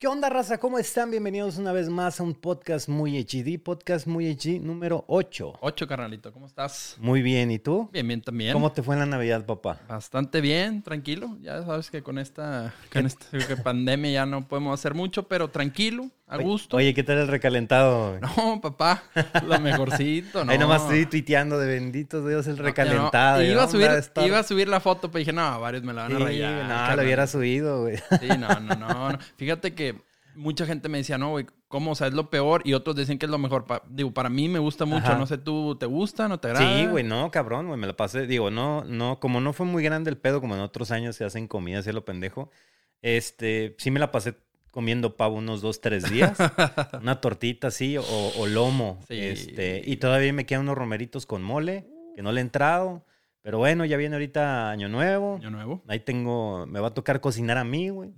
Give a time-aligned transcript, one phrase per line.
[0.00, 0.58] ¿Qué onda, raza?
[0.58, 1.10] ¿Cómo están?
[1.10, 5.54] Bienvenidos una vez más a un podcast muy HD, podcast muy HD número 8.
[5.60, 6.94] Ocho, carnalito, ¿cómo estás?
[7.00, 7.90] Muy bien, ¿y tú?
[7.92, 8.52] Bien, bien también.
[8.52, 9.80] ¿Cómo te fue en la Navidad, papá?
[9.88, 11.36] Bastante bien, tranquilo.
[11.40, 13.26] Ya sabes que con esta, con esta
[13.64, 16.76] pandemia ya no podemos hacer mucho, pero tranquilo, a gusto.
[16.76, 18.18] Oye, ¿qué tal el recalentado?
[18.36, 19.02] No, papá,
[19.46, 20.52] lo mejorcito, ¿no?
[20.52, 23.38] Ahí nomás estoy tuiteando de benditos Dios el recalentado.
[23.38, 23.88] no, ¿y iba, a subir,
[24.26, 26.52] iba a la foto, pero dije, no, varios me la van a Sí, rayar.
[26.52, 27.04] no, lo carnal.
[27.04, 27.96] hubiera subido, güey.
[28.20, 29.18] Sí, no, no, no, no.
[29.36, 30.00] Fíjate que
[30.34, 31.90] mucha gente me decía, no, güey, ¿cómo?
[31.92, 33.64] O sea, es lo peor y otros dicen que es lo mejor.
[33.64, 35.06] Pa- digo, para mí me gusta mucho.
[35.06, 35.18] Ajá.
[35.18, 36.28] No sé, ¿tú te gusta?
[36.28, 36.78] ¿No te agrada?
[36.80, 38.26] Sí, güey, no, cabrón, güey, me la pasé.
[38.26, 41.24] Digo, no, no, como no fue muy grande el pedo, como en otros años se
[41.24, 42.50] hacen comida, así a lo pendejo.
[43.02, 44.34] Este, sí me la pasé
[44.78, 46.38] comiendo pavo unos dos, tres días.
[47.02, 49.00] una tortita así, o, o lomo.
[49.08, 49.18] Sí.
[49.18, 53.04] Este, y todavía me quedan unos romeritos con mole, que no le he entrado.
[53.42, 55.34] Pero bueno, ya viene ahorita Año Nuevo.
[55.34, 55.82] Año nuevo.
[55.88, 58.12] Ahí tengo, me va a tocar cocinar a mí, güey.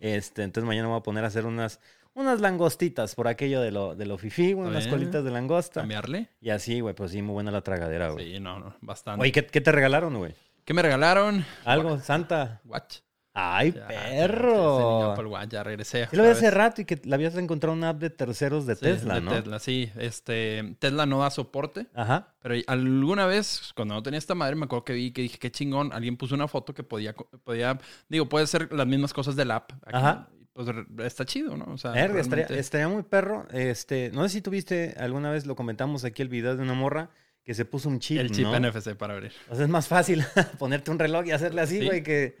[0.00, 1.78] Este, entonces mañana me voy a poner a hacer unas,
[2.14, 5.82] unas langostitas por aquello de lo, de lo fifí, güey, unas colitas de langosta.
[5.82, 6.30] ¿Cambiarle?
[6.40, 8.32] Y así, güey, pues sí, muy buena la tragadera, güey.
[8.32, 9.20] Sí, no, no, bastante.
[9.20, 10.34] Oye, ¿qué, qué te regalaron, güey?
[10.64, 11.44] ¿Qué me regalaron?
[11.66, 12.62] Algo, Santa.
[12.64, 13.00] Watch.
[13.40, 15.00] ¡Ay, Ya, perro!
[15.00, 16.06] ya, Apple Watch, ya regresé.
[16.10, 18.74] Sí lo vi hace rato y que la habías encontrado una app de terceros de
[18.74, 19.30] Sí, Tesla, de ¿no?
[19.32, 19.90] Tesla, sí.
[19.96, 22.34] Este, Tesla no da soporte, Ajá.
[22.42, 25.50] pero alguna vez, cuando no tenía esta madre, me acuerdo que vi que dije, qué
[25.50, 27.14] chingón, alguien puso una foto que podía,
[27.44, 29.72] podía digo, puede ser las mismas cosas del app.
[29.86, 30.28] Aquí, Ajá.
[30.54, 30.66] Pues
[31.06, 31.66] está chido, ¿no?
[31.72, 33.46] O sea, Verga, estaría, realmente- estaría muy perro.
[33.52, 37.10] Este, no sé si tuviste alguna vez, lo comentamos aquí el video de una morra
[37.48, 38.60] que se puso un chip, el chip ¿no?
[38.60, 39.32] NFC para abrir.
[39.48, 40.22] O sea, es más fácil
[40.58, 42.36] ponerte un reloj y hacerle así, Sí, güey, que,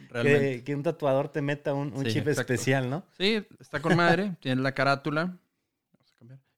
[0.66, 2.52] que, un tatuador te meta un, un Sí, chip exacto.
[2.52, 3.06] especial, ¿no?
[3.16, 5.34] Sí, está con madre, tiene la carátula.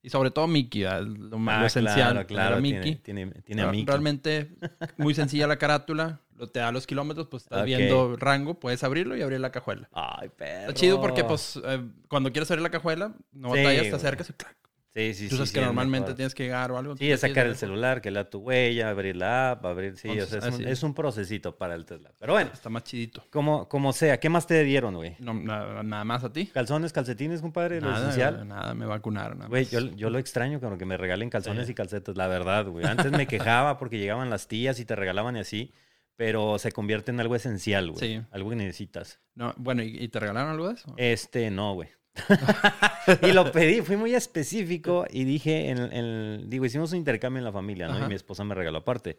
[0.03, 1.03] Y sobre todo Mickey, ¿verdad?
[1.03, 2.11] lo, más- lo Ah, esencial.
[2.13, 2.61] claro, claro.
[2.61, 2.95] Tiene, Mickey.
[2.97, 3.87] tiene, tiene a Pero Mickey.
[3.87, 4.51] Realmente
[4.97, 9.17] muy sencilla la carátula, lo te da los kilómetros, pues estás viendo rango, puedes abrirlo
[9.17, 9.89] y abrir la cajuela.
[9.93, 10.61] Ay, perro.
[10.71, 14.31] Está chido porque, pues, eh, cuando quieres abrir la cajuela, no Sí, batallas, te acercas
[14.31, 14.57] y clac.
[14.93, 15.37] Sí, sí, Tú sí.
[15.37, 16.97] sabes sí, que es normalmente tienes que llegar o algo.
[16.97, 19.97] Sí, es sacar el celular, que lea tu huella, abrir la app, abrir...
[19.97, 22.11] Sí, o sea, Entonces, es un, es un procesito para el Tesla.
[22.19, 23.25] Pero bueno, Está más chidito.
[23.31, 25.15] como, como sea, ¿qué más te dieron, güey?
[25.21, 26.47] No, nada, nada más a ti.
[26.47, 27.81] ¿Calzones, calcetines, compadre?
[27.81, 28.49] Lo Nada, esencial.
[28.49, 29.49] nada, me vacunaron.
[29.49, 31.73] Güey, yo, yo lo extraño como que me regalen calzones Sí.
[31.73, 32.85] y calcetas, la verdad, güey.
[32.85, 35.73] Antes me quejaba porque llegaban las tías y te regalaban y así,
[36.17, 38.17] pero se convierte en algo esencial, güey.
[38.19, 38.23] Sí.
[38.33, 39.21] Algo que necesitas.
[39.37, 40.93] No, bueno, ¿y, y te regalaron algo de eso?
[40.97, 41.89] Este, no, güey.
[43.23, 47.45] y lo pedí, fui muy específico y dije, en, en- digo, hicimos un intercambio en
[47.45, 47.95] la familia, ¿no?
[47.95, 48.05] Ajá.
[48.07, 49.17] Y mi esposa me regaló aparte.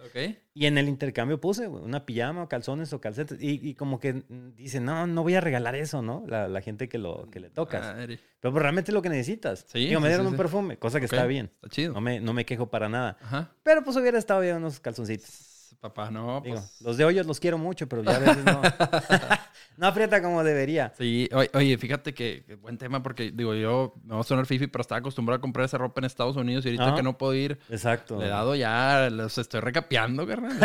[0.54, 3.38] Y en el intercambio puse una pijama, o calzones o calcetas.
[3.42, 4.24] Y, y como que
[4.56, 6.24] dice, no, no voy a regalar eso, ¿no?
[6.28, 7.96] La, la gente que, lo, que le tocas.
[8.40, 9.66] Pero pues, realmente es lo que necesitas.
[9.68, 11.52] Sí, Digo, me dieron sí, un perfume, cosa que Ok, está bien.
[11.56, 11.94] Está chido.
[11.94, 13.18] No me, no me quejo para nada.
[13.22, 13.52] Ajá.
[13.64, 15.51] Pero pues hubiera estado bien unos calzoncitos.
[15.82, 16.80] Papá, no, Digo, pues...
[16.82, 18.62] los de hoyos los quiero mucho, pero ya a veces no.
[19.78, 20.94] no aprieta como debería.
[20.96, 24.68] Sí, oye, fíjate que, que buen tema porque, digo, yo me voy a sonar fifi,
[24.68, 26.96] pero estaba acostumbrado a comprar esa ropa en Estados Unidos y ahorita Ajá.
[26.98, 28.20] que no puedo ir, Exacto.
[28.20, 30.60] le he dado ya, los estoy recapeando, carnal.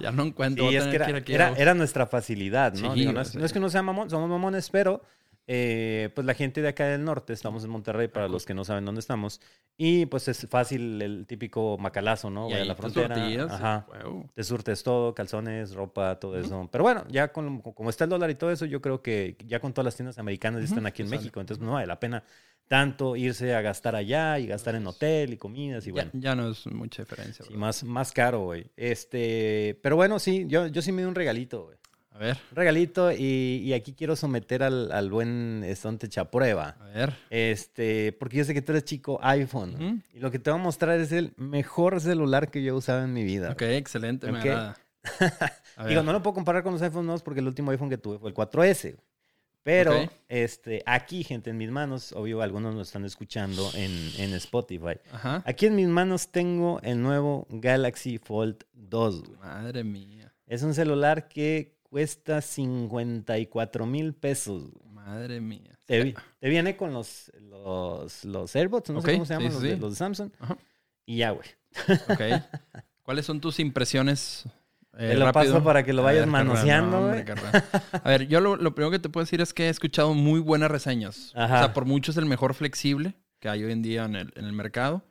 [0.00, 0.70] ya no encuentro.
[0.70, 2.94] Sí, es que era, nuestra facilidad, ¿no?
[2.94, 3.38] Sí, Digo, no, güey, es, sí.
[3.38, 5.02] no es que no sea mamón, somos mamones, pero
[5.46, 8.64] eh, pues la gente de acá del norte, estamos en Monterrey, para los que no
[8.64, 9.40] saben dónde estamos,
[9.76, 12.48] y pues es fácil el típico macalazo, ¿no?
[12.48, 13.44] y a ahí la te frontera.
[13.44, 13.86] Ajá.
[14.34, 16.68] Te surtes todo, calzones, ropa, todo eso.
[16.72, 19.60] Pero bueno, ya con, como está el dólar y todo eso, yo creo que ya
[19.60, 21.18] con todas las tiendas americanas ya están aquí en sale.
[21.18, 21.40] México.
[21.40, 22.24] Entonces no vale la pena
[22.68, 26.10] tanto irse a gastar allá y gastar en hotel y comidas y bueno.
[26.14, 27.44] ya no es mucha diferencia.
[27.46, 28.70] Sí, más, más caro, güey.
[28.76, 31.78] Este, pero bueno, sí, yo, yo sí me di un regalito, güey.
[32.16, 36.76] A ver, Un regalito y, y aquí quiero someter al, al buen Estontecha a prueba.
[36.80, 37.14] a ver.
[37.28, 40.02] Este, porque yo sé que tú eres chico iPhone.
[40.14, 43.04] Y lo que te voy a mostrar es el mejor celular que yo he usado
[43.04, 43.50] en mi vida.
[43.50, 44.46] Ok, excelente, me Ok.
[44.46, 44.76] agrada.
[45.88, 48.18] Digo, no lo puedo comparar con los iPhones nuevos porque el último iPhone que tuve
[48.18, 48.82] fue el 4S.
[48.92, 48.96] güey.
[49.62, 54.98] Pero este, aquí, gente, en mis manos, obvio, algunos nos están escuchando en, en Spotify.
[55.12, 55.42] Ajá.
[55.44, 59.22] Aquí en mis manos tengo el nuevo Galaxy Fold 2.
[59.24, 59.38] güey.
[59.40, 60.32] Madre mía.
[60.46, 64.70] Es un celular que cuesta 54 mil pesos.
[64.70, 64.86] güey.
[64.94, 65.78] Madre mía.
[65.84, 69.54] Te, vi- te viene con los, los, los AirPods, no sé cómo se llaman, sí,
[69.54, 69.80] los, de, sí.
[69.80, 70.30] los de Samsung.
[70.40, 70.58] Ajá.
[71.06, 71.48] Y ya, güey.
[72.08, 72.20] Ok.
[73.02, 74.44] ¿Cuáles son tus impresiones?
[74.98, 75.52] eh, Te lo rápido?
[75.54, 77.24] paso para que lo vayas ver, manoseando, no, hombre.
[77.92, 80.40] A ver, yo lo, lo primero que te puedo decir es que he escuchado muy
[80.40, 81.30] buenas reseñas.
[81.36, 81.54] Ajá.
[81.54, 84.32] O sea, por mucho es el mejor flexible que hay hoy en día en el,
[84.34, 85.04] en el mercado.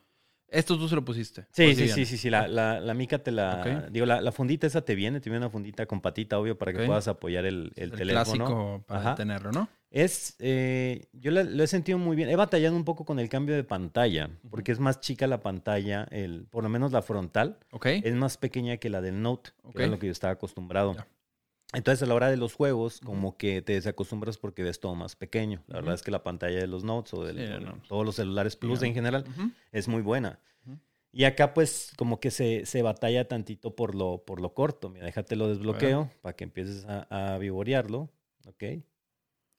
[0.55, 1.41] Esto tú se lo pusiste.
[1.51, 2.29] Sí, Pues sí, sí, sí, sí.
[2.29, 3.87] La, la, la mica te la.
[3.91, 6.73] Digo, la, la fundita esa te viene, te viene una fundita con patita, obvio, para
[6.73, 8.45] que puedas apoyar el, el, El, teléfono.
[8.45, 9.15] clásico para Ajá.
[9.15, 9.67] tenerlo, ¿no?
[9.91, 10.35] Es.
[10.39, 12.29] eh, yo lo he sentido muy bien.
[12.29, 16.07] He batallado un poco con el cambio de pantalla, porque es más chica la pantalla,
[16.11, 17.57] el, por lo menos la frontal.
[17.71, 17.85] Ok.
[17.87, 19.75] Es más pequeña que la del Note, Ok.
[19.75, 20.95] que era lo que yo estaba acostumbrado.
[20.95, 21.07] Ya.
[21.75, 25.15] Entonces, a la hora de los juegos, como que te desacostumbras porque ves todo más
[25.15, 25.63] pequeño.
[25.67, 27.81] La verdad es que la pantalla de los Notes o de Sí, no.
[27.87, 29.25] todos los celulares Plus en general
[29.71, 30.39] es muy buena.
[31.11, 34.89] Y acá, pues, como que se, se batalla tantito por lo, por lo corto.
[34.89, 38.09] Mira, déjate lo desbloqueo para que empieces a, a vivorearlo.
[38.45, 38.63] Ok.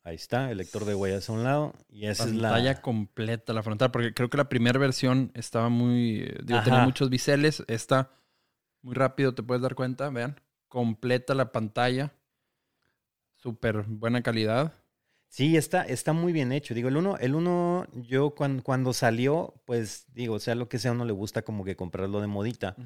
[0.04, 1.72] Ahí está, el lector de huellas a un lado.
[1.88, 2.82] Y esa es pantalla la.
[2.82, 7.10] completa, la frontal, porque creo que la primera versión estaba muy, eh, digo, tenía muchos
[7.10, 8.10] biseles, esta
[8.82, 12.12] muy rápido, te puedes dar cuenta, vean, completa la pantalla,
[13.36, 14.72] súper buena calidad.
[15.28, 16.72] Sí, está, está muy bien hecho.
[16.72, 20.92] Digo, el uno, el uno, yo cuando, cuando salió, pues digo, sea lo que sea,
[20.92, 22.76] a uno le gusta como que comprarlo de modita.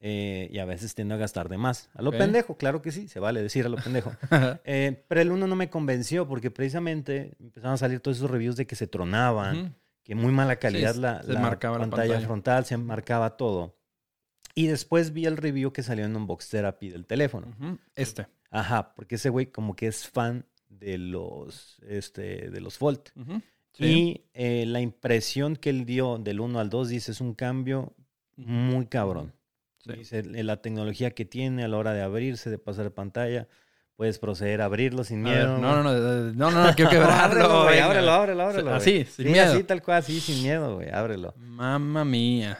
[0.00, 1.88] Eh, y a veces tiende a gastar de más.
[1.94, 4.12] A lo pendejo, claro que sí, se vale decir a lo pendejo.
[4.64, 8.56] Eh, pero el uno no me convenció porque precisamente empezaron a salir todos esos reviews
[8.56, 9.74] de que se tronaban,
[10.04, 12.20] que muy mala calidad Sí, la, se la pantalla, pantalla.
[12.20, 13.75] frontal, se marcaba todo.
[14.56, 17.54] Y después vi el review que salió en Unbox Therapy del teléfono.
[17.94, 18.26] Este.
[18.50, 23.10] Ajá, porque ese güey como que es fan de los, este, de los Volt.
[23.74, 23.84] Sí.
[23.84, 27.92] Y eh, la impresión que él dio del 1 al 2 dice es un cambio
[28.36, 29.34] muy cabrón.
[29.84, 29.92] Sí.
[29.92, 33.48] Dice, eh, la tecnología que tiene a la hora de abrirse, de pasar pantalla,
[33.94, 35.58] puedes proceder a abrirlo sin ver, miedo.
[35.58, 37.44] no, no, no, no, no, no, quiero quebrarlo.
[37.44, 38.74] ábrelo, güey, ábrelo, ábrelo, ábrelo.
[38.74, 39.52] Así, sin Sí, miedo.
[39.52, 41.34] Así, tal cual, así, sin miedo, güey, ábrelo.
[41.36, 42.58] Mamma mía.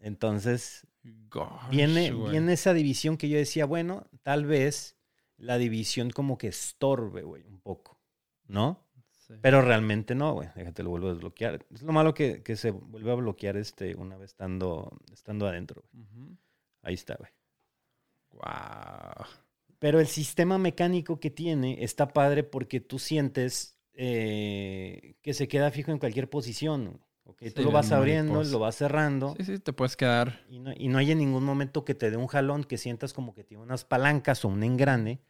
[0.00, 0.86] Entonces,
[1.30, 2.32] Gosh, viene, güey.
[2.32, 4.96] viene esa división que yo decía, bueno, tal vez
[5.36, 7.98] la división como que estorbe, güey, un poco,
[8.46, 8.80] ¿no?
[9.26, 9.34] Sí.
[9.40, 10.48] Pero realmente no, güey.
[10.54, 11.64] Déjate, lo vuelvo a desbloquear.
[11.72, 15.82] Es lo malo que, que se vuelve a bloquear este una vez estando, estando adentro.
[15.92, 16.36] güey.
[16.82, 17.30] Ahí está, güey.
[18.32, 19.26] Wow.
[19.78, 25.70] Pero el sistema mecánico que tiene está padre porque tú sientes eh, que se queda
[25.70, 27.00] fijo en cualquier posición.
[27.24, 27.38] ¿Ok?
[27.42, 28.52] Sí, tú lo vas abriendo, mariposa.
[28.52, 30.40] lo vas cerrando Sí, sí, te puedes quedar.
[30.48, 33.12] y, no, y no hay en ningún momento que te dé un jalón que sientas
[33.12, 35.20] como que tiene unas palancas o un engrane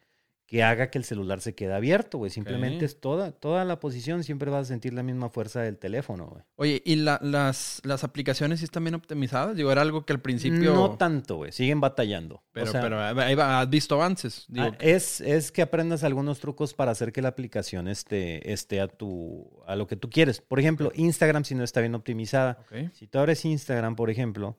[0.46, 2.30] que haga que el celular se quede abierto, güey.
[2.30, 6.26] Simplemente es toda, toda la posición, siempre vas a sentir la misma fuerza del teléfono,
[6.26, 6.42] güey.
[6.56, 9.56] Oye, ¿y la- las, las aplicaciones sí están bien optimizadas?
[9.56, 10.74] Digo, era algo que al principio...
[10.74, 11.50] No tanto, güey.
[11.50, 12.34] Siguen batallando.
[12.36, 14.44] O Pero, sea, pero has visto avances.
[14.48, 18.80] Digo, ah, es, es que aprendas algunos trucos para hacer que la aplicación esté, esté
[18.82, 20.42] a, tu, a lo que tú quieres.
[20.42, 22.58] Por ejemplo, Instagram si no está bien optimizada.
[22.92, 24.58] Si tú abres Instagram, por ejemplo,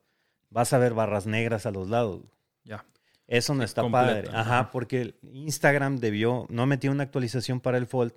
[0.50, 2.24] vas a ver barras negras a los lados.
[2.64, 2.84] ya.
[3.28, 4.30] Eso no Es está padre.
[4.34, 8.14] Ajá, porque Instagram debió, no metió una actualización para el Fold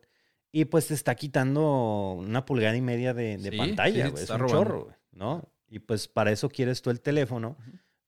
[0.52, 4.24] y pues te está quitando una pulgada y media de, de Sí, pantalla, sí, güey.
[4.24, 4.58] es un robando.
[4.64, 5.48] chorro, güey, ¿no?
[5.68, 7.56] Y pues para eso quieres tú el teléfono,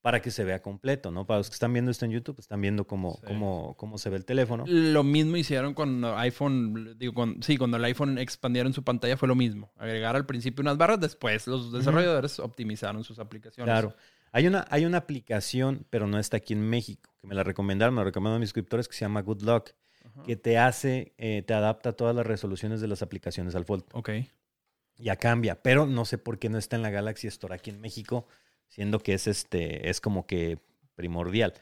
[0.03, 1.27] para que se vea completo, ¿no?
[1.27, 3.27] Para los que están viendo esto en YouTube, pues, están viendo cómo, Sí.
[3.27, 4.65] cómo, cómo se ve el teléfono.
[4.67, 9.29] Lo mismo hicieron cuando iPhone, digo, con- sí, cuando el iPhone expandieron su pantalla fue
[9.29, 9.71] lo mismo.
[9.77, 13.71] Agregar al principio unas barras, después los desarrolladores optimizaron sus aplicaciones.
[13.71, 13.95] Claro.
[14.33, 17.95] Hay una, hay una aplicación, pero no está aquí en México, que me la recomendaron,
[17.95, 19.71] me la recomendaron mis suscriptores, que se llama Good Luck,
[20.05, 20.23] Ajá.
[20.23, 23.85] que te hace, eh, te adapta todas las resoluciones de las aplicaciones al Fold.
[23.93, 24.11] Ok.
[24.97, 27.81] ya cambia, pero no sé por qué no está en la Galaxy Store aquí en
[27.81, 28.27] México,
[28.69, 30.59] siendo que es este, es como que
[30.95, 31.55] primordial.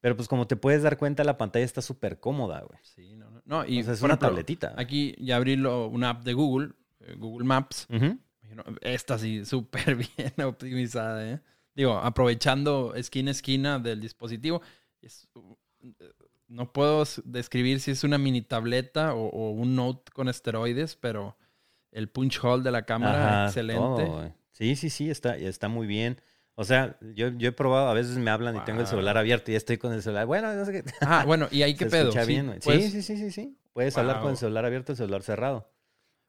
[0.00, 2.78] Pero pues como te puedes dar cuenta, la pantalla está súper cómoda, güey.
[2.82, 3.42] Sí, no, no.
[3.46, 4.74] No, y O sea, es una ejemplo, tabletita.
[4.76, 7.88] Aquí ya abrí lo- una app de Google, eh, Google Maps.
[8.80, 11.40] Esta sí, súper bien optimizada, ¿eh?
[11.74, 14.62] Digo, aprovechando esquina a esquina del dispositivo.
[15.00, 15.28] Es,
[16.48, 21.36] no puedo describir si es una mini tableta o, o un Note con esteroides, pero
[21.90, 24.34] el punch hole de la cámara, Ajá, excelente.
[24.52, 26.20] sí, sí, sí, está, está muy bien.
[26.56, 29.50] O sea, yo, yo he probado, a veces me hablan y tengo el celular abierto
[29.50, 30.26] y estoy con el celular.
[30.26, 30.84] Bueno, no sé qué.
[31.00, 32.12] Ah, bueno, ¿y ahí qué pedo?
[32.12, 33.58] Sí, bien, sí, sí, sí, sí, sí.
[33.72, 35.68] Puedes hablar con el celular abierto, el celular cerrado.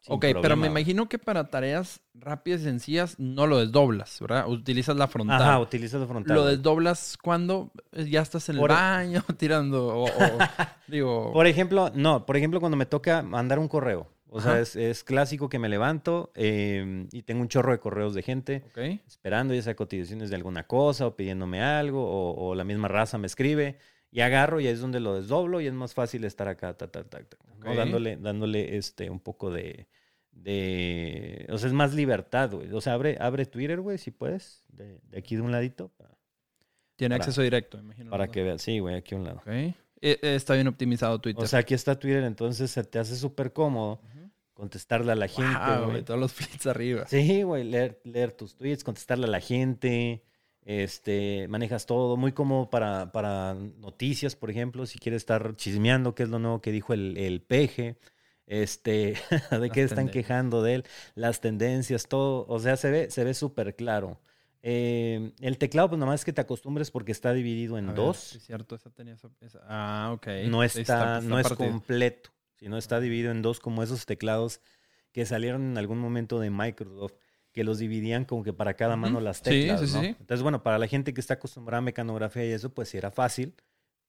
[0.07, 4.47] Ok, pero me imagino que para tareas rápidas y sencillas no lo desdoblas, ¿verdad?
[4.47, 5.41] Utilizas la frontal.
[5.41, 6.35] Ajá, utilizas la frontal.
[6.35, 10.09] Lo desdoblas cuando ya estás en el Por- baño tirando o, o-
[10.87, 14.07] digo, Por ejemplo, no, por ejemplo, cuando me toca mandar un correo.
[14.29, 18.13] O sea, es, es clásico que me levanto eh, y tengo un chorro de correos
[18.13, 18.65] de gente
[19.07, 23.17] esperando, ya sea cotizaciones de alguna cosa o pidiéndome algo o, o la misma raza
[23.17, 23.77] me escribe
[24.15, 26.87] y agarro y ahí es donde lo desdoblo y es más fácil estar acá, ta,
[26.89, 27.75] ta, ta, ta, ¿no?
[27.75, 29.87] Dándole, dándole este, un poco de,
[30.31, 31.45] de...
[31.49, 32.71] O sea, es más libertad, güey.
[32.71, 36.17] O sea, abre, abre Twitter, güey, si puedes, de, de aquí de un ladito, para,
[36.95, 38.09] tiene para- acceso directo, imagino.
[38.11, 38.61] para que veas.
[38.61, 39.41] Sí, güey, aquí a un lado.
[39.47, 41.43] Eh, eh, está bien optimizado Twitter.
[41.43, 43.99] O sea, aquí está Twitter, entonces se te hace súper cómodo
[44.53, 45.89] contestarle a la gente, Wow, güey.
[45.91, 47.05] güey, todos los flits arriba.
[47.07, 50.23] Sí, güey, leer, leer tus tweets, contestarle a la gente,
[50.65, 56.23] este, manejas todo, muy cómodo para, para noticias, por ejemplo, si quieres estar chismeando qué
[56.23, 57.97] es lo nuevo que dijo el, el peje,
[58.47, 59.15] este,
[59.51, 60.83] de qué están quejando de él,
[61.15, 64.19] las tendencias, todo, o sea, se ve, se ve súper claro.
[64.67, 67.97] Eh, el teclado, pues nomás es que te acostumbres porque está dividido en A ver,
[67.97, 68.35] dos.
[68.35, 70.27] es cierto, esa tenía esa- esa- Ah, ok.
[70.47, 74.61] no está, no es completo, sino está dividido en dos como esos teclados
[75.11, 77.13] que salieron en algún momento de Microsoft,
[77.55, 80.01] que los dividían como que para cada mano las teclas, sí, sí, ¿no?
[80.01, 80.07] sí.
[80.19, 83.11] Entonces, bueno, para la gente que está acostumbrada a mecanografía y eso, pues sí era
[83.11, 83.55] fácil,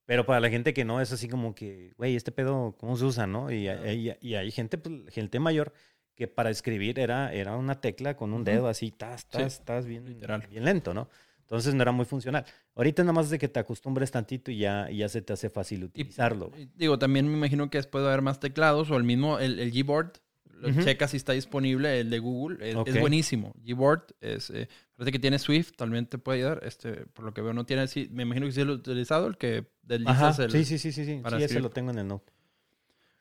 [0.05, 3.05] pero para la gente que no, es así como que, güey, este pedo, ¿cómo se
[3.05, 3.51] usa, no?
[3.53, 3.93] Y, Claro.
[3.93, 5.73] y- y hay gente, pues, gente mayor
[6.17, 10.05] que para escribir era, era una tecla con un dedo así, tas, tas, tas, bien,
[10.07, 10.45] literal.
[10.51, 11.09] bien lento, ¿no?
[11.43, 12.45] Entonces no era muy funcional.
[12.75, 15.51] Ahorita nada más de que te acostumbres tantito y ya, y ya se te hace
[15.51, 16.51] fácil utilizarlo.
[16.59, 19.61] y Digo, también me imagino que después de haber más teclados o el mismo, el,
[19.61, 20.15] el Gboard,
[20.61, 20.83] lo Ujú.
[20.83, 23.01] checa si está disponible, el de Google, es, es Ok.
[23.01, 23.55] buenísimo.
[23.65, 26.61] Gboard es, eh, parece que tiene Swift, también te puede ayudar.
[26.65, 29.27] Este, por lo que veo, no tiene así, me imagino que sí lo he utilizado,
[29.27, 30.51] el que deslizas Ajá, el...
[30.51, 31.21] sí, sí, sí, sí, sí.
[31.23, 32.33] para Sí, ese lo tengo en el note.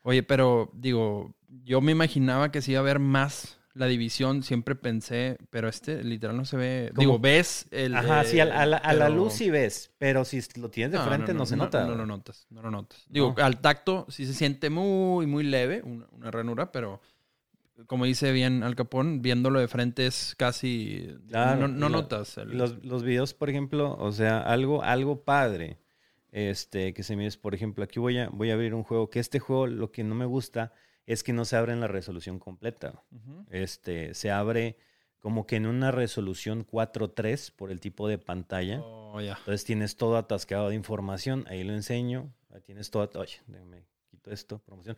[0.04, 4.76] Oye, pero digo, yo me imaginaba que sí iba a haber más la división, siempre
[4.76, 6.92] pensé, pero este literal no se ve.
[6.96, 7.00] ¿Cómo?
[7.02, 7.94] Digo, ves el.
[7.96, 10.94] Ajá, eh, sí, a, la- a la, pero- luz sí ves, pero si lo tienes
[10.94, 11.86] de frente no, se nota.
[11.86, 13.04] No, lo notas, no lo notas.
[13.10, 13.44] Digo, No.
[13.44, 17.02] al tacto sí se siente muy, muy leve, una, una ranura, pero
[17.88, 21.08] como dice bien Al Capón, viéndolo de frente es casi.
[21.28, 22.38] Claro, no no notas.
[22.38, 25.78] el- Los, los videos, por ejemplo, o sea, algo, algo padre.
[26.32, 29.10] Este, que se me es, por ejemplo, aquí voy a, voy a abrir un juego,
[29.10, 30.74] que este juego lo que no me gusta
[31.06, 33.04] es que no se abre en la resolución completa.
[33.50, 34.76] Este, se abre
[35.20, 38.82] como que en una resolución 4.3 por el tipo de pantalla.
[38.82, 39.38] Oh, ya.
[39.40, 44.32] Entonces tienes todo atascado de información, ahí lo enseño, ahí tienes todo, oye, déjame quito
[44.32, 44.98] esto, promoción,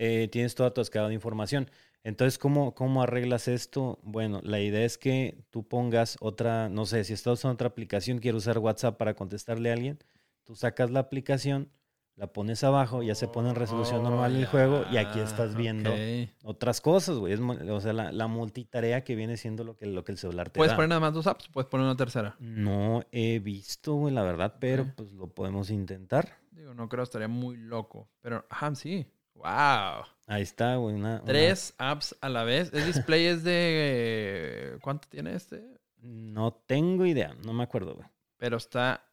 [0.00, 1.68] Eh, tienes todo atascado de información.
[2.04, 3.98] Entonces, ¿cómo, ¿cómo arreglas esto?
[4.02, 8.18] Bueno, la idea es que tú pongas otra, no sé, si estás usando otra aplicación,
[8.18, 9.98] quiero usar WhatsApp para contestarle a alguien,
[10.44, 11.70] tú sacas la aplicación,
[12.14, 15.54] la pones abajo, ya se pone en resolución Oh, normal el juego y aquí estás
[15.54, 15.98] viendo ok.
[16.44, 17.32] otras cosas, güey.
[17.34, 20.50] Es o sea, la, la multitarea que viene siendo lo que, lo que el celular
[20.50, 20.76] te ¿Puedes da.
[20.76, 21.48] poner nada más dos apps?
[21.48, 22.34] ¿Puedes poner una tercera?
[22.40, 24.88] No he visto, güey, la verdad, pero Ok.
[24.96, 26.38] pues lo podemos intentar.
[26.52, 28.08] Digo, no creo, estaría muy loco.
[28.20, 29.06] Pero, ajá, sí.
[29.34, 30.04] ¡Wow!
[30.28, 30.94] Ahí está, güey.
[30.94, 32.70] Una, una- Tres apps a la vez.
[32.72, 34.78] El display es de.
[34.82, 35.64] ¿Cuánto tiene este?
[36.00, 38.06] No tengo idea, no me acuerdo, güey.
[38.36, 39.04] Pero está.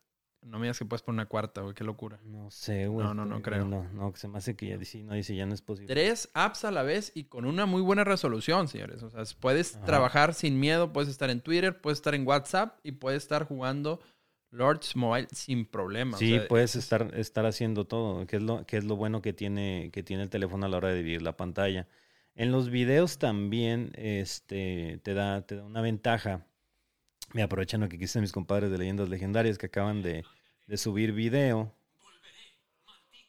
[0.41, 1.74] No me digas que puedes poner una cuarta, güey.
[1.74, 2.19] Qué locura.
[2.24, 3.03] No sé, güey.
[3.07, 3.65] No, no, no creo.
[3.65, 3.84] viendo.
[3.93, 5.91] No, que se me hace que ya dice, no dice, ya no es posible.
[5.91, 9.01] Tres apps a la vez y con una muy buena resolución, señores.
[9.01, 9.86] O sea, puedes Ajá.
[9.86, 14.00] trabajar sin miedo, puedes estar en Twitter, puedes estar en WhatsApp y puedes estar jugando
[14.55, 16.15] Lords Mobile sin problema.
[16.17, 19.21] O Sí, sea, puedes estar, estar haciendo todo, que es lo, que es lo bueno
[19.21, 21.88] que tiene, que tiene el teléfono a la hora de dividir la pantalla.
[22.35, 26.45] En los videos también este, te, da, te da una ventaja.
[27.33, 30.24] Me aprovechan lo que quise mis compadres de Leyendas Legendarias que acaban de,
[30.67, 31.74] de subir video.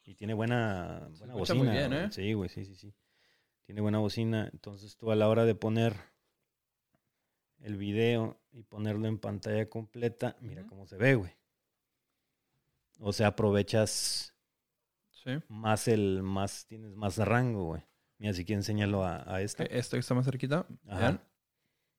[0.04, 1.59] Y tiene buena, buena bocina.
[1.59, 1.92] muy bien.
[1.92, 2.09] ¿eh?
[2.12, 2.95] Sí, güey, sí, sí, sí.
[3.66, 4.49] Tiene buena bocina.
[4.52, 5.95] Entonces tú a la hora de poner
[7.66, 11.32] el video y ponerlo en pantalla completa, mira cómo se ve, güey.
[13.00, 14.32] O sea, aprovechas
[15.11, 15.32] Sí.
[15.49, 17.82] más el, más, tienes más rango, güey.
[18.18, 19.64] Mira, si quieres enseñarlo a, a esta.
[19.64, 20.66] Esto que está más cerquita.
[20.88, 20.99] Ajá.
[21.00, 21.20] vean.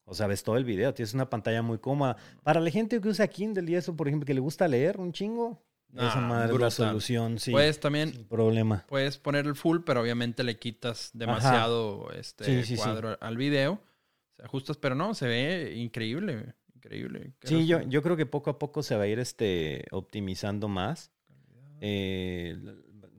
[0.05, 2.15] O sea, ves todo el video, tienes una pantalla muy cómoda.
[2.41, 5.11] Para la gente que usa Kindle y eso, por ejemplo, que le gusta leer un
[5.11, 5.61] chingo,
[5.93, 6.71] esa Ah, madre es la brutal.
[6.71, 7.51] solución, sí.
[7.51, 8.85] Puedes también sin problema.
[8.87, 12.81] Puedes poner el full, pero obviamente le quitas demasiado este Sí, sí, sí.
[12.81, 13.81] cuadro al video.
[14.37, 16.53] Se ajustas, pero no, se ve increíble.
[16.75, 17.33] Increíble.
[17.39, 20.67] ¿Qué Sí, yo, yo creo que poco a poco se va a ir este, optimizando
[20.67, 21.11] más.
[21.81, 22.57] Eh,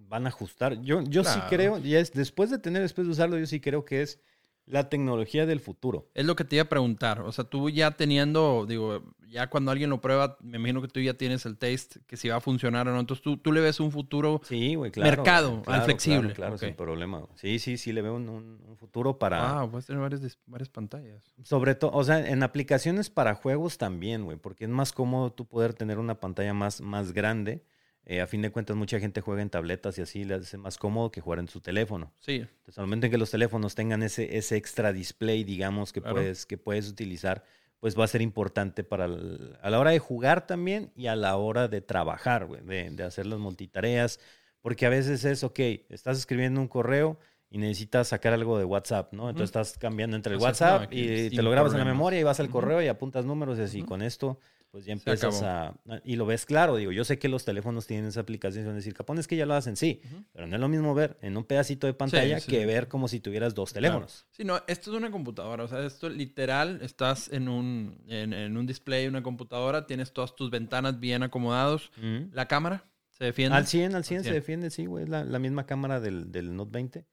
[0.09, 0.81] van a ajustar.
[0.81, 3.85] Yo, yo sí creo, y es, después de tener, después de usarlo, yo sí creo
[3.85, 4.21] que es
[4.69, 6.09] la tecnología del futuro.
[6.15, 7.21] Es lo que te iba a preguntar.
[7.23, 11.01] O sea, tú ya teniendo, digo, ya cuando alguien lo prueba, me imagino que tú
[11.01, 13.01] ya tienes el taste, que si va a funcionar o no.
[13.01, 14.41] Entonces tú, tú le ves un futuro.
[14.45, 15.11] Sí, güey, claro.
[15.17, 16.35] Mercado, al flexible.
[16.35, 16.61] Claro, claro, Ok.
[16.61, 17.23] sin problema.
[17.35, 19.61] Sí, sí, sí, le veo un, un- futuro para...
[19.63, 21.35] Ah, puedes tener varias, varias pantallas.
[21.43, 25.47] Sobre todo, o sea, en aplicaciones para juegos también, güey, porque es más cómodo tú
[25.47, 27.65] poder tener una pantalla más, más grande.
[28.11, 30.79] Eh, a fin de cuentas, mucha gente juega en tabletas y así le hace más
[30.79, 32.11] cómodo que jugar en su teléfono.
[32.21, 32.37] Sí.
[32.37, 36.17] Entonces, al momento en que los teléfonos tengan ese, ese extra display, digamos, que, Claro.
[36.17, 37.45] puedes, que puedes utilizar,
[37.81, 41.17] pues va a ser importante para el- a la hora de jugar también y a
[41.17, 44.19] la hora de trabajar, güey, de, de hacer las multitareas.
[44.63, 45.61] Porque a veces es, ok,
[45.91, 47.19] estás escribiendo un correo
[47.51, 49.29] y necesitas sacar algo de WhatsApp, ¿no?
[49.29, 51.85] Entonces estás cambiando entre el O sea, no, WhatsApp y te lo grabas en la
[51.85, 53.83] memoria y vas al correo y apuntas números y así.
[53.83, 54.39] Con esto,
[54.71, 55.75] pues ya empiezas a...
[56.05, 58.77] Y lo ves claro, digo, yo sé que los teléfonos tienen esa aplicación van a
[58.77, 60.03] decir, capón, es que ya lo hacen, sí.
[60.33, 63.09] Pero no es lo mismo ver en un pedacito de pantalla sí, que ver como
[63.09, 63.83] si tuvieras dos Claro.
[63.87, 64.27] teléfonos.
[64.31, 65.65] Sí, no, esto es una computadora.
[65.65, 70.37] O sea, esto literal, estás en un, en, en un display, una computadora, tienes todas
[70.37, 71.91] tus ventanas bien acomodados.
[72.33, 73.57] La cámara se defiende.
[73.57, 74.35] Al 100, al 100 se 100.
[74.35, 75.05] defiende, sí, güey.
[75.05, 77.07] Es la, la misma cámara del, del Note 20.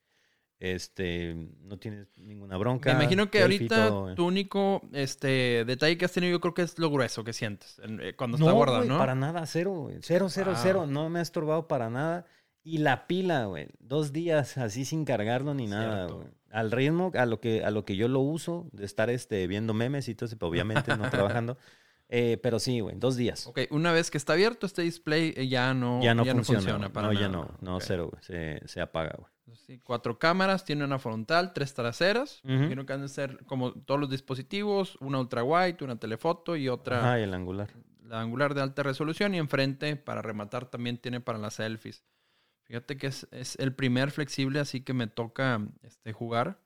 [0.60, 2.94] Este, no tienes ninguna bronca.
[2.94, 4.16] Me imagino que ahorita todo, güey.
[4.16, 7.80] tu único este, detalle que has tenido yo creo que es lo grueso que sientes
[7.84, 8.98] en- eh, cuando No, está guardado, güey, ¿no?
[8.98, 9.90] para nada, cero.
[10.02, 10.60] Cero, cero, Wow.
[10.64, 10.86] cero.
[10.88, 12.26] No me ha estorbado para nada.
[12.64, 13.68] Y la pila, güey.
[13.80, 16.28] Dos días así sin cargarlo ni nada, güey.
[16.52, 19.74] Al ritmo, a lo que, a lo que yo lo uso, de estar este, viendo
[19.74, 21.04] memes y todo eso, pero obviamente no
[21.44, 21.58] trabajando.
[22.08, 23.46] Eh, pero sí, güey, dos días.
[23.46, 26.94] Ok, una vez que está abierto este display eh, ya no, ya no funciona.
[26.94, 28.24] para no, ya no, no, cero, güey.
[28.24, 29.30] Se, se apaga, güey.
[29.54, 32.42] Sí, cuatro cámaras, tiene una frontal, tres traseras.
[32.44, 32.54] Ujú.
[32.54, 36.68] Imagino que han de ser como todos los dispositivos, una ultra wide, una telefoto y
[36.68, 37.70] otra y el angular.
[38.04, 42.04] la angular de alta resolución y enfrente para rematar también tiene para las selfies.
[42.64, 46.60] Fíjate que es, es el primer flexible así que me toca este, jugar.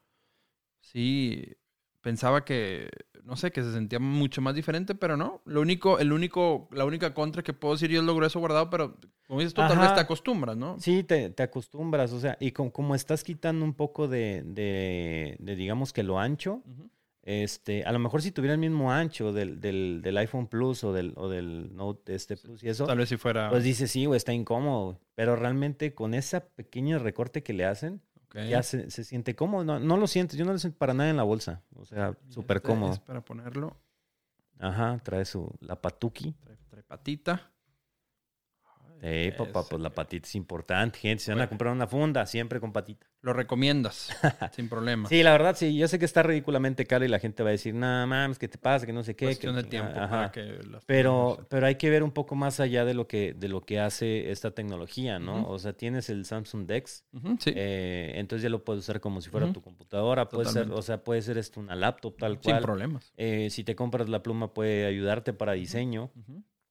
[0.79, 1.57] Sí,
[2.01, 2.89] pensaba que,
[3.24, 5.41] no sé, que se sentía mucho más diferente, pero no.
[5.46, 8.70] Lo único, el único, la única contra que puedo decir yo es lo grueso guardado,
[8.70, 10.79] pero como dices tú, tal vez te acostumbras, ¿no?
[10.79, 15.36] Sí, te, te acostumbras, o sea, y con- como estás quitando un poco de, de,
[15.39, 16.63] de, digamos que lo ancho,
[17.22, 20.94] este, a lo mejor si tuviera el mismo ancho del, del, del iPhone Plus o
[20.94, 23.50] del, o del Note este Plus y eso, Tal vez si fuera...
[23.50, 28.01] pues dices, sí, güey, está incómodo, pero realmente con ese pequeño recorte que le hacen,
[28.33, 31.09] ya se, se siente cómodo, no, no lo sientes, yo no lo siento para nada
[31.09, 32.93] en la bolsa, o sea, súper este cómodo.
[32.93, 33.77] Es para ponerlo,
[34.59, 36.33] Ajá, trae su, la patuki.
[36.33, 37.51] trae, trae patita.
[39.01, 39.96] Eh, papá, Ese, pues la güey.
[39.96, 43.08] patita es importante, gente, si van a comprar una funda, siempre con patita.
[43.22, 44.10] Lo recomiendas,
[44.56, 45.10] sin problema.
[45.10, 45.77] Sí, la verdad, sí.
[45.77, 48.48] Yo sé que está ridículamente caro y la gente va a decir, nada mames, ¿qué
[48.48, 48.86] te pasa?
[48.86, 49.25] Que no sé qué.
[49.25, 52.86] Cuestión que- de tiempo para que Pero, pero hay que ver un poco más allá
[52.86, 55.48] de lo que, de lo que hace esta tecnología, ¿no?
[55.50, 57.03] O sea, tienes el Samsung Dex,
[57.39, 57.51] sí.
[57.56, 60.29] eh, entonces ya lo puedes usar como si fuera tu computadora.
[60.29, 62.62] Puede ser, o sea, puede ser esto una laptop tal sin cual.
[62.62, 63.12] problemas.
[63.18, 66.12] Eh, si te compras la pluma puede ayudarte para diseño.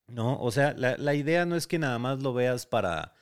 [0.08, 0.38] ¿No?
[0.40, 3.14] O sea, la, la idea no es que nada más lo veas para...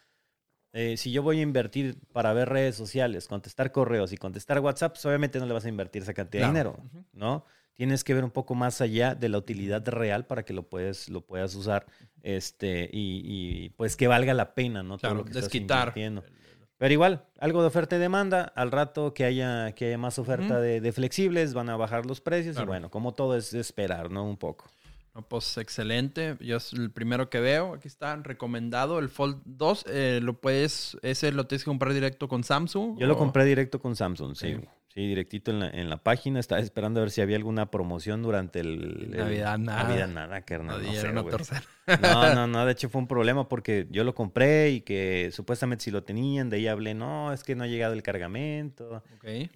[0.72, 4.92] eh, si yo voy a invertir para ver redes sociales, contestar correos y contestar WhatsApp,
[4.94, 6.72] pues obviamente no le vas a invertir esa cantidad Claro.
[6.72, 7.06] de dinero.
[7.12, 7.44] ¿no?
[7.74, 11.08] Tienes que ver un poco más allá de la utilidad real para que lo puedes,
[11.10, 11.86] lo puedas usar,
[12.22, 14.96] este, y, y, pues que valga la pena, ¿no?
[14.96, 15.80] Todo Claro, lo que estás desquitar.
[15.88, 16.24] invirtiendo.
[16.78, 20.60] Pero igual, algo de oferta y demanda, al rato que haya, que haya más oferta
[20.60, 22.66] de, de flexibles, van a bajar los precios Claro.
[22.66, 24.24] y bueno, como todo es esperar, ¿no?
[24.24, 24.66] Un poco.
[25.16, 26.36] No, pues excelente.
[26.40, 27.72] Yo es el primero que veo.
[27.72, 28.98] Aquí está, recomendado.
[28.98, 32.98] El Fold 2, eh, lo puedes, ese lo tienes que comprar directo con Samsung.
[32.98, 34.56] Yo lo compré directo con Samsung, sí.
[34.92, 36.38] Sí, directito en la, en la página.
[36.38, 39.08] Estaba esperando a ver si había alguna promoción durante el...
[39.12, 39.82] el- Navidad, nada.
[39.84, 40.82] Navidad, nada, carnal.
[40.82, 41.28] No No, sé, güey.
[41.30, 41.62] torcer.
[42.02, 42.66] No, no, no.
[42.66, 46.50] De hecho, fue un problema porque yo lo compré y que supuestamente si lo tenían,
[46.50, 49.02] de ahí hablé, no, es que no ha llegado el cargamento.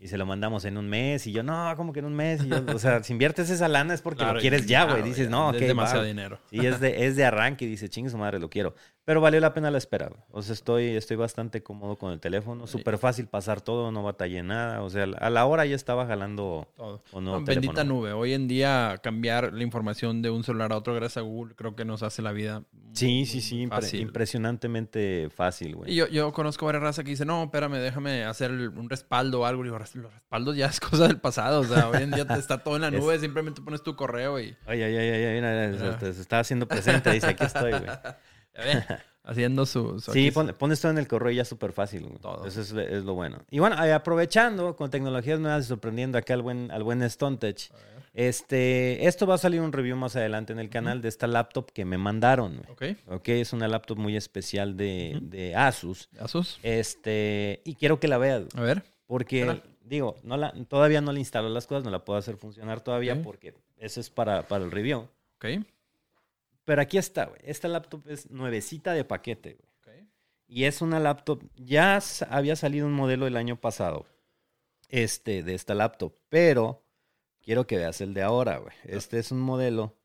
[0.01, 1.27] Y se lo mandamos en un mes.
[1.27, 2.45] Y yo, no, como que en un mes.
[2.45, 4.97] Y yo, o sea, si inviertes esa lana es porque Claro, lo quieres ya, güey.
[4.97, 6.39] claro, Dices, no, ok, Es demasiado va, dinero.
[6.51, 8.75] Sí, es de, es de arranque y dice, chingue su madre, lo quiero.
[9.05, 10.21] Pero valió la pena la espera, güey.
[10.31, 12.67] O sea, estoy, estoy bastante cómodo con el teléfono.
[12.67, 14.83] Súper fácil pasar todo, no batallé nada.
[14.83, 17.03] O sea, a la hora ya estaba jalando Todo.
[17.21, 17.85] nuevo No, bendita teléfono.
[18.01, 18.13] nube.
[18.13, 21.75] Hoy en día cambiar la información de un celular a otro gracias a Google creo
[21.75, 23.67] que nos hace la vida muy, Sí, sí, sí.
[23.69, 24.01] fácil.
[24.01, 25.93] impresionantemente fácil, güey.
[25.93, 29.47] Y yo, yo conozco varias razas que dicen, no, espérame, déjame hacer un respaldo o
[29.47, 29.63] algo.
[29.63, 31.61] Y digo, "Res- los respaldos ya es cosa del pasado.
[31.61, 34.41] O sea, hoy en día está todo en la Es- nube, simplemente pones tu correo
[34.41, 37.11] y Ay, ay, ay, mira, se, se está haciendo presente.
[37.13, 37.85] Dice, aquí estoy, güey.
[39.25, 40.01] haciendo su...
[40.01, 42.03] su- Sí, pon- pones todo en el correo y ya súper fácil.
[42.07, 42.19] güey.
[42.19, 42.47] Todo.
[42.47, 43.39] Eso es, es lo bueno.
[43.51, 47.37] Y bueno, eh, aprovechando con tecnologías nuevas y sorprendiendo acá al buen, al buen Stone
[47.37, 47.71] Tech,
[48.13, 51.71] Este, esto va a salir un review más adelante en el canal de esta laptop
[51.73, 52.63] que me mandaron.
[52.77, 52.93] güey.
[52.93, 56.09] Ok, Ok, es una laptop muy especial de, de Asus.
[56.19, 56.59] Asus.
[56.63, 58.83] Este, y quiero que la veas, A ver.
[59.07, 62.81] porque digo, no la, todavía no le instalo las cosas, no la puedo hacer funcionar
[62.81, 65.09] todavía porque eso es para, para el review.
[65.37, 65.47] Ok.
[66.65, 67.41] Pero aquí está, güey.
[67.45, 69.99] Esta laptop es nuevecita de paquete, güey.
[70.01, 70.09] ok.
[70.49, 74.05] Y es una laptop, ya había salido un modelo el año pasado,
[74.89, 76.83] este, de esta laptop, pero
[77.43, 78.75] quiero que veas el de ahora, güey.
[78.85, 79.97] Este es un modelo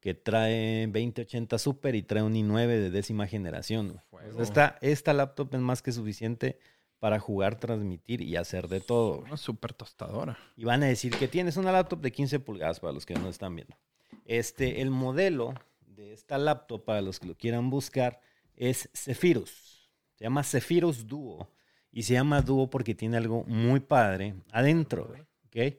[0.00, 4.02] que trae 2080 Super y trae un i9 de décima generación.
[4.10, 4.42] Fuego.
[4.42, 6.58] esta, esta laptop es más que suficiente
[6.98, 9.20] para jugar, transmitir y hacer de todo.
[9.20, 10.38] Una super tostadora.
[10.56, 13.28] Y van a decir que tienes una laptop de 15 pulgadas para los que no
[13.28, 13.76] están viendo.
[14.24, 15.54] Este, el modelo
[15.86, 18.20] de esta laptop, para los que lo quieran buscar,
[18.56, 19.90] es Zephyrus.
[20.14, 21.50] Se llama Zephyrus Duo.
[21.92, 25.78] Y se llama Duo porque tiene algo muy padre adentro, güey, ¿ok?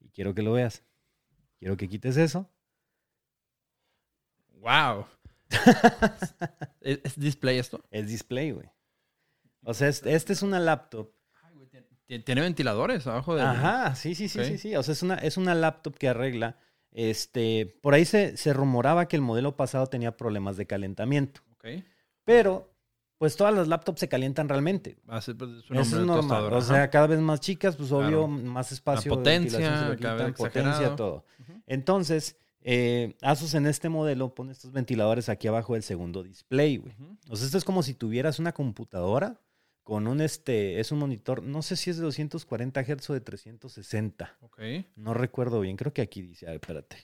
[0.00, 0.82] Y quiero que lo veas.
[1.58, 2.50] Quiero que quites eso.
[4.54, 5.06] ¡Wow!
[6.80, 7.82] ¿Es, es display esto?
[7.90, 8.68] Es display, güey.
[9.62, 11.10] O sea, es- esta es una laptop.
[12.06, 13.46] Ti- Tiene ventiladores abajo del...
[13.46, 14.76] Ajá, sí, sí, sí, sí, sí.
[14.76, 16.58] O sea, es una, es una laptop que arregla.
[16.92, 21.40] Este, por ahí se, se rumoraba que el modelo pasado tenía problemas de calentamiento.
[21.52, 21.66] Ok.
[22.24, 22.69] Pero
[23.20, 24.96] pues todas las laptops se calientan realmente.
[25.06, 26.54] Hace, pues, Eso es de normal.
[26.54, 28.28] O sea, cada vez más chicas, pues obvio, Claro.
[28.28, 29.10] más espacio.
[29.10, 31.26] La de potencia, ventilación se lo cada potencia, todo.
[31.66, 36.94] Entonces, eh, Asus en este modelo pone estos ventiladores aquí abajo del segundo display, güey.
[37.28, 39.38] O sea, esto es como si tuvieras una computadora
[39.82, 43.20] con un, este, es un monitor, no sé si es de 240 Hz o de
[43.20, 44.34] 360.
[44.40, 44.62] Ok.
[44.96, 46.96] No recuerdo bien, creo que aquí dice, a ver, espérate.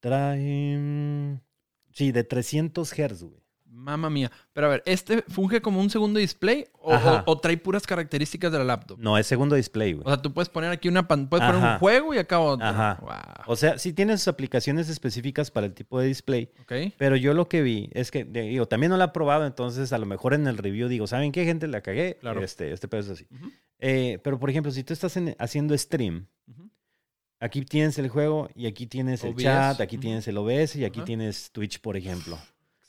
[0.00, 1.38] Trae,
[1.92, 3.43] sí, de 300 Hz, güey.
[3.76, 4.30] Mamma mía.
[4.52, 7.24] Pero a ver, ¿este funge como un segundo display o, Ajá.
[7.26, 8.98] o- o trae puras características de la laptop?
[8.98, 10.06] No, es segundo display, güey.
[10.06, 12.64] O sea, tú puedes poner aquí una pan- puedes poner un juego y acá otro.
[12.66, 12.98] Ajá.
[13.02, 13.44] Wow.
[13.52, 16.50] O sea, sí tiene sus aplicaciones específicas para el tipo de display,
[16.96, 19.98] pero yo lo que vi es que, digo, también no la he probado, entonces a
[19.98, 22.16] lo mejor en el review digo, ¿saben qué gente la cagué?
[22.20, 22.42] Claro.
[22.42, 23.26] Este, este pedo es así.
[23.80, 26.26] Eh, pero por ejemplo, si tú estás en- haciendo stream,
[27.40, 30.84] aquí tienes el juego y aquí tienes el OBS, chat, aquí tienes el OBS y
[30.84, 32.38] aquí tienes Twitch, por ejemplo.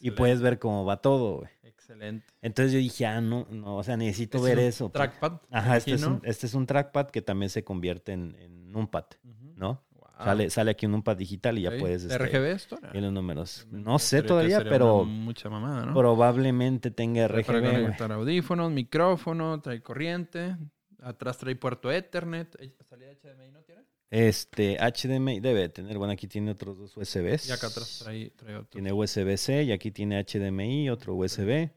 [0.07, 1.49] Y puedes ver cómo va todo, güey.
[1.63, 2.25] Excelente.
[2.41, 4.89] Entonces yo dije, ah, no, no, o sea, necesito Es ver un eso.
[4.89, 5.41] Trackpad.
[5.51, 9.05] Ajá, este es, un, este es un trackpad que también se convierte en, en numpad,
[9.23, 9.53] Ujú.
[9.55, 9.83] ¿no?
[9.91, 10.09] Wow.
[10.23, 12.03] Sale, sale aquí un numpad digital y ya puedes...
[12.05, 12.77] este, ¿RGB esto?
[12.81, 13.67] ver los números.
[13.69, 15.93] Me No sé todavía, pero mucha mamada, ¿no?
[15.93, 17.59] probablemente tenga Para RGB.
[17.61, 17.81] güey.
[17.83, 20.55] conectar audífonos, micrófono, trae corriente.
[21.01, 22.55] Atrás trae puerto Ethernet.
[22.59, 23.83] Eh, ¿Salida HDMI no tiene?
[24.15, 27.49] Este, HDMI debe tener, bueno, aquí tiene otros dos USBs.
[27.49, 28.69] Y acá atrás trae, trae otro.
[28.69, 31.69] Tiene USB-C y aquí tiene HDMI, otro USB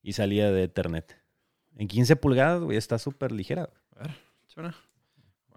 [0.00, 1.20] y salida de Ethernet.
[1.76, 3.70] En 15 pulgadas, güey, está súper ligera.
[3.96, 4.76] A ver, suena.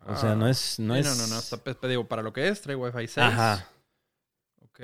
[0.07, 0.79] O sea, no es...
[0.79, 1.05] No, Sí, es...
[1.05, 1.39] no, no, no.
[1.39, 3.17] Está, digo, para lo que es, trae Wi-Fi 6.
[3.19, 3.69] Ajá.
[4.63, 4.79] Ok.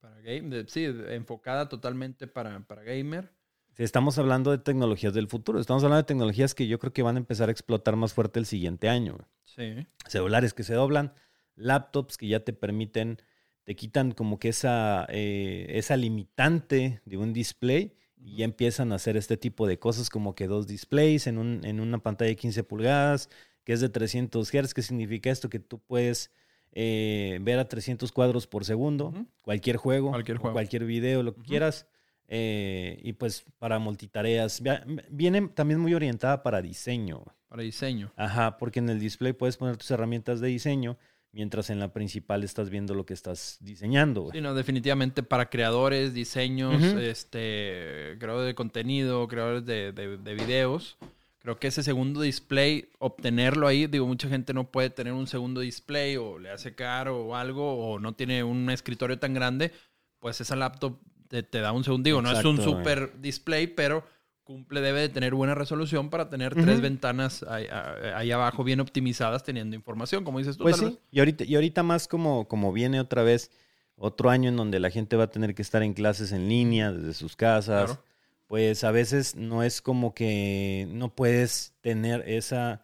[0.00, 0.64] Para game.
[0.68, 3.30] sí, enfocada totalmente para, para gamer.
[3.78, 5.60] Estamos hablando de tecnologías del futuro.
[5.60, 8.40] Estamos hablando de tecnologías que yo creo que van a empezar a explotar más fuerte
[8.40, 9.14] el siguiente año.
[9.14, 9.26] güey.
[9.44, 9.86] Sí.
[10.08, 11.12] Celulares que se doblan,
[11.54, 13.18] laptops que ya te permiten,
[13.62, 18.96] te quitan como que esa, eh, esa limitante de un display y ya empiezan a
[18.96, 22.36] hacer este tipo de cosas como que dos displays en, un, en una pantalla de
[22.36, 23.30] 15 pulgadas,
[23.62, 24.74] que es de 300 Hz.
[24.74, 25.48] ¿Qué significa esto?
[25.48, 26.32] Que tú puedes
[26.72, 30.52] eh, ver a 300 cuadros por segundo, cualquier juego, Cualquier juego.
[30.52, 31.86] cualquier video, lo que quieras.
[32.28, 34.62] Eh, y pues para multitareas.
[35.10, 37.24] Viene también muy orientada para diseño.
[37.48, 38.12] Para diseño.
[38.16, 40.98] Ajá, porque en el display puedes poner tus herramientas de diseño,
[41.32, 44.22] mientras en la principal estás viendo lo que estás diseñando.
[44.22, 44.32] güey.
[44.32, 46.98] Sí, no, definitivamente para creadores, diseños, Ujú.
[46.98, 50.98] este, creadores de contenido, creadores de, de- de videos.
[51.40, 55.60] Creo que ese segundo display, obtenerlo ahí, digo, mucha gente no puede tener un segundo
[55.60, 59.72] display o le hace caro o algo o no tiene un escritorio tan grande,
[60.18, 62.06] pues esa laptop te, te da un segundo.
[62.06, 64.04] Digo, no es un super display, pero
[64.44, 67.66] cumple, debe de tener buena resolución para tener tres ventanas ahí,
[68.14, 70.62] ahí abajo bien optimizadas teniendo información, como dices tú.
[70.64, 71.02] Pues tal sí, vez.
[71.10, 73.50] y ahorita, y ahorita más como, como viene otra vez
[73.94, 76.92] otro año en donde la gente va a tener que estar en clases en línea
[76.92, 78.04] desde sus casas, Claro.
[78.46, 82.80] pues a veces no es como que no puedes tener esa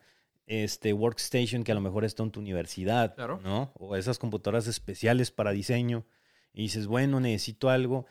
[0.46, 3.40] este, workstation que a lo mejor está en tu universidad, Claro.
[3.42, 3.72] ¿no?
[3.78, 6.04] O esas computadoras especiales para diseño.
[6.52, 8.04] Y dices, bueno, necesito algo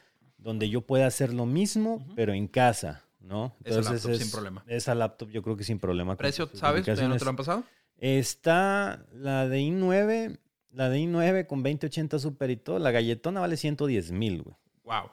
[0.44, 2.16] donde yo pueda hacer lo mismo, Ujú.
[2.16, 3.56] pero en casa, ¿no?
[3.64, 4.64] Esa laptop sin problema.
[4.68, 6.16] Esa laptop yo creo que sin problema.
[6.16, 6.86] ¿Precio, sabes?
[6.86, 7.64] ¿Ya no te lo han pasado?
[7.98, 10.38] Está la de i9,
[10.72, 12.78] la de i9 con 2080 Super y todo.
[12.80, 14.56] La galletona vale 110 mil, güey.
[14.84, 15.10] Wow.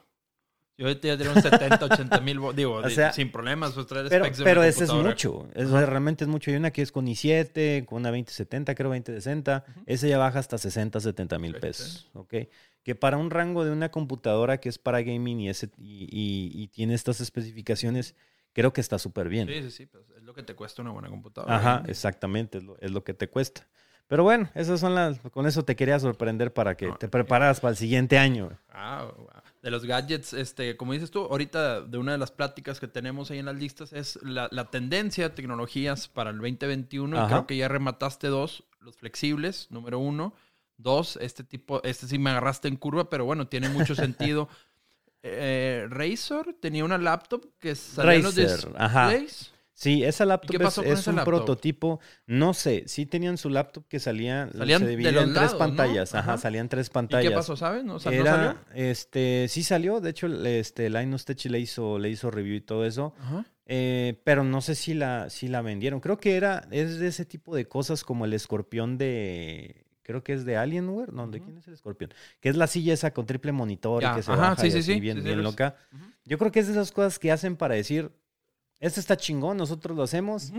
[0.81, 4.25] Yo ahorita ya un 70, 80 mil, digo, O sea, sin problemas, pues traer Pero,
[4.43, 5.47] pero ese es mucho.
[5.53, 6.49] Eso realmente es mucho.
[6.49, 9.63] Hay una que es con i7, con una 2070, creo 2060.
[9.85, 12.09] Ese ya baja hasta 60, 70 mil pesos.
[12.13, 12.33] ¿ok?
[12.81, 16.51] Que para un rango de una computadora que es para gaming y, ese, y, y-
[16.63, 18.15] y tiene estas especificaciones,
[18.53, 19.47] creo que está súper bien.
[19.47, 21.55] Sí, sí, sí, pues es lo que te cuesta una buena computadora.
[21.57, 23.67] Ajá, exactamente, es lo, es lo que te cuesta.
[24.07, 27.59] Pero bueno, esas son las, con eso te quería sorprender para que No, te preparas
[27.59, 28.45] para el siguiente año.
[28.45, 28.57] güey.
[28.71, 29.27] Ah, wow.
[29.61, 33.29] De los gadgets, este, como dices tú, ahorita de una de las pláticas que tenemos
[33.29, 37.23] ahí en las listas es la, la tendencia de tecnologías para el 2021.
[37.23, 40.33] Y creo que ya remataste dos, los flexibles, número uno.
[40.77, 44.49] Dos, este tipo, este sí me agarraste en curva, pero bueno, tiene mucho sentido.
[45.21, 49.13] Eh, Razer tenía una laptop que salía en los Razer, ajá.
[49.81, 51.33] Sí, esa laptop es, un laptop?
[51.33, 51.99] prototipo.
[52.27, 55.57] No sé, sí tenían su laptop que salía, Salían se dividía en tres lados, ¿no?
[55.57, 56.13] pantallas.
[56.13, 56.37] Ajá, Ajá.
[56.37, 57.29] salían tres ¿Y pantallas.
[57.31, 57.83] qué pasó, sabes?
[57.83, 58.57] ¿No, O sea, ¿no Era, salió?
[58.75, 59.99] este, sí salió.
[59.99, 63.15] De hecho, este, Linus Tech le hizo, le hizo review y todo eso.
[63.19, 63.43] Ajá.
[63.65, 65.99] Eh, pero no sé si la, si la vendieron.
[65.99, 69.85] Creo que era, es de ese tipo de cosas como el escorpión de.
[70.03, 71.11] Creo que es de Alienware.
[71.11, 72.13] No, ¿de quién es el escorpión?
[72.39, 74.67] Que es la silla esa con triple monitor Ya, y que se ajá, baja sí,
[74.67, 75.75] y sí, así sí, bien, bien lo- loca.
[76.25, 78.11] Yo creo que es de esas cosas que hacen para decir,
[78.81, 80.51] este está chingón, nosotros lo hacemos.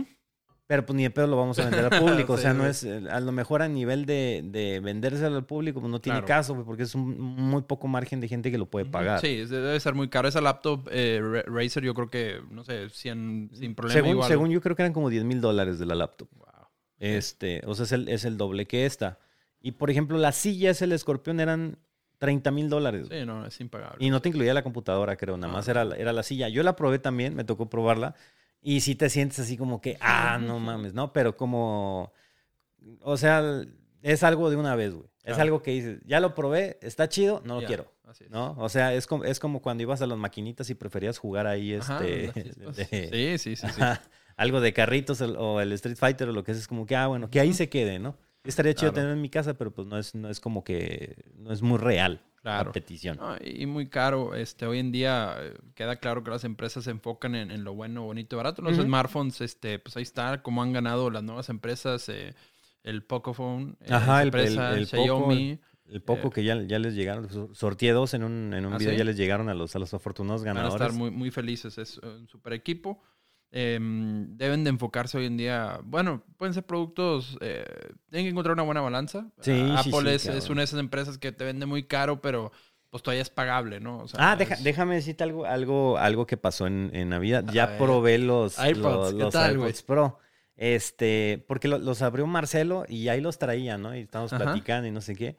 [0.69, 2.33] Pero pues ni de pedo lo vamos a vender al público.
[2.35, 5.91] o sea, no es, a lo mejor a nivel de, de vendérselo al público, pues
[5.91, 6.27] no tiene Claro.
[6.27, 9.21] caso, porque es un muy poco margen de gente que lo puede pagar.
[9.21, 10.29] Sí, debe ser muy caro.
[10.29, 13.93] Esa laptop eh, Ra- Razer, yo creo que, no sé, 100 sin problema.
[14.01, 14.29] según, igual.
[14.29, 16.29] según yo creo que eran como 10 mil dólares de la laptop.
[16.37, 16.47] Wow.
[17.01, 19.19] Este, o sea, es el, es el doble que esta.
[19.61, 21.79] Y por ejemplo, las sillas, el escorpión eran
[22.23, 23.09] 30 mil dólares.
[23.11, 23.97] Sí, no, es impagable.
[23.99, 26.49] Y no te incluía la computadora, creo, nada más era, la- era la silla.
[26.49, 28.15] Yo la probé también, me tocó probarla.
[28.61, 31.13] Y sí te sientes así como que, ah, no mames, ¿no?
[31.13, 32.13] Pero como,
[33.01, 33.43] o sea,
[34.03, 35.07] es algo de una vez, güey.
[35.25, 35.43] Es Claro.
[35.43, 37.93] algo que dices, ya lo probé, está chido, no lo quiero.
[38.09, 38.31] así es.
[38.31, 38.55] ¿No?
[38.59, 41.75] O sea, es como, es como cuando ibas a las maquinitas y preferías jugar ahí
[41.75, 42.33] Ajá, este.
[43.11, 43.67] de- Sí, sí, sí.
[44.37, 47.09] algo de carritos o el Street Fighter o lo que es, es como que, ah,
[47.09, 48.17] bueno, que ahí se quede, ¿no?
[48.45, 48.95] Estaría chido Claro.
[48.95, 51.79] tenerlo en mi casa, pero pues no es, no es como que, no es muy
[51.79, 52.67] real Claro.
[52.71, 53.17] la petición.
[53.19, 54.35] No, y muy caro.
[54.35, 57.75] Este, hoy en día eh, queda claro que las empresas se enfocan en, en lo
[57.75, 58.61] bueno, bonito y barato.
[58.63, 62.35] Los smartphones, este, pues ahí está, como han ganado las nuevas empresas, eh,
[62.83, 65.61] el Pocophone, eh, Ajá, esa el- empresa, el- el Xiaomi.
[65.87, 68.73] El poco Eh, que ya, ya les llegaron, so- sorteé dos en un, en un
[68.73, 68.99] ¿Ah, video, sí?
[68.99, 70.87] ya les llegaron a los, a los afortunados Van a ganadores.
[70.87, 71.77] estar muy, muy felices.
[71.79, 73.01] Es un super equipo.
[73.55, 75.79] Em, deben de enfocarse hoy en día.
[75.85, 77.37] Bueno, pueden ser productos.
[77.43, 77.65] eh,
[78.11, 79.27] tienen que encontrar una buena balanza.
[79.41, 81.83] Sí, Ah, sí, Apple sí, es, es una de esas empresas que te vende muy
[81.85, 82.51] caro, pero
[82.89, 83.99] pues todavía es pagable, ¿no?
[83.99, 87.45] O sea, Ah, deja- es- déjame decirte algo, algo, algo que pasó en, en Navidad.
[87.49, 87.79] A Ya ver.
[87.79, 89.69] probé los, iPods, los, ¿qué los tal, güey?
[89.71, 90.19] iPods Pro.
[90.57, 93.95] Este, porque lo- los abrió Marcelo y ahí los traía, ¿no?
[93.97, 94.45] Y estábamos Ajá.
[94.45, 95.37] platicando y no sé qué.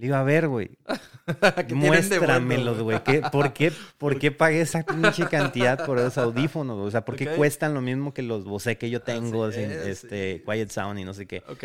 [0.00, 0.78] Le iba a ver, güey.
[1.26, 3.02] ¿Qué tienen de bueno, Muéstramelos, güey.
[3.04, 6.78] ¿Qué- ¿Por qué, por qué pagué esa pinche cantidad por esos audífonos?
[6.78, 9.70] O sea, ¿por qué cuestan lo mismo que los Bose que yo tengo, Así sin,
[9.70, 10.42] es, este, sí.
[10.50, 11.42] Quiet Sound y no sé qué?
[11.48, 11.64] Ok.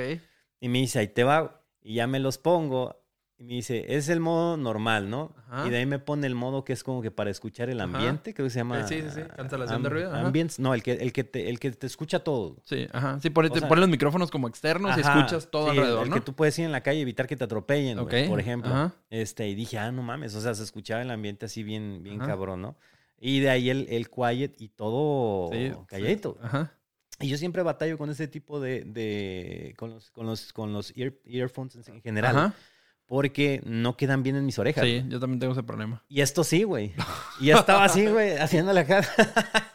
[0.59, 1.61] Y me dice, ahí te va.
[1.81, 3.04] Y ya me los pongo.
[3.37, 5.35] Y me dice, es el modo normal, ¿no?
[5.49, 5.67] Ajá.
[5.67, 7.93] Y de ahí me pone el modo que es como que para escuchar el Ajá.
[7.93, 8.87] ambiente, creo que se llama.
[8.87, 10.25] Sí, sí, sí, cancelación de ruido, ajá.
[10.25, 12.55] Ambience, no, el que, el, que te, el que te escucha todo.
[12.63, 13.19] Sí, ajá.
[13.19, 16.03] Sí, O te sea- ponen los micrófonos como externos y Ajá, escuchas todo sí, alrededor,
[16.05, 16.15] el ¿no?
[16.15, 18.39] que tú puedes ir en la calle y evitar que te atropellen, güey, Ok, por
[18.39, 18.71] ejemplo.
[18.71, 18.93] ajá.
[19.09, 22.21] Este, y dije, ah, no mames, o sea, se escuchaba el ambiente así bien, bien
[22.21, 22.31] Ajá.
[22.31, 22.77] cabrón, ¿no?
[23.19, 26.37] Y de ahí el, el quiet y todo Sí, calladito.
[26.39, 26.71] sí, Ajá.
[27.19, 30.93] Y yo siempre batallo con ese tipo de, de con los, con los, con los
[30.95, 32.37] ear- earphones en general.
[32.37, 32.53] Ajá.
[33.07, 34.83] Porque no quedan bien en mis orejas.
[34.83, 35.09] Sí, güey.
[35.09, 36.03] yo también tengo ese problema.
[36.09, 36.93] Y esto sí, güey.
[37.39, 39.01] Y estaba así, güey, haciéndole acá.
[39.17, 39.29] Oye,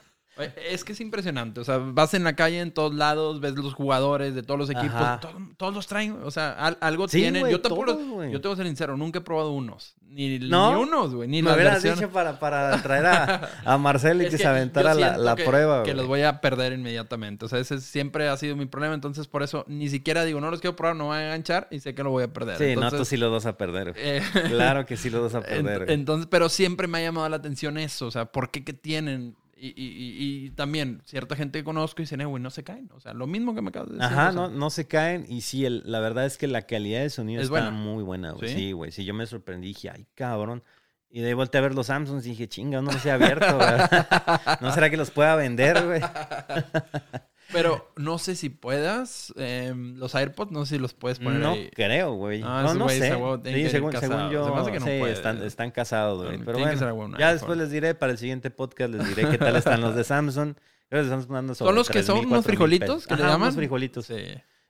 [0.70, 1.60] Es que es impresionante.
[1.60, 4.70] O sea, vas en la calle en todos lados, ves los jugadores de todos los
[4.70, 6.18] equipos, todo- todos los traen.
[6.24, 7.46] O sea, al- algo Sí, tienen.
[7.48, 8.32] yo tampoco todos, los-.
[8.32, 9.94] Yo tengo que ser sincero, nunca he probado unos.
[10.12, 10.74] Ni, ¿No?
[10.74, 11.28] ni unos, güey.
[11.28, 14.92] Ni Me hubieras dicho para, para traer a, a Marcelo y que, que se aventara
[14.94, 17.44] la, la que- prueba, Que los voy a perder inmediatamente.
[17.44, 18.94] O sea, ese siempre ha sido mi problema.
[18.94, 21.78] Entonces, por eso ni siquiera digo, no los quiero probar, no voy a enganchar y
[21.78, 22.58] sé que lo voy a perder.
[22.58, 23.94] Sí, no, Entonces, tú sí los vas a perder.
[23.96, 25.88] eh, Claro que sí los vas a perder.
[25.90, 29.36] Entonces, pero siempre me ha llamado la atención eso, o sea, ¿por qué que tienen?
[29.62, 32.64] Y, y- y- y también cierta gente que conozco y dicen, eh, güey, no se
[32.64, 32.90] caen.
[32.94, 34.06] O sea, lo mismo que me acabas de decir.
[34.10, 35.26] Ajá, o sea, no, no se caen.
[35.28, 37.70] Y sí, el- la verdad es que la calidad de sonido Es está buena.
[37.70, 38.48] muy buena, güey.
[38.54, 38.72] ¿Sí?
[38.72, 38.90] Güey.
[38.90, 39.68] Sí, yo me sorprendí.
[39.68, 40.62] Dije, ay, cabrón.
[41.10, 43.46] Y de ahí volteé a ver los Samsungs y dije, chinga, no los he abierto.
[44.60, 46.00] ¿No será que los pueda vender, güey?
[47.52, 51.52] Pero no sé si puedas, eh, los AirPods, no sé si los puedes poner No
[51.52, 51.70] ahí.
[51.74, 52.42] creo, güey.
[52.44, 53.08] Ah, no, no güeyes sé.
[53.44, 53.92] Sí, que según,
[54.30, 56.38] yo, Se me hace que no sí, están, están casados, güey.
[56.38, 57.32] Pero que bueno, ya iPhone.
[57.32, 60.54] después les diré, para el siguiente podcast les diré qué tal están los de Samsung.
[60.90, 63.42] Samsung andan sobre ¿Son los que 3,000, son unos 4,000 frijolitos que le llaman?
[63.42, 64.06] unos frijolitos.
[64.06, 64.14] Sí,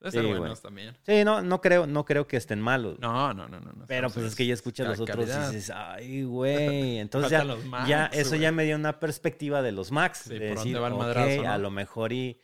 [0.03, 0.39] Sí, deben Sí, ser güey.
[0.39, 0.97] buenos también.
[1.27, 2.99] no, no creo, no creo que estén malos.
[3.01, 3.73] No, no, no, no.
[3.73, 3.85] no.
[3.87, 5.53] Pero pues es que ya escuchas los otros calidad.
[5.53, 6.99] y dices, ay, güey.
[7.01, 8.41] Entonces ya, Macs, ya eso güey.
[8.41, 9.89] ya me dio una perspectiva de los.
[9.89, 11.51] Sí, de por decir, dónde va el ok, madrazo, ¿no?
[11.53, 12.39] a lo mejor y...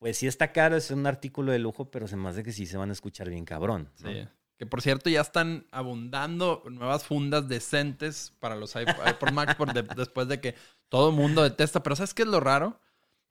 [0.00, 2.66] Pues sí está caro, es un artículo de lujo, pero se me hace que sí
[2.66, 3.88] se van a escuchar bien cabrón.
[4.02, 4.10] ¿no?
[4.10, 4.26] Sí.
[4.56, 9.72] Que por cierto ya están abundando nuevas fundas decentes para los iP- iPod Max por
[9.72, 10.54] de- después de que
[10.88, 11.82] todo el mundo detesta.
[11.82, 12.80] Pero ¿sabes qué es lo raro?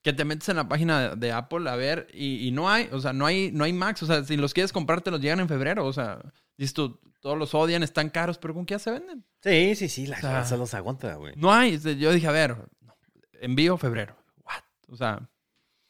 [0.01, 2.99] Que te metes en la página de, Apple a ver y, y no hay, o
[3.01, 4.01] sea, no hay, no hay Max.
[4.03, 5.85] O sea, si los quieres comprar te los llegan en febrero.
[5.85, 6.21] O sea,
[6.57, 9.25] dices tú, todos los odian, están caros, pero ¿con qué ya se venden?
[9.43, 11.33] Sí, sí, sí, la O sea, raza los aguanta, güey.
[11.35, 11.77] No hay.
[11.97, 12.55] Yo dije, a ver,
[13.41, 14.15] envío febrero.
[14.45, 14.63] What?
[14.87, 15.27] O sea,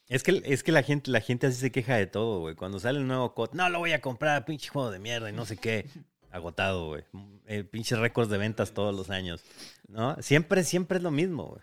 [0.10, 2.56] Es que, es que la gente, la gente así se queja de todo, güey.
[2.56, 5.34] Cuando sale el nuevo COD, no lo voy a comprar, pinche juego de mierda y
[5.34, 5.86] no sé qué.
[6.32, 7.04] Agotado, güey.
[7.48, 9.44] Eh, pinches récords de ventas todos los años.
[9.88, 10.16] ¿No?
[10.22, 11.62] Siempre, siempre es lo mismo, güey.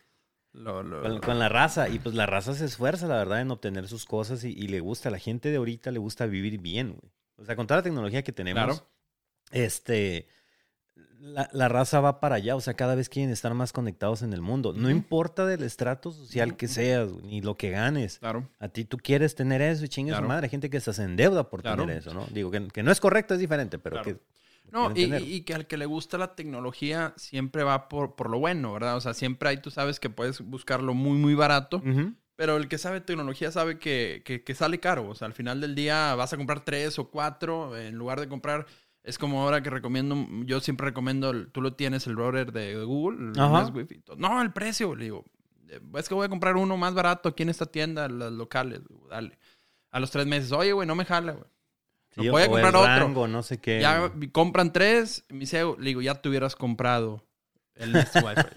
[0.53, 1.89] lo, lo- Con, con la raza.
[1.89, 4.81] Y pues la raza se esfuerza, la verdad, en obtener sus cosas y, y le
[4.81, 5.09] gusta.
[5.09, 7.13] A la gente de ahorita le gusta vivir bien, güey.
[7.39, 8.89] O sea, con toda la tecnología que tenemos, Claro.
[9.51, 10.29] este.
[11.21, 14.33] La, la raza va para allá, o sea, cada vez quieren estar más conectados en
[14.33, 14.73] el mundo.
[14.73, 18.19] No importa del estrato social que seas, ni lo que ganes.
[18.19, 18.49] Claro.
[18.59, 20.29] A ti tú quieres tener eso y Claro.
[20.29, 20.47] madre.
[20.47, 21.83] Hay gente que se en deuda por Claro.
[21.83, 22.27] tener eso, ¿no?
[22.33, 24.19] Digo que, que no es correcto, es diferente, pero Claro.
[24.19, 24.37] que.
[24.73, 28.73] No, y, que al que le gusta la tecnología siempre va por, por lo bueno,
[28.73, 28.97] ¿verdad?
[28.97, 31.81] O sea, siempre ahí tú sabes que puedes buscarlo muy, muy barato.
[32.35, 35.09] Pero el que sabe tecnología sabe que, que, que sale caro.
[35.09, 38.29] O sea, al final del día vas a comprar tres o cuatro en lugar de
[38.29, 38.67] comprar
[39.07, 42.75] es como ahora que recomiendo, yo siempre recomiendo, el- tú lo tienes, el router de
[42.85, 43.67] Google, el Ajá.
[43.73, 44.03] Wi-Fi.
[44.19, 45.25] No, el precio, le digo,
[45.69, 48.83] "Eh, es que voy a comprar uno más barato aquí en esta tienda, las locales,
[48.87, 49.39] Digo, dale.
[49.91, 51.47] A los tres meses, oye, güey, no me jala, güey.
[52.11, 52.87] Sí, No voy a comprar otro.
[52.87, 53.81] rango, no sé qué.
[53.81, 57.25] Ya compran tres, me dice, le digo, ya te hubieras comprado
[57.75, 58.49] el Nest Wi-Fi.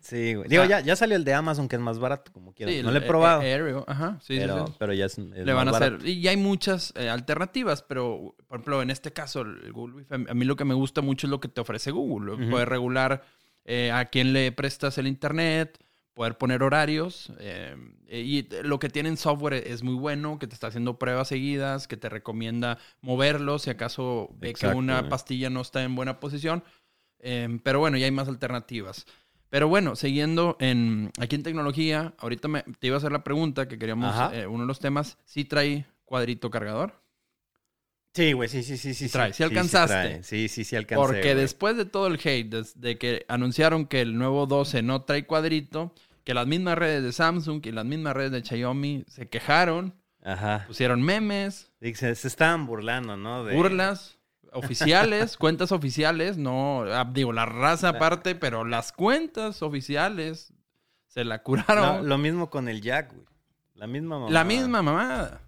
[0.00, 0.48] Sí, güey.
[0.48, 2.74] Digo, ya, ya salió el de Amazon, que es más barato, como quieras.
[2.74, 4.72] Sí, no lo he probado, Aereo, ajá, sí, pero, sí.
[4.78, 5.98] pero ya es, es le van a hacer.
[6.04, 10.30] Y ya hay muchas eh, alternativas, pero por ejemplo, en este caso, el Google Wi-Fi,
[10.30, 12.32] a mí lo que me gusta mucho es lo que te ofrece Google.
[12.32, 12.50] Ujú.
[12.50, 13.22] Poder regular
[13.64, 15.78] eh, a quién le prestas el internet,
[16.14, 17.30] poder poner horarios.
[17.38, 17.76] eh,
[18.08, 21.86] y lo que tiene en software es muy bueno, que te está haciendo pruebas seguidas,
[21.86, 26.64] que te recomienda moverlo si acaso ve que una pastilla no está en buena posición.
[27.18, 29.06] Pero bueno, ya hay más alternativas.
[29.56, 33.66] Pero bueno, siguiendo en, aquí en tecnología, ahorita me, te iba a hacer la pregunta
[33.66, 36.92] que queríamos, eh, uno de los temas, ¿sí trae cuadrito cargador?
[38.12, 39.08] Sí, güey, sí, sí, sí, sí.
[39.08, 40.22] trae, sí sí alcanzaste.
[40.24, 41.02] Sí, sí, sí, alcancé.
[41.02, 41.36] Porque güey.
[41.36, 45.94] después de todo el hate, desde que anunciaron que el nuevo 12 no trae cuadrito,
[46.24, 50.64] que las mismas redes de Samsung y las mismas redes de Xiaomi se quejaron, Ajá.
[50.66, 53.42] pusieron memes, Sí, Se, se estaban burlando, ¿no?
[53.42, 54.15] De- burlas
[54.52, 60.52] oficiales, cuentas oficiales, no, ah, digo, la raza aparte, pero las cuentas oficiales
[61.06, 62.08] se la curaron.
[62.08, 63.26] lo mismo con el Jack, güey.
[63.76, 64.30] La misma mamá.
[64.30, 65.42] La misma mamada.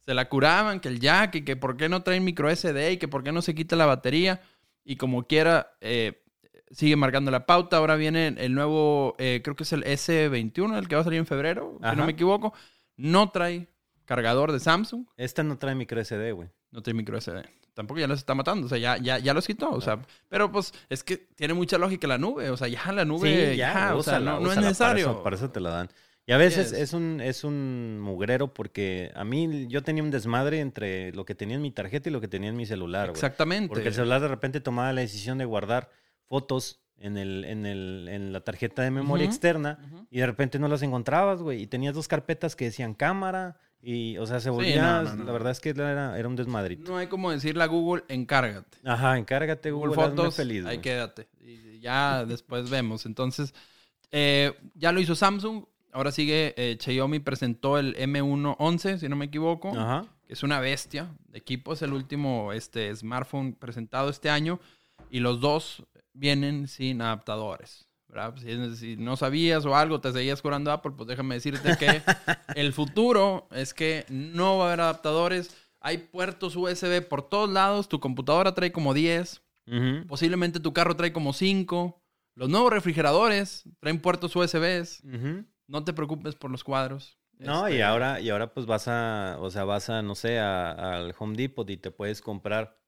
[0.00, 2.96] Se la curaban, que el jack y que por qué no traen micro SD y
[2.98, 4.40] que por qué no se quita la batería.
[4.84, 6.22] Y como quiera, eh,
[6.70, 7.76] sigue marcando la pauta.
[7.78, 11.18] Ahora viene el nuevo, eh, creo que es el S21, el que va a salir
[11.18, 12.52] en febrero, si no me equivoco.
[12.96, 13.68] No trae
[14.04, 16.50] cargador de Samsung, Esta no trae micro SD, güey.
[16.72, 17.42] No trae micro SD.
[17.74, 20.52] Tampoco ya los está matando, o sea, ya, ya, ya los quitó, o sea, pero
[20.52, 23.72] pues es que tiene mucha lógica la nube, o sea, ya la nube, sí, ya,
[23.72, 25.06] ya, o sea, no, no es necesario.
[25.06, 25.88] Para eso, para eso te la dan.
[26.26, 26.78] Y a veces Yes.
[26.80, 31.34] es un, es un mugrero porque a mí yo tenía un desmadre entre lo que
[31.34, 33.10] tenía en mi tarjeta y lo que tenía en mi celular.
[33.10, 33.68] Exactamente.
[33.68, 35.90] Porque el celular de repente tomaba la decisión de guardar
[36.26, 40.68] fotos en, el, en, el, en la tarjeta de memoria externa y de repente no
[40.68, 41.60] las encontrabas, güey.
[41.62, 44.80] Y tenías dos carpetas que decían cámara y, o sea, se volvía...
[44.80, 45.24] no, no, no.
[45.24, 46.92] La verdad es que era, era un desmadrito.
[46.92, 48.78] No hay como decirle a Google, encárgate.
[48.84, 51.26] Ajá, encárgate, Google, Google Fotos, feliz, ahí quédate.
[51.40, 53.06] Y ya después vemos.
[53.06, 53.52] Entonces,
[54.12, 55.64] eh, ya lo hizo Samsung.
[55.90, 60.06] Ahora sigue, eh, Xiaomi presentó el M111, si no me equivoco, Ajá.
[60.26, 61.72] que es una bestia de equipo.
[61.72, 64.60] Es el último este, smartphone presentado este año.
[65.10, 65.82] Y los dos
[66.14, 67.88] vienen sin adaptadores.
[68.12, 68.34] ¿Verdad?
[68.76, 72.02] Si, no sabías o algo, te seguías curando Apple, pues déjame decirte que
[72.54, 75.56] el futuro es que no va a haber adaptadores.
[75.80, 77.88] Hay puertos USB por todos lados.
[77.88, 79.42] Tu computadora trae como 10.
[79.66, 80.06] Ujú.
[80.06, 82.00] Posiblemente tu carro trae como 5.
[82.34, 85.02] Los nuevos refrigeradores traen puertos USBs.
[85.04, 85.44] Ujú.
[85.66, 87.18] No te preocupes por los cuadros.
[87.38, 90.38] No, y Este, ahora, y ahora pues vas a, o sea, vas a, no sé,
[90.38, 92.78] al Home Depot y te puedes comprar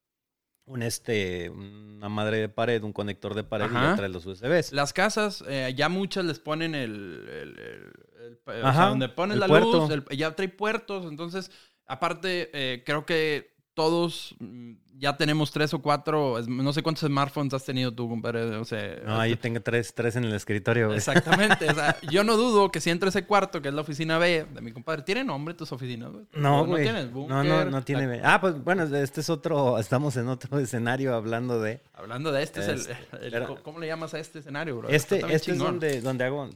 [0.66, 3.90] un este, una madre de pared, un conector de pared y Ajá.
[3.90, 4.72] ya trae los USBs.
[4.72, 6.90] Las casas, eh, ya muchas les ponen el.
[7.30, 7.92] el- el-
[8.24, 9.86] el- o sea, Ajá, donde pones la puerto.
[9.88, 11.04] luz, el- ya trae puertos.
[11.06, 11.50] Entonces,
[11.86, 16.36] aparte, eh, creo que todos mm, ya tenemos tres o cuatro.
[16.46, 18.44] No sé cuántos smartphones has tenido tú, compadre.
[18.56, 20.98] O sea, No, ahí tengo tres, tres en el escritorio, güey.
[20.98, 21.68] Exactamente.
[21.68, 24.18] o sea, yo no dudo que si entro a ese cuarto, que es la oficina
[24.18, 26.12] B de mi compadre, ¿tiene nombre tus oficinas?
[26.12, 26.24] güey?
[26.34, 26.84] No, ¿O güey.
[26.84, 27.10] tienes?
[27.10, 28.20] No, no, Búnker, no tiene.
[28.20, 31.80] la- Ah, pues bueno, este es otro, estamos en otro escenario hablando de.
[31.94, 34.88] Hablando de este, es el, Este, el- ¿Cómo le llamas a este escenario, bro?
[34.88, 36.48] Este, este es donde, donde hago,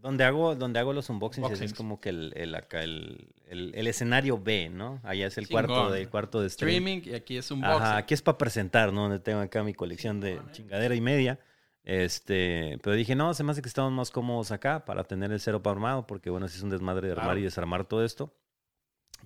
[0.00, 3.86] donde hago, donde hago los unboxings, es como que el, el acá el, el, el
[3.86, 5.00] escenario B, ¿no?
[5.02, 5.66] Allá es el Chingón.
[5.66, 6.70] cuarto de cuarto de stream.
[6.70, 9.02] Streaming y aquí es un Ajá, aquí es para presentar, ¿no?
[9.02, 11.38] Donde tengo acá mi colección de chingadera y media.
[11.84, 15.38] Este, pero dije, no, se me hace que estamos más cómodos acá para tener el
[15.40, 17.40] cero armado, porque bueno, sí es un desmadre de armar Claro.
[17.40, 18.34] y desarmar todo esto.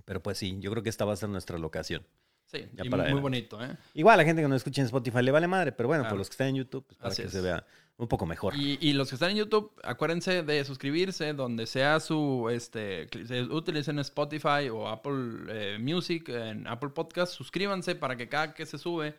[0.05, 2.07] Pero pues sí, yo creo que esta va a ser nuestra locación.
[2.51, 3.77] Sí, y muy bonito, ¿eh?
[3.95, 6.15] Igual la gente que nos escucha en Spotify le vale madre, pero bueno, Claro.
[6.15, 7.33] por los que están en YouTube, pues para Así que es.
[7.33, 7.65] se vea
[7.97, 8.57] un poco mejor.
[8.57, 13.43] Y, y los que están en YouTube, acuérdense de suscribirse donde sea su, este, se
[13.43, 18.79] utilicen Spotify o Apple eh, Music, en Apple Podcast, suscríbanse para que cada que se
[18.79, 19.15] sube,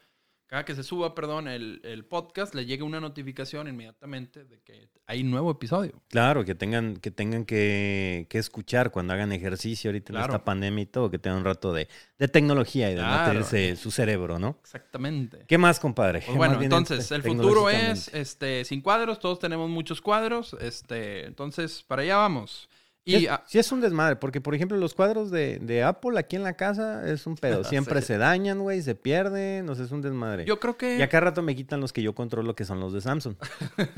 [0.52, 4.90] cada que se suba, perdón, el, el podcast, le llegue una notificación inmediatamente de que
[5.08, 6.02] hay nuevo episodio.
[6.10, 10.82] Claro, que tengan, que tengan que, que escuchar cuando hagan ejercicio ahorita en esta pandemia
[10.82, 11.88] y todo, que tengan un rato de,
[12.20, 13.34] de tecnología y de Claro.
[13.34, 14.58] nutrirse su cerebro, ¿no?
[14.60, 15.46] Exactamente.
[15.48, 16.20] ¿Qué más, compadre?
[16.20, 20.58] Pues ¿Qué bueno, más entonces el futuro es este sin cuadros, todos tenemos muchos cuadros,
[20.60, 22.68] este, entonces para allá vamos.
[23.04, 26.20] Y sí, es, sí es un desmadre, porque por ejemplo los cuadros de, de Apple
[26.20, 27.64] aquí en la casa es un pedo.
[27.64, 28.08] Siempre Sí.
[28.08, 30.45] se dañan, güey, se pierden, o sea, es un desmadre.
[30.45, 30.97] yo creo que...
[30.97, 33.36] Y acá rato me quitan los que yo controlo, que son los de Samsung.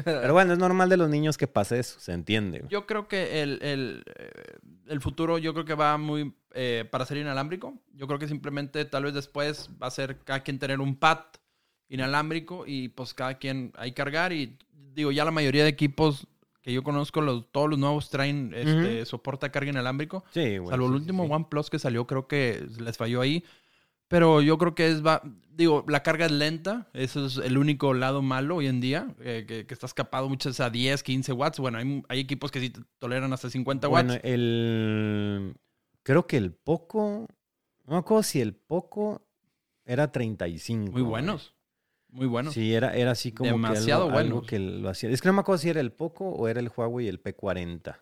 [0.06, 2.64] Pero bueno, es normal de los niños que pase eso, se entiende.
[2.70, 4.32] Yo creo que el, el, eh,
[4.88, 7.74] el futuro, yo creo que va muy eh, para ser inalámbrico.
[7.94, 11.20] Yo creo que simplemente tal vez después va a ser cada quien tener un pad
[11.90, 14.34] inalámbrico y pues cada quien ahí cargar.
[14.34, 14.58] Y
[14.94, 16.28] digo, ya la mayoría de equipos
[16.64, 20.24] que yo conozco, los, todos los nuevos traen este, soporte a carga inalámbrico.
[20.34, 20.70] Sí, güey.
[20.70, 21.32] Salvo sí, el último sí.
[21.32, 23.44] OnePlus que salió, creo que les falló ahí.
[24.08, 26.88] Pero yo creo que es, va, digo, la carga es lenta.
[26.94, 30.60] Eso es el único lado malo hoy en día, eh, que, que está escapado muchas
[30.62, 31.60] a 10, 15 watts.
[31.60, 34.24] Bueno, hay, hay equipos que sí toleran hasta 50 Bueno, watts.
[34.26, 35.56] el.
[36.04, 37.28] Creo que el Poco.
[37.86, 39.22] No me acuerdo si el Poco
[39.84, 40.92] era 35.
[40.92, 41.56] Muy buenos.
[42.14, 42.54] Muy buenos.
[42.54, 44.50] Sí, era, era así como Demasiado que algo, algo buenos.
[44.50, 45.10] que lo hacía.
[45.10, 47.96] Es que no me acuerdo si era el Poco o era el Huawei el P40.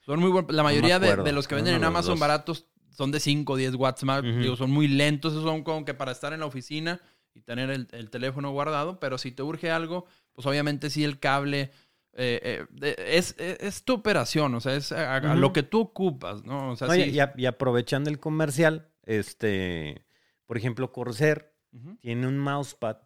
[0.00, 0.52] Son muy buenos.
[0.54, 4.04] La mayoría de, los que venden en Amazon baratos son de 5 o 10 watts
[4.04, 4.20] más.
[4.22, 4.38] Ujú.
[4.38, 5.32] Digo, son muy lentos.
[5.32, 7.00] Esos son como que para estar en la oficina
[7.32, 9.00] y tener el, el teléfono guardado.
[9.00, 11.70] Pero si te urge algo, pues obviamente sí el cable...
[12.12, 15.40] eh, eh, es, es, es tu operación, o sea, es a, a Ujú.
[15.40, 16.70] lo que tú ocupas, ¿no?
[16.72, 17.10] O sea, y- sí.
[17.10, 20.04] y, a- y aprovechando el comercial, este.
[20.46, 21.50] Por ejemplo, Corsair
[22.00, 22.98] tiene un mousepad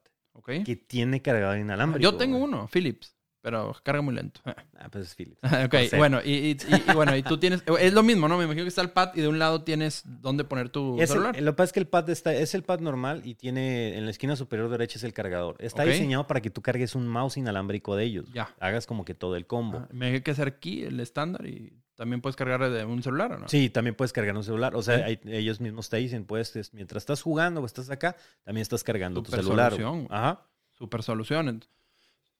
[0.64, 2.03] Que tiene cargador inalámbrico.
[2.03, 2.49] Yo tengo güey.
[2.51, 4.41] uno, Philips, pero carga muy lento.
[4.45, 5.39] Ah, pues es Philips.
[5.43, 7.62] ok, bueno, y, y- y- y bueno, y tú tienes...
[7.80, 8.36] Es lo mismo, ¿no?
[8.39, 11.03] Me imagino que está el pad y de un lado tienes dónde poner tu Es
[11.11, 11.41] el- celular.
[11.41, 14.05] lo que pasa es que el pad está, es el pad normal y tiene en
[14.05, 15.57] la esquina superior derecha es el cargador.
[15.61, 18.26] Está diseñado para que tú cargues un mouse inalámbrico de ellos.
[18.32, 18.55] Ya.
[18.61, 19.78] Hagas como que todo el combo.
[19.78, 23.32] Ah, me hay que hacer aquí el estándar y también puedes cargar de un celular,
[23.32, 23.49] ¿o no?
[23.49, 24.74] Sí, también puedes cargar un celular.
[24.76, 25.03] O sea, Ok.
[25.05, 28.84] hay- ellos mismos te dicen, pues, es- mientras estás jugando o estás acá, también estás
[28.84, 29.72] cargando tu Super celular.
[29.72, 30.07] solución.
[30.09, 30.46] Ajá.
[30.78, 31.64] Super solución.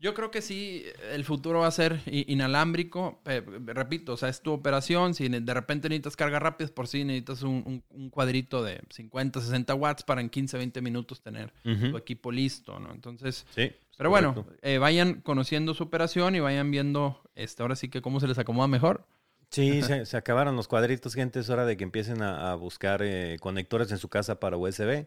[0.01, 3.21] Yo creo que sí, el futuro va a ser inalámbrico.
[3.27, 5.13] Eh, repito, o sea, es tu operación.
[5.15, 9.41] Si de repente necesitas carga rápida, por si necesitas un, un- un cuadrito de 50,
[9.41, 11.91] 60 watts para en 15, 20 minutos tener Ujú.
[11.91, 12.93] tu equipo listo, ¿no?
[12.93, 13.73] Entonces, Sí.
[13.97, 14.57] pero bueno, correcto.
[14.63, 18.39] eh, vayan conociendo su operación y vayan viendo este, ahora sí que cómo se les
[18.39, 19.05] acomoda mejor.
[19.51, 21.41] Sí, se, se acabaron los cuadritos, gente.
[21.41, 25.07] Es hora de que empiecen a, a buscar eh, conectores en su casa para USB.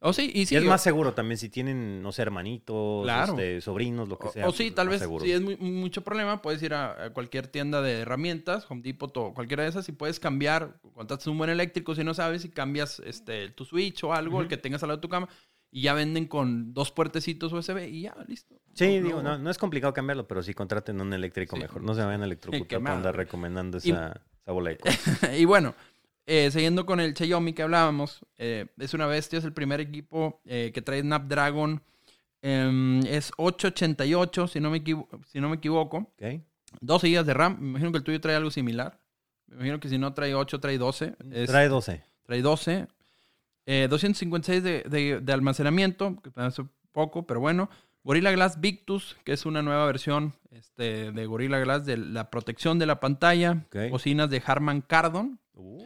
[0.00, 0.54] O sí, y sí.
[0.54, 3.32] y es o- más seguro también si tienen, no sé, hermanitos, Claro.
[3.32, 4.46] este, sobrinos, lo que sea.
[4.46, 5.24] o sí, pues, tal vez seguro.
[5.24, 9.16] si es muy- mucho problema, puedes ir a, a cualquier tienda de herramientas, Home Depot
[9.16, 12.50] o cualquiera de esas, y puedes cambiar, contratas un buen eléctrico si no sabes, y
[12.50, 15.28] cambias este, tu switch o algo, el que tengas al lado de tu cama,
[15.70, 18.54] y ya venden con dos puertecito USB y ya, listo.
[18.78, 21.62] Sí, No- digo, no, no es complicado cambiarlo, pero sí contraten un eléctrico Sí.
[21.62, 21.82] mejor.
[21.82, 22.96] No se vayan a electrocutar Quemado.
[22.96, 25.38] andar recomendando Y- esa, esa bola de cosas.
[25.38, 25.74] y bueno,
[26.26, 30.40] eh, siguiendo con el Xiaomi que hablábamos, eh, es una bestia, es el primer equipo
[30.44, 31.82] eh, que trae Snapdragon.
[32.40, 34.82] em, es 888, si no me,
[35.26, 35.96] si no me equivoco.
[35.98, 36.40] ¿Ok?
[36.80, 37.56] 12 GB de RAM.
[37.60, 39.00] Me imagino que el tuyo trae algo similar.
[39.48, 41.16] Me imagino que si no trae 8, trae 12.
[41.32, 42.04] Es- Trae 12.
[42.24, 42.86] trae 12.
[43.66, 46.62] Eh, 256 de, de- de almacenamiento, que hace
[46.92, 47.68] poco, pero bueno.
[48.04, 52.78] Gorilla Glass Victus, que es una nueva versión este, de Gorilla Glass de la protección
[52.78, 53.66] de la pantalla.
[53.66, 53.90] Ok.
[53.90, 55.38] Bocinas de Harman Kardon.
[55.54, 55.84] Uh,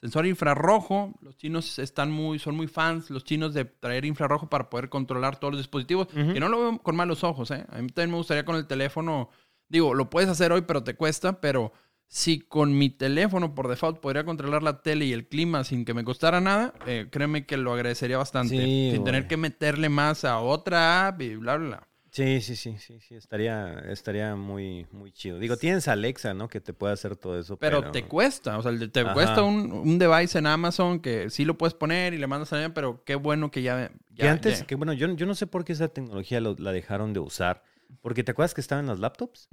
[0.00, 1.14] Sensor infrarrojo.
[1.22, 5.40] Los chinos están muy, son muy fans, los chinos, de traer infrarrojo para poder controlar
[5.40, 6.08] todos los dispositivos.
[6.08, 7.64] Que no lo veo con malos ojos, ¿eh?
[7.70, 9.30] A mí también me gustaría con el teléfono.
[9.66, 11.40] Digo, lo puedes hacer hoy, pero te cuesta.
[11.40, 11.72] Pero
[12.16, 15.94] si con mi teléfono por default podría controlar la tele y el clima sin que
[15.94, 18.54] me costara nada, eh, créeme que lo agradecería bastante.
[18.66, 21.88] Sí, sin tener que meterle más a otra app y bla, bla, bla.
[22.12, 23.16] Sí, sí, sí, sí, sí.
[23.16, 25.40] Estaría, estaría muy, muy chido.
[25.40, 26.46] Digo, tienes Alexa, ¿no?
[26.48, 27.56] Que te puede hacer todo eso.
[27.56, 29.12] Pero, Pero, te cuesta, o sea, te Ajá.
[29.12, 32.56] cuesta un, un device en Amazon que sí lo puedes poner y le mandas a
[32.56, 33.90] alguien, pero qué bueno que ya.
[34.14, 36.70] Que antes, ya- que bueno, yo, yo no sé por qué esa tecnología lo- la
[36.70, 37.64] dejaron de usar.
[38.00, 39.48] Porque te acuerdas que estaba en las laptops.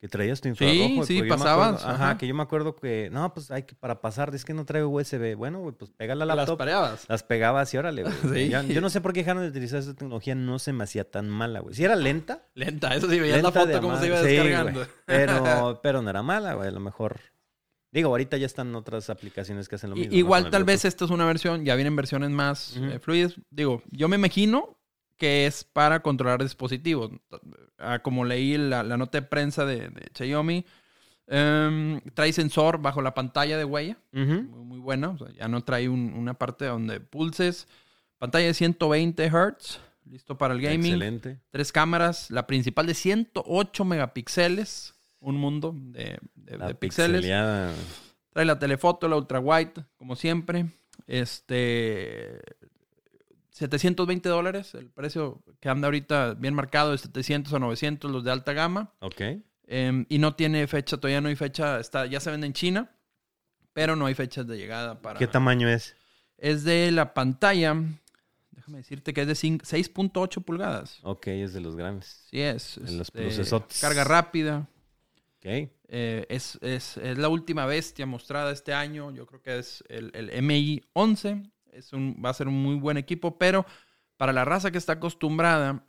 [0.00, 1.04] Que traías tu infrarrojo.
[1.04, 2.18] sí, pasabas, acuerdo- ajá, ajá.
[2.18, 4.88] que yo me acuerdo que, no, pues hay que, para pasar, es que no traigo
[4.88, 5.34] USB.
[5.36, 6.56] Bueno, güey, pues pega la Las laptop.
[6.58, 7.04] pareabas.
[7.08, 8.14] Las pegabas y órale, güey.
[8.66, 8.72] Sí.
[8.72, 11.28] Yo no sé por qué dejaron de utilizar esa tecnología, no se me hacía tan
[11.28, 11.74] mala, güey.
[11.74, 14.72] Si era lenta, Lenta, eso sí, veías la de foto cómo se iba Sí, descargando.
[14.80, 14.86] güey.
[15.06, 16.68] pero, pero no era mala, güey.
[16.68, 17.20] A lo mejor.
[17.92, 20.14] Digo, ahorita ya están otras aplicaciones que hacen lo mismo.
[20.14, 23.34] Igual tal vez esta es una versión, ya vienen versiones más eh, fluidas.
[23.50, 24.78] Digo, yo me imagino
[25.20, 27.12] que es para controlar dispositivos.
[27.78, 30.64] Ah, como leí la, la nota de prensa de, de Xiaomi,
[31.28, 33.96] em, trae sensor bajo la pantalla de huella.
[34.12, 35.10] Muy, muy buena.
[35.10, 37.68] O sea, ya no trae un- una parte donde pulses.
[38.18, 39.78] Pantalla de 120 Hz.
[40.06, 40.86] Listo para el gaming.
[40.92, 41.38] Excelente.
[41.50, 42.30] Tres cámaras.
[42.30, 44.94] La principal de 108 megapíxeles.
[45.20, 47.20] Un mundo de, de- de píxeles.
[48.32, 50.66] Trae la telefoto, la ultra wide, como siempre.
[51.06, 52.40] Este.
[53.60, 54.74] 720 dólares.
[54.74, 58.92] El precio que anda ahorita bien marcado es 700 a 900 los de alta gama.
[59.00, 59.20] Ok.
[59.66, 62.90] Em, y no tiene fecha, todavía no hay fecha, está, ya se vende en China,
[63.72, 65.18] pero no hay fechas de llegada para...
[65.20, 65.94] ¿Qué tamaño es?
[66.38, 67.76] Es de la pantalla,
[68.50, 70.98] déjame decirte que es de cin- 6.8 pulgadas.
[71.02, 72.24] Ok, es de los grandes.
[72.30, 72.78] Sí es.
[72.78, 73.80] En los este, plusesotes.
[73.80, 74.66] Carga rápida.
[75.38, 75.46] Ok.
[75.92, 79.12] Eh, es, es- es la última bestia mostrada este año.
[79.12, 81.42] Yo creo que es el, el MI 11.
[81.72, 83.66] Es un, va a ser un muy buen equipo, pero
[84.16, 85.84] para la raza que está acostumbrada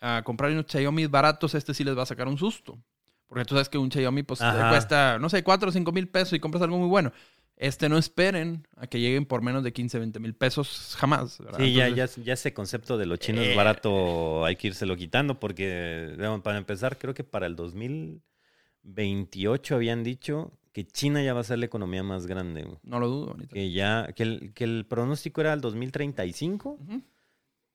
[0.00, 2.78] a comprar unos Xiaomi baratos, este sí les va a sacar un susto.
[3.26, 6.08] Porque tú sabes que un Xiaomi pues, te cuesta, no sé, 4 o 5 mil
[6.08, 7.12] pesos y compras algo muy bueno.
[7.56, 11.38] Este no esperen a que lleguen por menos de 15, 20 mil pesos jamás.
[11.38, 11.58] ¿verdad?
[11.58, 13.54] Sí, ya, Entonces, ya, ya ese concepto de los chinos Eh.
[13.54, 20.52] barato hay que írselo quitando porque, para empezar, creo que para el 2028 habían dicho
[20.72, 22.62] que China ya va a ser la economía más grande.
[22.64, 22.78] güey.
[22.82, 23.34] No lo dudo.
[23.38, 27.02] ni Que ya, que el, que el pronóstico era el 2035, Ujú.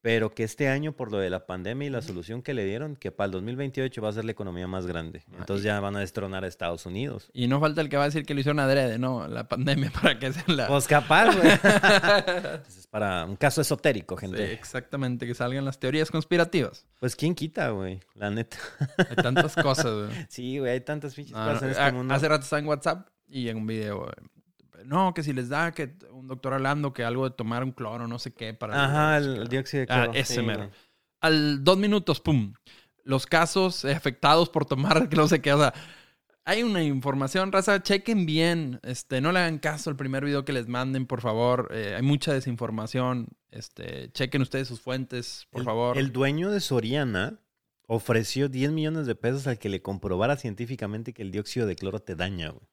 [0.05, 2.95] Pero que este año por lo de la pandemia y la solución que le dieron,
[2.95, 5.23] que para el 2028 va a ser la economía más grande.
[5.39, 7.31] Entonces ya van a destronar a Estados Unidos.
[7.33, 9.27] Y no falta el que va a decir que lo hicieron adrede, ¿no?
[9.27, 10.67] La pandemia para que sea la...
[10.67, 11.47] Pues capaz, güey.
[12.67, 14.53] Es para un caso esotérico, Sí, gente.
[14.53, 16.85] exactamente, que salgan las teorías conspirativas.
[16.99, 18.57] Pues quién quita, güey, la neta.
[19.09, 20.25] Hay tantas cosas, güey.
[20.29, 22.13] Sí, güey, hay tantas pinches No, no, en este a- mundo.
[22.13, 24.07] Hace rato estaba en WhatsApp y en un video.
[24.07, 24.13] eh,
[24.85, 28.07] No, que si les da que un doctor hablando que algo de tomar un cloro,
[28.07, 28.83] no sé qué, para.
[28.85, 30.19] Ajá, el, el dióxido de Ah, cloro.
[30.19, 30.69] ese sí, mero.
[31.21, 32.53] Al dos minutos, pum.
[33.03, 35.53] Los casos afectados por tomar, que no sé qué.
[35.53, 35.73] O sea,
[36.43, 37.81] hay una información, raza.
[37.81, 38.79] Chequen bien.
[38.83, 41.69] Este, no le hagan caso al primer video que les manden, por favor.
[41.71, 43.27] Eh, hay mucha desinformación.
[43.51, 45.97] Este, chequen ustedes sus fuentes, por El- favor.
[45.97, 47.39] El dueño de Soriana
[47.87, 51.99] ofreció 10 millones de pesos al que le comprobara científicamente que el dióxido de cloro
[51.99, 52.67] te daña, güey.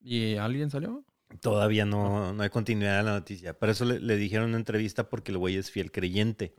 [0.00, 1.04] ¿Y alguien salió?
[1.40, 3.58] Todavía no, no hay continuidad en la noticia.
[3.58, 6.54] Por eso le, le dijeron una entrevista porque el güey es fiel creyente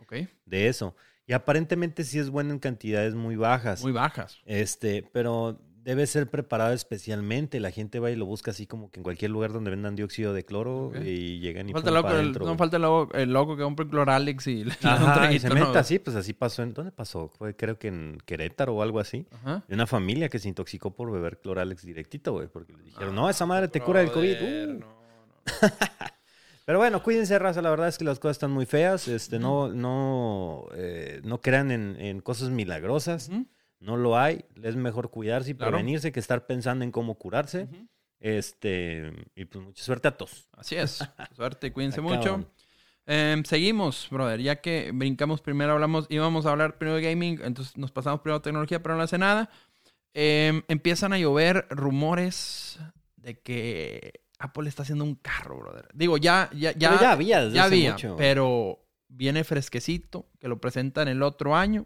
[0.46, 0.96] de eso.
[1.26, 3.84] Y aparentemente sí es bueno en cantidades muy bajas.
[3.84, 4.40] Muy bajas.
[4.46, 7.60] Este, pero debe ser preparado especialmente.
[7.60, 10.34] La gente va y lo busca así como que en cualquier lugar donde vendan dióxido
[10.34, 10.98] de cloro Ok.
[11.04, 13.84] y llegan y No falta, loco, el- no falta el loco, el loco que compra
[13.86, 15.56] el Cloralex y le da un Ajá, y se ¿no?
[15.56, 16.64] mete así, pues así pasó.
[16.64, 17.30] En, ¿Dónde pasó?
[17.30, 19.26] Fue creo que en Querétaro o algo así.
[19.32, 19.64] Ajá.
[19.68, 22.48] De una familia que se intoxicó por beber cloralex directito, güey.
[22.48, 24.36] Porque le dijeron, no, esa madre te cura el COVID.
[24.38, 24.74] Brother, Uh.
[24.74, 25.00] no, no.
[26.66, 27.62] Pero bueno, cuídense, raza.
[27.64, 29.08] La verdad es que las cosas están muy feas.
[29.08, 33.32] Este, no, no, eh, no crean en, en cosas milagrosas.
[33.80, 34.46] No lo hay.
[34.62, 35.72] Es mejor cuidarse y Claro.
[35.72, 37.64] prevenirse que estar pensando en cómo curarse.
[37.64, 37.88] ujú.
[38.22, 40.50] Este, y pues mucha suerte a todos.
[40.54, 41.00] Así es.
[41.36, 42.52] Suerte, cuídense mucho.
[43.06, 44.42] Em, seguimos, brother.
[44.42, 48.38] Ya que brincamos primero, hablamos, íbamos a hablar primero de gaming, entonces nos pasamos primero
[48.38, 49.50] a tecnología, pero no hace nada.
[50.14, 52.78] Em, empiezan a llover rumores
[53.16, 55.88] de que Apple está haciendo un carro, brother.
[55.94, 58.16] Digo, ya, ya, ya, Pero ya había ya había, mucho.
[58.18, 61.86] pero viene fresquecito, que lo presentan el otro año,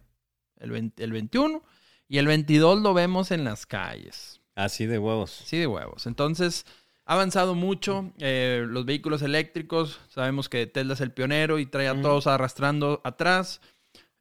[0.57, 1.63] el, 20 el 21,
[2.07, 4.39] y el 22 lo vemos en las calles.
[4.55, 5.31] Así de huevos.
[5.45, 6.05] Sí, de huevos.
[6.05, 6.65] Entonces,
[7.05, 8.11] ha avanzado mucho.
[8.19, 13.01] eh, los vehículos eléctricos, sabemos que Tesla es el pionero y trae a todos arrastrando
[13.03, 13.61] atrás.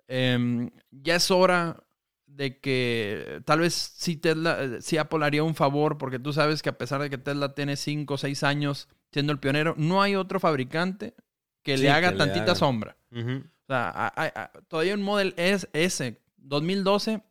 [0.09, 1.85] Em, ya es hora
[2.27, 6.63] de que tal vez sí Tesla, eh, sí Apple haría un favor, porque tú sabes
[6.63, 10.01] que a pesar de que Tesla tiene 5 o 6 años siendo el pionero, no
[10.03, 11.15] hay otro fabricante
[11.63, 12.97] que Sí, le haga que tantita sombra.
[13.15, 17.23] O sea, a- a- todavía un Model S, S 2012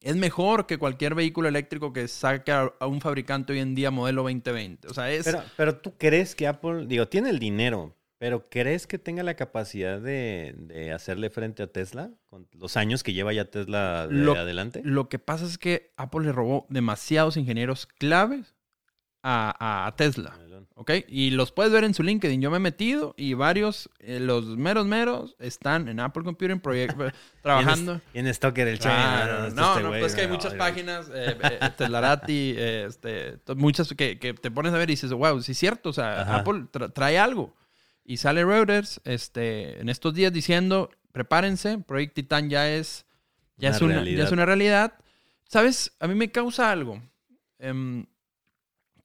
[0.00, 4.22] es mejor que cualquier vehículo eléctrico que saque a, un fabricante hoy en día modelo
[4.22, 4.88] 2020.
[4.88, 5.24] O sea, es...
[5.24, 9.34] Pero, pero tú crees que Apple, digo, tiene el dinero, pero ¿crees que tenga la
[9.34, 12.10] capacidad de, de hacerle frente a Tesla?
[12.26, 14.80] Con los años que lleva ya Tesla de Lo- adelante.
[14.84, 18.54] Lo que pasa es que Apple le robó demasiados ingenieros claves
[19.22, 20.34] a, a Tesla.
[20.74, 20.92] ¿Ok?
[21.08, 22.40] Y los puedes ver en su LinkedIn.
[22.40, 26.96] Yo me he metido y varios, eh, los meros meros, están en Apple Computing Project
[27.42, 28.00] trabajando.
[28.14, 29.56] Y en Stalker el Claro, chain.
[29.56, 34.34] no, no, pues que hay muchas páginas, eh, eh, Teslarati, eh, este, muchas que, que
[34.34, 36.36] te pones a ver y dices, wow, sí es cierto, o sea, Ajá.
[36.38, 37.56] Apple tra- trae algo.
[38.04, 43.04] Y sale Reuters este, en estos días diciendo, prepárense, Project Titan ya es,
[43.56, 44.26] ya Una es, una, ya realidad.
[44.26, 44.94] es una realidad.
[45.44, 45.92] ¿Sabes?
[45.98, 47.02] A mí me causa algo.
[47.58, 48.06] Em,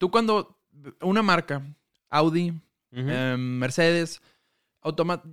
[0.03, 0.59] tú cuando
[1.01, 1.61] una marca,
[2.09, 2.53] Audi,
[3.09, 4.21] em, Mercedes,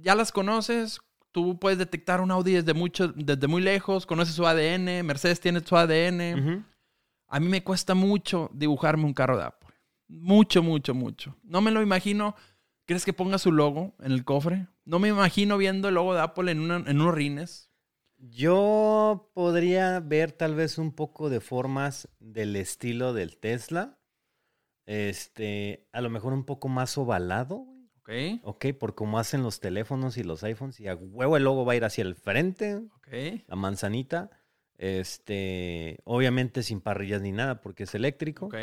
[0.00, 1.00] ya las conoces.
[1.32, 5.58] Tú puedes detectar un Audi desde, mucho, desde muy lejos, conoces su ADN, Mercedes tiene
[5.60, 6.20] su ADN.
[7.26, 9.68] A mí me cuesta mucho dibujarme un carro de Apple.
[10.06, 11.36] Mucho, mucho, mucho.
[11.42, 12.36] No me lo imagino.
[12.86, 14.68] ¿Crees que ponga su logo en el cofre?
[14.84, 17.70] No me imagino viendo el logo de Apple en, una- en unos rines.
[18.18, 23.99] Yo podría ver tal vez un poco de formas del estilo del Tesla.
[24.92, 27.64] Este, a lo mejor un poco más ovalado.
[28.00, 28.10] ¿Ok?
[28.42, 30.80] Ok, por cómo hacen los teléfonos y los iPhones.
[30.80, 33.08] Y a huevo el logo va a ir hacia el frente, ¿Ok?
[33.46, 34.30] la manzanita.
[34.78, 38.46] Este, obviamente sin parrillas ni nada porque es eléctrico.
[38.46, 38.54] Ok.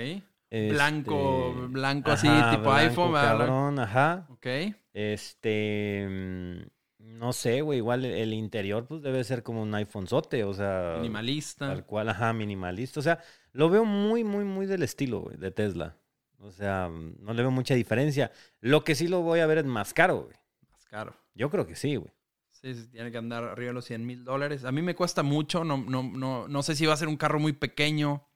[0.49, 4.27] Este, Blanco, blanco así, ajá, tipo blanco, iPhone, cabrón, ajá.
[4.29, 4.47] Ok.
[4.93, 10.07] Este, mm, no sé, güey, igual el, el interior pues debe ser como un iPhone
[10.07, 11.67] sote, o sea, Minimalista.
[11.67, 12.99] tal cual, ajá, minimalista.
[12.99, 13.19] O sea,
[13.53, 15.95] lo veo muy, muy, muy del estilo, güey, de Tesla.
[16.39, 18.31] O sea, mm, no le veo mucha diferencia.
[18.59, 20.37] Lo que sí lo voy a ver es más caro, güey.
[20.71, 21.15] Más caro.
[21.33, 22.11] Yo creo que sí, güey.
[22.51, 24.65] Sí, sí, tiene que andar arriba de los 100 mil dólares.
[24.65, 25.63] A mí me cuesta mucho.
[25.63, 28.27] No, no, no, no sé si va a ser un carro muy pequeño,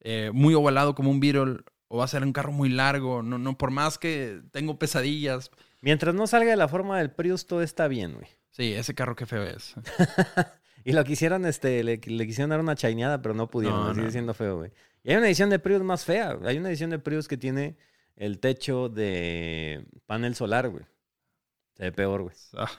[0.00, 3.22] eh, muy ovalado como un Beetle, o va a ser un carro muy largo.
[3.22, 5.50] No, no, por más que tengo pesadillas.
[5.80, 8.26] Mientras no salga de la forma del Prius, todo está bien, güey.
[8.50, 9.74] Sí, ese carro qué feo es.
[10.84, 13.86] Y lo quisieron, este, le, le quisieron dar una chaineada, pero no pudieron.
[13.86, 14.12] No, sigue no.
[14.12, 14.72] siendo feo, güey.
[15.04, 16.38] Y hay una edición de Prius más fea.
[16.44, 17.76] Hay una edición de Prius que tiene
[18.16, 20.84] el techo de panel solar, güey.
[21.74, 22.34] Se ve peor, güey.
[22.54, 22.70] Ah.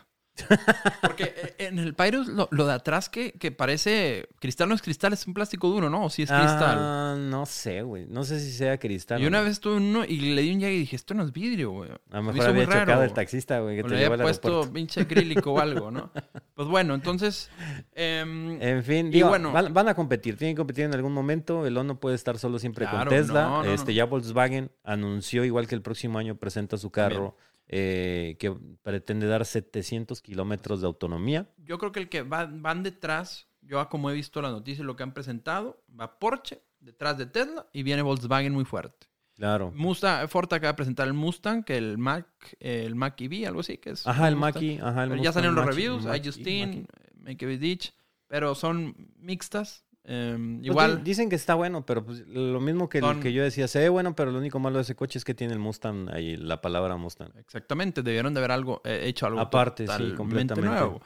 [1.02, 4.82] Porque eh, en el Pyrus lo, lo de atrás que, que parece cristal no es
[4.82, 6.06] cristal, es un plástico duro, ¿no?
[6.06, 6.78] O si es cristal.
[6.80, 8.06] Ah, no sé, güey.
[8.08, 9.20] No sé si sea cristal.
[9.20, 9.46] Yo o una no.
[9.46, 11.92] vez tuve uno y le di un llegue y dije, esto no es vidrio, güey.
[12.12, 13.04] A lo me mejor había chocado raro.
[13.04, 16.12] el taxista, güey, que O te le había puesto pinche acrílico o algo, ¿no?
[16.56, 17.50] Pues bueno, entonces...
[17.94, 21.66] em, En fin, Y bueno- van, van a competir, tienen que competir en algún momento.
[21.68, 23.44] El no puede estar solo siempre Claro, con Tesla.
[23.44, 23.94] no, no, este.
[23.94, 27.36] Ya Volkswagen anunció, igual que el próximo año presenta su carro,
[27.68, 31.50] eh, que pretende dar 700 kilómetros de autonomía.
[31.58, 34.88] yo creo que el que va- van detrás, yo como he visto las noticias y
[34.88, 39.08] lo que han presentado, va Porsche detrás de Tesla y viene Volkswagen muy fuerte.
[39.36, 39.72] Claro.
[39.74, 42.28] Mustang, Ford acaba de presentar el Mustang, que el Mac,
[42.60, 44.06] el Mac EV, algo así, que es...
[44.06, 44.54] Ajá, el Mustang.
[44.56, 47.14] Maki, ajá, el Pero ya Mustang salieron los Mach-E, reviews, Mach-E, hay Justin, Mach-E.
[47.24, 47.94] Make a Ditch,
[48.28, 49.83] pero son mixtas.
[50.06, 53.20] Em, Pues igual, di- dicen que está bueno, pero pues, lo mismo que, el Son-
[53.22, 55.34] que yo decía, se ve bueno, pero lo único malo de ese coche es que
[55.34, 57.32] tiene el Mustang ahí, la palabra Mustang.
[57.38, 60.70] exactamente, debieron de haber algo, eh, hecho algo Aparte, sí, completamente.
[60.70, 61.02] nuevo.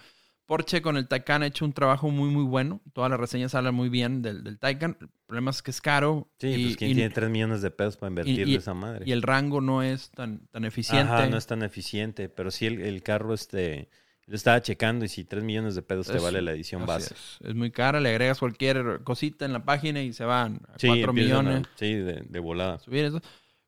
[0.46, 2.80] Porsche con el Taycan ha hecho un trabajo muy, muy bueno.
[2.94, 4.96] Todas las reseñas hablan muy bien del, del Taycan.
[5.02, 6.30] El problema es que es caro.
[6.40, 9.04] Sí, y, pues quien y- tiene 3 millones de pesos para invertir de esa madre.
[9.06, 11.12] y el rango no es tan, tan eficiente.
[11.12, 13.90] Ajá, no es tan eficiente, pero sí el, el carro, este,
[14.28, 17.14] lo estaba checando y si 3 millones de pesos te Es- vale la edición base.
[17.14, 17.38] Es.
[17.50, 20.88] Es muy cara, le agregas cualquier cosita en la página y se van a Sí,
[20.88, 21.68] 4 empiezan a- millones.
[21.76, 22.78] sí, de, de volada.
[22.80, 23.22] subir eso.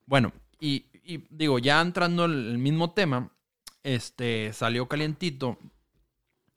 [0.06, 3.32] Bueno, y, y digo, ya entrando en el mismo tema,
[3.84, 5.58] este salió calientito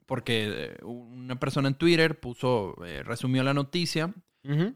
[0.06, 4.12] porque eh, una persona en Twitter puso, eh, resumió la noticia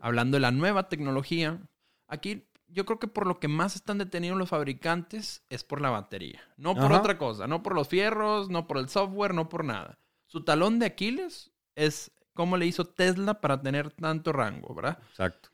[0.01, 1.59] hablando de la nueva tecnología.
[2.07, 5.91] Aquí yo creo que por lo que más están detenidos los fabricantes es por la
[5.91, 6.99] batería, no por Ajá.
[7.01, 9.99] otra cosa, no por los fierros, no por el software, no por nada.
[10.27, 14.99] Su talón de Aquiles es cómo le hizo Tesla para tener tanto rango, ¿verdad?
[15.11, 15.51] Exacto.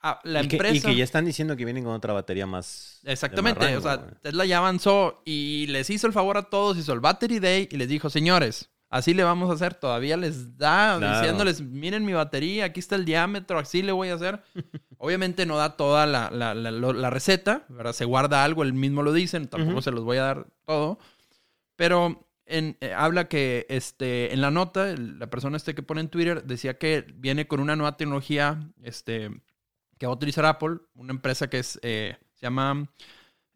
[0.00, 0.76] Ah, la y, que, empresa...
[0.76, 3.00] y que ya están diciendo que vienen con otra batería más.
[3.04, 4.14] Exactamente, rango, o sea, güey.
[4.22, 7.76] Tesla ya avanzó y les hizo el favor a todos, hizo el Battery Day y
[7.76, 11.18] les dijo, señores, así le vamos a hacer, todavía les da Claro.
[11.18, 14.42] diciéndoles, miren mi batería, aquí está el diámetro, así le voy a hacer.
[14.98, 17.92] Obviamente no da toda la, la- la- receta, ¿verdad?
[17.92, 20.98] Se guarda algo, él mismo lo dicen, tampoco se los voy a dar todo,
[21.76, 26.00] pero en- eh, habla que este, en la nota, el- la persona este que pone
[26.00, 29.30] en Twitter decía que viene con una nueva tecnología este,
[29.98, 32.90] que va a utilizar Apple, una empresa que es, eh, se llama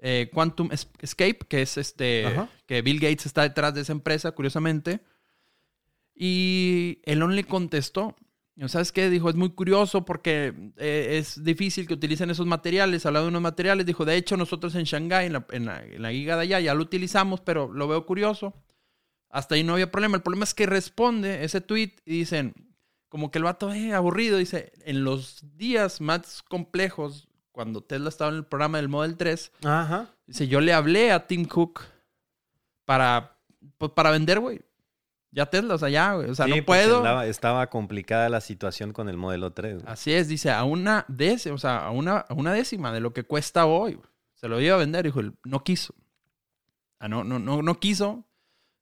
[0.05, 2.49] eh, Quantum Es- Escape, que es este, Ajá.
[2.67, 5.01] que Bill Gates está detrás de esa empresa, curiosamente.
[6.15, 8.17] Y Elon le contestó,
[8.67, 9.09] ¿sabes qué?
[9.11, 13.07] Dijo, es muy curioso porque eh, es difícil que utilicen esos materiales.
[13.07, 16.03] Hablando de unos materiales, dijo, de hecho nosotros en Shanghái, en la, en la, en
[16.03, 18.55] la giga de allá, ya lo utilizamos, pero lo veo curioso.
[19.31, 20.17] Hasta ahí no había problema.
[20.17, 22.55] El problema es que responde ese tweet y dicen,
[23.09, 28.31] como que el vato, eh, aburrido, dice, en los días más complejos, cuando Tesla estaba
[28.31, 30.15] en el programa del Model 3, Ajá.
[30.27, 31.83] dice, yo le hablé a Tim Cook
[32.85, 33.39] para,
[33.79, 34.63] pues, para vender, güey.
[35.35, 36.29] Ya Tesla, o sea, ya, güey.
[36.31, 37.23] O sea, Sí, no puedo.
[37.23, 39.75] estaba complicada la situación con el modelo 3.
[39.83, 39.87] güey.
[39.93, 43.13] Así es, dice, a una décima, o sea, a una, a una décima de lo
[43.15, 43.95] que cuesta hoy.
[43.95, 44.07] güey.
[44.35, 45.95] Se lo iba a vender, dijo, no quiso.
[46.99, 48.25] Ah, no, no, no, no quiso.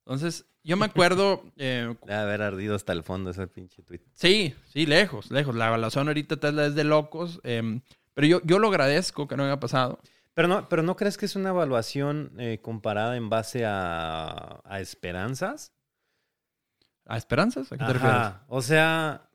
[0.05, 4.01] Entonces, yo me acuerdo, eh, Debe haber ardido hasta el fondo ese pinche tweet.
[4.14, 5.55] sí, sí, lejos, lejos.
[5.55, 7.40] La evaluación ahorita Tesla es de locos.
[7.44, 7.80] em,
[8.14, 10.01] pero yo, yo lo agradezco que no haya pasado.
[10.34, 14.80] Pero no, pero ¿no crees que es una evaluación eh, comparada en base a, a
[14.80, 15.72] esperanzas?
[17.11, 17.72] ¿A esperanzas?
[17.72, 18.16] ¿A qué te refieres?
[18.16, 18.44] Ajá.
[18.48, 19.28] O sea,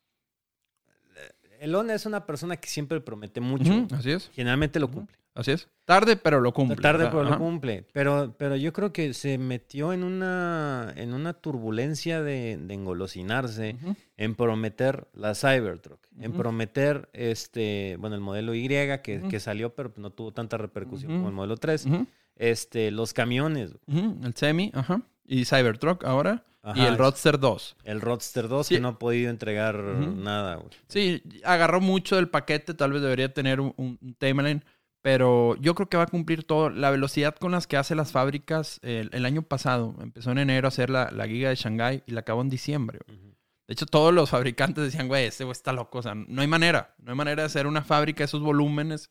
[1.60, 3.72] Elon es una persona que siempre promete mucho.
[3.74, 5.18] Ujú, así es, Generalmente lo cumple.
[5.34, 5.68] así es.
[5.86, 6.78] Tarde, pero lo cumple.
[6.78, 7.38] Tarde, pero lo ajá.
[7.38, 7.86] cumple.
[7.94, 13.78] Pero, pero yo creo que se metió en una, en una turbulencia de, de engolosinarse,
[13.82, 13.96] Ujú.
[14.18, 16.40] en prometer la Cybertruck, en Ujú.
[16.40, 19.30] prometer este, bueno, el modelo Y que, Ujú.
[19.30, 21.20] que salió, pero no tuvo tanta repercusión Ujú.
[21.20, 21.86] como el modelo 3.
[21.88, 22.08] Ujú,
[22.38, 23.76] Este, los camiones.
[23.88, 25.02] ujú, El semi, ajá.
[25.28, 26.44] Y Cybertruck ahora.
[26.74, 27.76] y el Roadster 2.
[27.84, 28.76] El Roadster 2 Sí.
[28.76, 30.70] que no ha podido entregar nada, güey.
[30.88, 34.64] Sí, agarró mucho del paquete, tal vez debería tener un, un- timeline,
[35.04, 36.72] pero yo creo que va a cumplir todo.
[36.72, 40.68] La velocidad con las que hace las fábricas, el, el año pasado, empezó en enero
[40.68, 42.98] a hacer la, la giga de Shanghai y la acabó en diciembre.
[43.08, 46.00] De hecho, todos los fabricantes decían, güey, este güey está loco.
[46.00, 46.96] O sea, no hay manera.
[46.98, 49.08] No hay manera de hacer una fábrica de esos volúmenes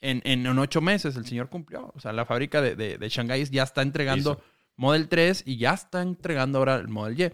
[0.00, 1.16] en, en, en ocho meses.
[1.16, 1.92] El señor cumplió.
[1.94, 3.08] O sea, la fábrica de, de,
[3.50, 4.40] ya está entregando.
[4.82, 7.32] Model 3 y ya está entregando ahora el Model Y.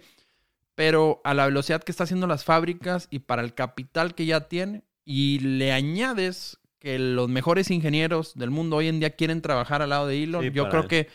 [0.75, 4.47] Pero a la velocidad que está haciendo las fábricas y para el capital que ya
[4.47, 9.81] tiene, y le añades que los mejores ingenieros del mundo hoy en día quieren trabajar
[9.81, 10.87] al lado de Elon, Sí, yo creo él.
[10.87, 11.07] que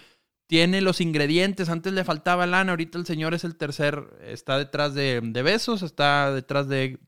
[0.47, 1.69] tiene los ingredientes.
[1.71, 5.83] Antes le faltaba lana, ahorita el señor es el tercer, está detrás de, de Besos,
[5.83, 6.99] está detrás de...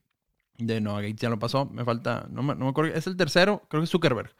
[0.57, 3.15] De no, Gates ya lo pasó, me falta, no me, no me acuerdo, es el
[3.15, 4.33] tercero, creo que es Zuckerberg.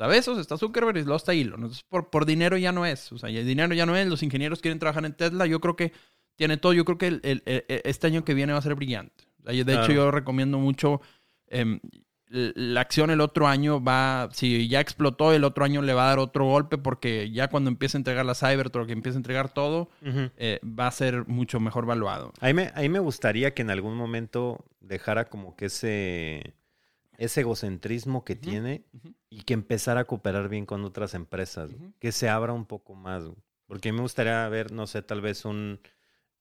[0.00, 1.56] Está Besos, está Zuckerberg y luego está Elon.
[1.60, 3.12] Entonces, por, por dinero ya no es.
[3.12, 4.06] O sea, el dinero ya no es.
[4.06, 5.44] Los ingenieros quieren trabajar en Tesla.
[5.44, 5.92] Yo creo que
[6.36, 6.72] tiene todo.
[6.72, 9.24] Yo creo que el- el- el- este año que viene va a ser brillante.
[9.40, 11.02] O sea, de hecho, yo recomiendo mucho.
[11.48, 11.80] em,
[12.30, 14.28] la acción el otro año va.
[14.32, 16.78] Si ya explotó, el otro año le va a dar otro golpe.
[16.78, 19.90] Porque ya cuando empiece a entregar la Cybertruck, que empiece a entregar todo,
[20.38, 22.32] eh, va a ser mucho mejor valuado.
[22.40, 26.54] Ahí me, ahí me gustaría que en algún momento dejara como que ese,
[27.20, 28.84] ese egocentrismo que tiene
[29.28, 33.22] y que empezara a cooperar bien con otras empresas, que se abra un poco más.
[33.66, 35.78] Porque me gustaría ver, no sé, tal vez un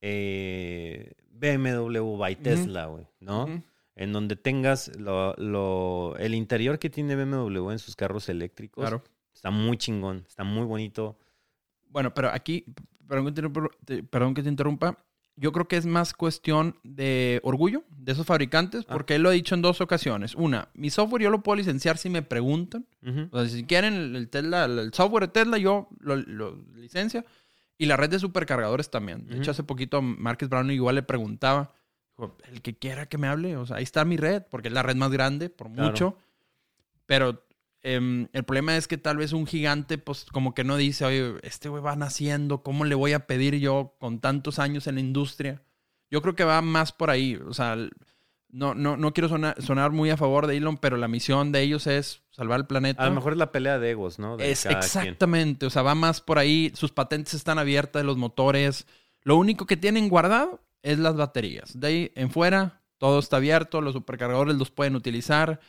[0.02, 3.46] eh, BMW by Tesla, güey, ¿no?
[3.96, 8.82] En donde tengas lo, lo- el interior que tiene BMW en sus carros eléctricos.
[8.82, 9.04] Claro.
[9.34, 11.18] Está muy chingón, está muy bonito.
[11.90, 12.66] Bueno, pero aquí,
[13.08, 14.98] perdón que te, interrumpa- te- perdón que te interrumpa,
[15.40, 18.94] yo creo que es más cuestión de orgullo de esos fabricantes, Ah.
[18.94, 20.36] porque él lo ha dicho en dos ocasiones.
[20.36, 22.86] Una, mi software yo lo puedo licenciar si me preguntan.
[23.06, 23.30] Ujú.
[23.32, 27.24] O sea, si quieren el, el Tesla, el, software de Tesla, yo lo, lo licencia.
[27.78, 29.26] Y la red de supercargadores también.
[29.28, 29.42] De Ujú.
[29.42, 31.72] hecho, hace poquito Marcus Brown igual le preguntaba,
[32.52, 34.84] el que quiera que me hable, o sea, ahí está mi red, porque es la
[34.84, 35.90] red más grande, por Claro.
[35.90, 36.18] mucho.
[37.06, 37.46] Pero
[37.84, 41.36] em, el problema es que tal vez un gigante, pues como que no dice, oye,
[41.44, 45.02] este güey va naciendo, ¿cómo le voy a pedir yo con tantos años en la
[45.02, 45.62] industria?
[46.12, 47.36] Yo creo que va más por ahí.
[47.36, 47.78] O sea,
[48.52, 51.62] no, no, no quiero sonar, sonar muy a favor de Elon, pero la misión de
[51.62, 53.04] ellos es salvar el planeta.
[53.04, 54.38] A lo mejor es la pelea de egos, ¿no?
[54.38, 55.14] De Es cada quien.
[55.14, 58.88] exactamente, o sea, va más por ahí, sus patentes están abiertas, los motores,
[59.22, 61.80] lo único que tienen guardado es las baterías.
[61.80, 65.60] De ahí en fuera, todo está abierto, los supercargadores los pueden utilizar,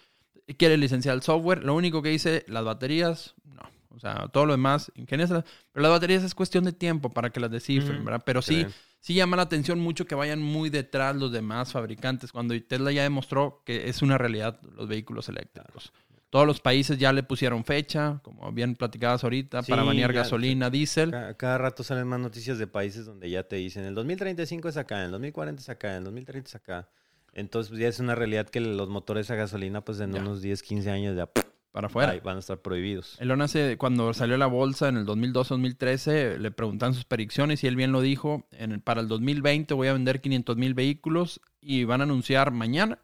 [0.56, 3.62] quiere licenciar el software, lo único que dice, las baterías, no.
[3.94, 5.44] O sea, todo lo demás, ingeniásela.
[5.72, 8.04] Pero las baterías es cuestión de tiempo para que las descifren, Ujú.
[8.04, 8.22] ¿verdad?
[8.24, 8.66] Pero sí,
[9.00, 13.02] sí llama la atención mucho que vayan muy detrás los demás fabricantes, cuando Tesla ya
[13.02, 15.92] demostró que es una realidad los vehículos eléctricos.
[16.30, 21.10] Todos los países ya le pusieron fecha, como bien platicabas ahorita, para banear gasolina, diésel.
[21.10, 24.76] Ca- Cada, rato salen más noticias de países donde ya te dicen el 2035 es
[24.76, 26.88] acá, el 2040 es acá, el 2030 es acá.
[27.34, 30.20] Entonces pues, ya es una realidad que los motores a gasolina pues en Ya.
[30.20, 31.28] unos 10, 15 años ya
[31.72, 32.18] para afuera.
[32.24, 33.16] van a estar prohibidos.
[33.20, 37.76] Elon hace, cuando salió la bolsa en el 2012-2013, le preguntan sus predicciones y él
[37.76, 41.84] bien lo dijo, en el- para el 2020 voy a vender 500 mil vehículos y
[41.84, 42.98] van a anunciar mañana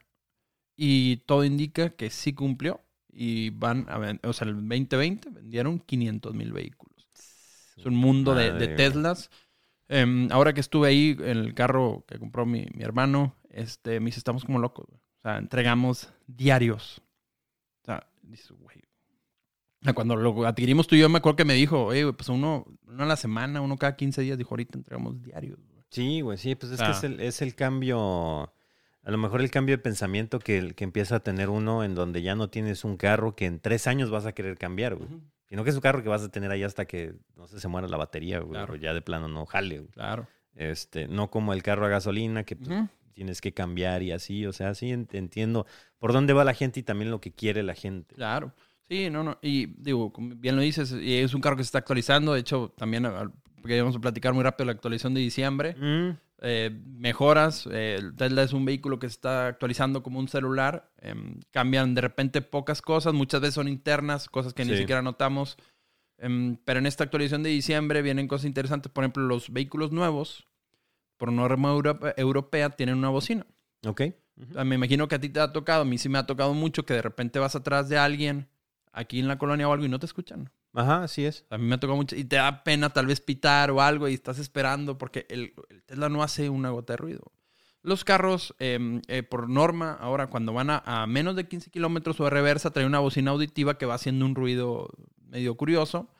[0.77, 3.99] y todo indica que sí cumplió y van a
[4.29, 7.09] o sea, el 2020 vendieron 500 mil vehículos.
[7.77, 8.69] Es un mundo de, de.
[8.69, 9.31] Teslas.
[9.89, 14.07] Em, ahora que estuve ahí en el carro que compró mi, mi hermano, este, me
[14.07, 14.87] dice, estamos como locos.
[14.87, 14.99] güey.
[15.01, 17.03] O sea, entregamos diarios.
[17.83, 18.77] O sea, dice, güey.
[19.95, 22.67] Cuando lo adquirimos tú y yo, me acuerdo que me dijo, oye, güey, pues uno,
[22.89, 24.37] uno a la semana, uno cada 15 días.
[24.39, 25.59] Dijo, ahorita entregamos diarios.
[25.59, 25.85] güey".
[25.91, 26.87] Sí, güey, sí, pues es Ah.
[26.87, 28.43] que es el, es el cambio,
[29.03, 32.23] a lo mejor el cambio de pensamiento que, que empieza a tener uno en donde
[32.23, 35.09] ya no tienes un carro que en tres años vas a querer cambiar, güey.
[35.49, 37.69] Sino que es un carro que vas a tener ahí hasta que, no sé, se
[37.69, 38.51] muera la batería, güey.
[38.53, 38.73] Claro.
[38.75, 39.91] o ya de plano no jale, güey.
[39.93, 40.27] Claro.
[40.55, 42.69] Este, no como el carro a gasolina que pues.
[43.17, 45.67] Tienes que cambiar y así, o sea, sí ent- entiendo
[45.99, 48.15] por dónde va la gente y también lo que quiere la gente.
[48.15, 48.53] Claro.
[48.89, 49.39] Sí, no, no.
[49.43, 52.35] Y digo, bien lo dices, y es un carro que se está actualizando.
[52.35, 53.05] De hecho, también
[53.61, 55.75] porque vamos a platicar muy rápido la actualización de diciembre.
[55.75, 57.67] Mm, eh, mejoras.
[57.73, 60.93] eh, el Tesla es un vehículo que se está actualizando como un celular.
[61.01, 65.57] em, cambian de repente pocas cosas, muchas veces son internas, cosas que ni siquiera notamos.
[66.19, 68.93] Em, pero en esta actualización de diciembre vienen cosas interesantes.
[68.93, 70.47] Por ejemplo, los vehículos nuevos,
[71.17, 73.47] por norma europe- europea, tienen una bocina.
[73.87, 74.03] ok.
[74.51, 76.27] O sea, me imagino que a ti te ha tocado, a mí sí me ha
[76.27, 78.49] tocado mucho que de repente vas atrás de alguien
[78.93, 80.51] aquí en la colonia o algo y no te escuchan.
[80.75, 81.47] Ajá, así es.
[81.49, 84.09] A mí me ha tocado mucho y te da pena tal vez pitar o algo
[84.09, 87.33] y estás esperando porque el, el Tesla no hace una gota de ruido.
[87.83, 92.21] Los carros, eh, eh, por norma, ahora cuando van a, a menos de 15 kilómetros
[92.21, 94.91] o de reversa, trae una bocina auditiva que va haciendo un ruido
[95.29, 96.11] medio curioso.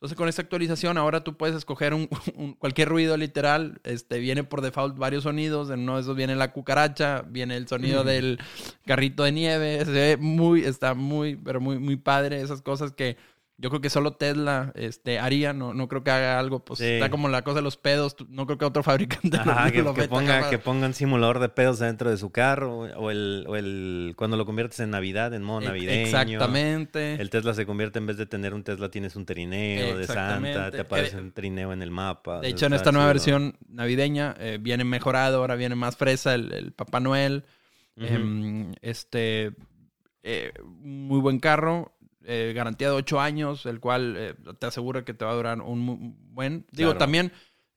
[0.00, 3.80] Entonces, con esta actualización, ahora tú puedes escoger un, un- cualquier ruido literal.
[3.84, 5.68] Este, viene por default varios sonidos.
[5.68, 8.06] En uno de esos viene la cucaracha, viene el sonido Mm.
[8.06, 8.38] del
[8.86, 9.84] carrito de nieve.
[9.84, 12.40] Se ve muy, está muy, pero muy, muy padre.
[12.40, 13.18] Esas cosas que
[13.60, 15.52] yo creo que solo Tesla este, haría.
[15.52, 16.64] No, no creo que haga algo.
[16.64, 16.86] Pues Sí.
[16.86, 18.16] está como la cosa de los pedos.
[18.28, 21.48] No creo que otro fabricante lo- que, lo que ponga, que ponga un simulador de
[21.50, 25.42] pedos dentro de su carro o el, o el cuando lo conviertes en Navidad, en
[25.42, 26.00] modo navideño.
[26.06, 27.14] Exactamente.
[27.20, 30.70] El Tesla se convierte en vez de tener un Tesla tienes un trineo de Santa,
[30.70, 32.40] te aparece Eh, un trineo en el mapa.
[32.40, 36.52] De hecho, en esta nueva versión navideña eh, viene mejorado, ahora viene más fresa el,
[36.52, 37.44] el Papá Noel.
[37.96, 39.52] Em, este,
[40.22, 41.92] eh, muy buen carro,
[42.24, 45.60] eh, garantía de 8 años, el cual eh, te asegura que te va a durar
[45.60, 46.66] un buen...
[46.72, 46.98] Digo, Claro.
[46.98, 47.32] también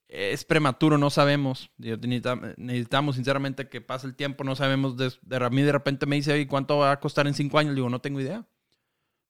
[0.10, 1.72] eh, es prematuro, no sabemos.
[1.78, 4.98] Digo, necesita- necesitamos sinceramente que pase el tiempo, no sabemos.
[4.98, 7.58] De, de, a mí de repente me dice, "Oye, ¿cuánto va a costar en 5
[7.58, 7.74] años?
[7.76, 8.46] Digo, no tengo idea.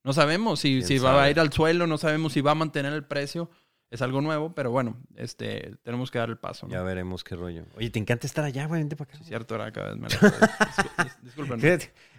[0.03, 2.55] No sabemos si, ¿Quién si va a ir al suelo, no sabemos si va a
[2.55, 3.49] mantener el precio.
[3.89, 6.65] Es algo nuevo, pero bueno, este, tenemos que dar el paso.
[6.65, 6.73] ¿no?
[6.73, 7.63] Ya veremos qué rollo.
[7.75, 9.19] Oye, te encanta estar allá, güey, vente para acá.
[9.19, 10.07] Sí, cierto, ahora cada vez me
[11.21, 11.59] Disculpen.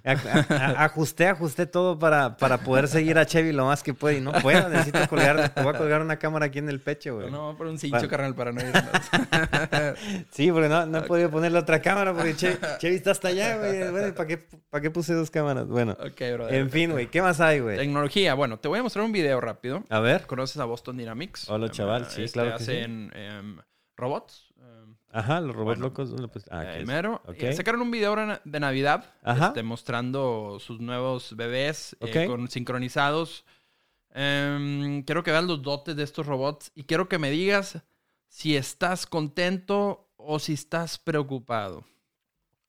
[0.05, 4.32] Ajusté, ajusté todo para, para poder seguir a Chevy lo más que puedo y no
[4.32, 4.68] puedo.
[4.68, 7.30] Necesito colgar, te voy a colgar una cámara aquí en el pecho, güey.
[7.30, 8.72] No, por un cincho, carnal, para no ir.
[10.30, 13.57] Sí, porque no, no he podido ponerle otra cámara porque Chevy, Chevy está hasta allá,
[13.57, 13.90] güey.
[13.90, 14.38] Bueno, ¿para qué,
[14.70, 15.66] ¿para qué puse dos cámaras?
[15.68, 16.55] Bueno, ok, brother.
[16.55, 17.76] en fin, güey, ¿qué más hay, güey?
[17.78, 18.34] Tecnología.
[18.34, 19.84] Bueno, te voy a mostrar un video rápido.
[19.88, 20.26] A ver.
[20.26, 21.48] ¿Conoces a Boston Dynamics?
[21.48, 22.07] Hola, Em, chaval.
[22.11, 22.72] Sí, este, claro que sí.
[22.72, 23.59] hacen em,
[23.96, 24.52] robots.
[25.14, 26.10] Ajá, los robots Bueno, locos.
[26.10, 26.84] bueno, pues, ah, eh.
[27.38, 32.28] Eh, Sacaron un video ahora de Navidad este, mostrando sus nuevos bebés eh, Ok.
[32.28, 33.44] con sincronizados.
[34.10, 37.80] Em, quiero que veas los dotes de estos robots y quiero que me digas
[38.26, 41.84] si estás contento o si estás preocupado.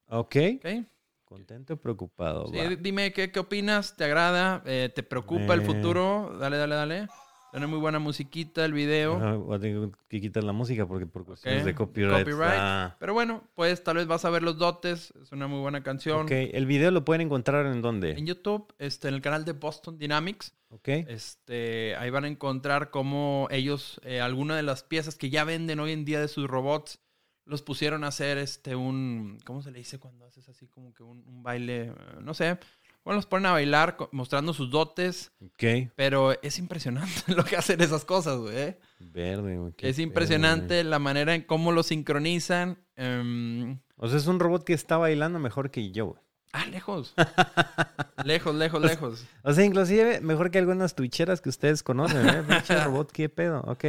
[0.07, 0.35] Ok.
[0.57, 0.85] ¿ok?
[1.23, 2.45] Contento o preocupado.
[2.45, 6.37] Sí, dime ¿qué, qué opinas, te agrada, te preocupa el futuro.
[6.39, 7.07] Dale, dale, dale.
[7.55, 9.15] Tiene muy buena musiquita el video.
[9.15, 12.25] Ajá, voy a tener que quitar la música porque por cuestiones de copyright.
[12.25, 12.95] Copyright.
[12.99, 15.13] Pero bueno, pues tal vez vas a ver los dotes.
[15.21, 16.25] Es una muy buena canción.
[16.25, 18.11] Ok, el video lo pueden encontrar en dónde.
[18.11, 20.89] En YouTube, este, en el canal de Boston Dynamics, Ok.
[21.07, 25.79] este, ahí van a encontrar cómo ellos, eh, algunas de las piezas que ya venden
[25.79, 26.99] hoy en día de sus robots,
[27.45, 31.03] los pusieron a hacer este un, ¿cómo se le dice cuando haces así como que
[31.03, 31.93] un, un baile?
[32.21, 32.57] No sé.
[33.05, 35.91] Bueno, los ponen a bailar mostrando sus dotes, Ok.
[35.95, 38.57] pero es impresionante lo que hacen esas cosas, güey.
[38.57, 38.79] ¿eh?
[38.99, 39.73] Verde, güey.
[39.77, 42.77] Es impresionante la manera en cómo lo sincronizan.
[42.97, 43.79] em.
[43.97, 46.19] O sea, es un robot que está bailando mejor que yo, güey.
[46.51, 47.13] ah, lejos.
[48.25, 49.25] lejos, lejos, lejos.
[49.43, 52.43] O sea, inclusive mejor que algunas twitcheras que ustedes conocen, ¿eh?
[52.47, 53.85] Pinche robot, qué pedo, ok.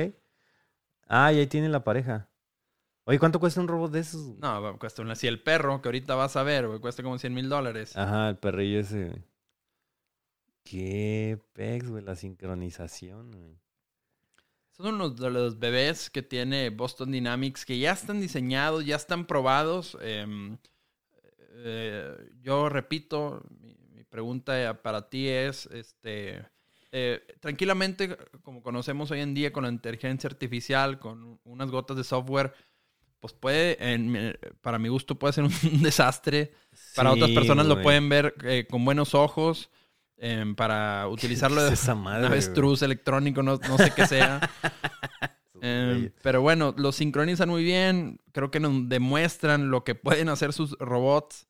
[1.09, 2.29] Ah, y ahí tiene la pareja.
[3.09, 4.37] Oye, ¿cuánto cuesta un robot de esos?
[4.39, 7.33] No, cuesta una así el perro, que ahorita vas a ver, güey, cuesta como 100
[7.33, 7.97] mil dólares.
[7.97, 9.23] Ajá, el perrillo ese, güey.
[10.65, 13.61] Qué pex, güey, la sincronización, güey.
[14.73, 19.27] Son unos de los bebés que tiene Boston Dynamics que ya están diseñados, ya están
[19.27, 19.97] probados.
[20.01, 20.59] Em,
[21.59, 26.45] eh, yo repito, mi, mi pregunta para ti es, este,
[26.91, 32.03] eh, tranquilamente, como conocemos hoy en día con la inteligencia artificial, con unas gotas de
[32.03, 32.53] software,
[33.21, 35.53] pues puede, en para mi gusto, puede ser un
[35.83, 36.53] desastre.
[36.95, 39.71] Para otras personas lo pueden ver eh, con buenos ojos.
[40.19, 42.33] em, para utilizarlo ¿Qué de es esa madre, güey?
[42.33, 44.41] avestruz electrónico, no, no sé qué sea.
[45.63, 48.21] Em, pero bueno, lo sincronizan muy bien.
[48.33, 51.47] Creo que nos demuestran lo que pueden hacer sus robots.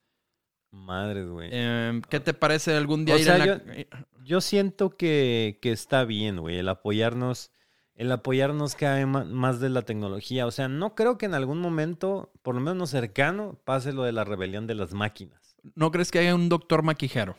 [0.70, 1.48] Madres, güey.
[1.52, 3.88] Em, ¿Qué te parece algún día O ir sea, en la- eh,
[4.24, 7.50] Yo siento que, que está bien, güey, el apoyarnos,
[7.96, 10.46] el apoyarnos cada vez más de la tecnología.
[10.46, 14.12] O sea, no creo que en algún momento, por lo menos cercano, pase lo de
[14.12, 15.56] la rebelión de las máquinas.
[15.74, 17.36] ¿No crees que haya un doctor maquijero?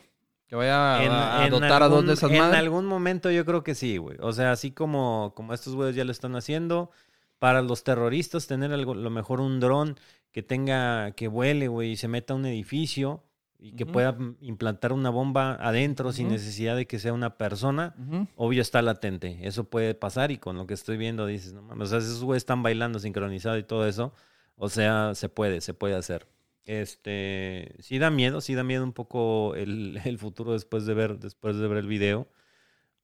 [0.48, 2.58] Que vaya En- a, en dotar a dos de esas En madres.
[2.60, 4.16] algún momento yo creo que sí, güey.
[4.20, 6.90] O sea, así como, como estos güeyes ya lo están haciendo,
[7.38, 9.96] para los terroristas tener algo, lo mejor un dron
[10.32, 13.22] que tenga, que vuele, güey, y se meta a un edificio
[13.58, 13.92] y que Ujú.
[13.92, 16.34] pueda mm, implantar una bomba adentro sin Ujú.
[16.34, 17.94] necesidad de que sea una persona.
[17.98, 18.26] Ujú.
[18.36, 21.88] Obvio está latente, eso puede pasar y con lo que estoy viendo dices, no mames,
[21.88, 24.12] o sea, si esos güeyes están bailando sincronizado y todo eso,
[24.56, 26.26] o sea, se puede, se puede hacer.
[26.64, 31.18] Este, sí da miedo, sí da miedo un poco el, el futuro después de ver,
[31.18, 32.28] después de ver el video.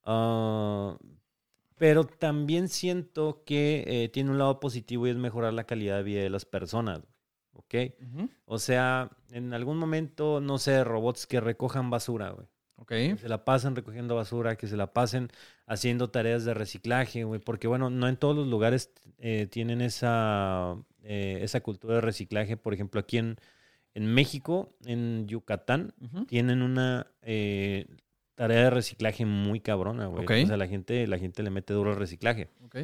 [0.04, 0.96] Ah,
[1.76, 6.02] pero también siento que eh, tiene un lado positivo y es mejorar la calidad de
[6.04, 7.00] vida de las personas.
[7.54, 7.74] ¿Ok?
[8.44, 12.46] O sea, en algún momento, no sé, robots que recojan basura, güey.
[12.76, 12.88] Ok.
[12.88, 15.28] Que se la pasen recogiendo basura, que se la pasen
[15.66, 17.40] haciendo tareas de reciclaje, güey.
[17.40, 22.56] Porque, bueno, no en todos los lugares eh, tienen esa, eh, esa cultura de reciclaje.
[22.56, 23.36] Por ejemplo, aquí en,
[23.94, 25.94] en México, en Yucatán,
[26.28, 27.06] tienen una...
[27.22, 27.86] eh,
[28.34, 30.24] tarea de reciclaje muy cabrona, güey.
[30.24, 30.32] Ok.
[30.42, 32.48] O sea, la gente, la gente le mete duro al reciclaje.
[32.64, 32.78] Ok.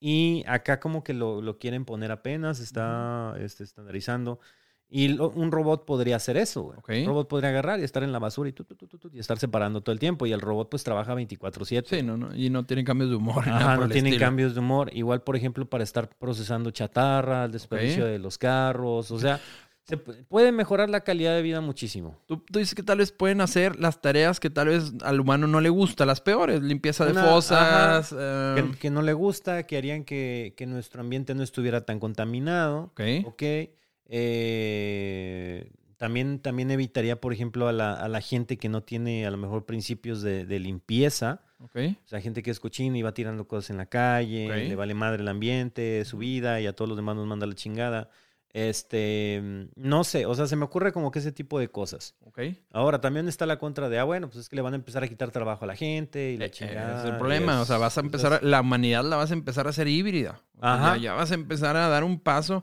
[0.00, 4.38] Y acá como que lo, lo quieren poner apenas, está este, estandarizando.
[4.86, 6.78] Y lo- un robot podría hacer eso, güey.
[6.78, 6.90] Ok.
[7.00, 9.38] Un robot podría agarrar y estar en la basura y, tu, tu, tu, y estar
[9.38, 10.26] separando todo el tiempo.
[10.26, 11.84] Y el robot pues trabaja 24/7.
[11.86, 12.34] Sí, no, no.
[12.36, 13.44] Y no tienen cambios de humor.
[13.48, 14.26] Ajá, no tienen estilo.
[14.26, 14.90] cambios de humor.
[14.92, 18.10] Igual, por ejemplo, para estar procesando chatarra, el desperdicio Ok.
[18.10, 19.10] de los carros.
[19.10, 19.40] O sea,
[19.84, 22.18] se pu- puede mejorar la calidad de vida muchísimo.
[22.26, 25.46] Tú, tú dices que tal vez pueden hacer las tareas que tal vez al humano
[25.46, 28.08] no le gusta, las peores, limpieza de Una- fosas.
[28.10, 28.16] Que,
[28.60, 32.92] eh, que no le gusta, que harían que, que nuestro ambiente no estuviera tan contaminado.
[32.94, 33.00] ok.
[33.26, 33.42] Ok.
[34.06, 39.30] Eh, también, también evitaría, por ejemplo, a la, a la gente que no tiene a
[39.30, 41.40] lo mejor principios de, de limpieza.
[41.60, 41.76] Ok.
[42.04, 44.92] O sea, gente que es cochina y va tirando cosas en la calle, le vale
[44.94, 48.10] madre el ambiente, su vida y a todos los demás nos manda la chingada.
[48.54, 49.42] Este,
[49.74, 52.14] no sé, o sea, se me ocurre como que ese tipo de cosas.
[52.24, 52.40] Ok.
[52.72, 55.02] Ahora, también está la contra de, ah, bueno, pues es que le van a empezar
[55.02, 57.00] a quitar trabajo a la gente y la Eh, chingada.
[57.02, 57.60] es el problema.
[57.60, 59.88] O sea, es- vas a empezar, entonces- la humanidad la vas a empezar a hacer
[59.88, 60.40] híbrida.
[60.60, 60.96] Ajá.
[60.96, 62.62] Ya, ya vas a empezar a dar un paso.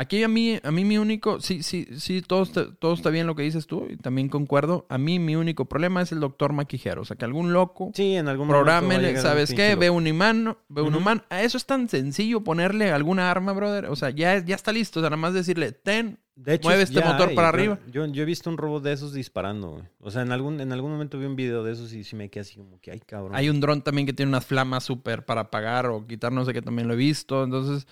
[0.00, 3.26] Aquí a mí, a mí mi único, sí, sí, sí, todo está, todo está bien
[3.26, 4.86] lo que dices tú y también concuerdo.
[4.88, 7.02] A mí mi único problema es el doctor maquijero.
[7.02, 9.74] O sea, que algún loco Sí, en algún un ¿sabes qué?
[9.74, 11.24] Ve un humano, ve un humano.
[11.30, 13.86] A eso es tan sencillo ponerle alguna arma, brother.
[13.86, 15.00] O sea, ya, ya está listo.
[15.00, 17.34] O sea, nada más decirle, ten, De hecho, mueve este motor hay.
[17.34, 17.80] para arriba.
[17.90, 19.84] Yo, yo he visto un robot de esos disparando, güey.
[19.98, 22.30] O sea, en algún, en algún momento vi un video de esos y sí me
[22.30, 23.34] quedé así como que, ay, cabrón.
[23.34, 26.52] Hay un dron también que tiene unas flamas súper para apagar o quitar, no sé
[26.52, 27.42] qué, también lo he visto.
[27.42, 27.88] Entonces,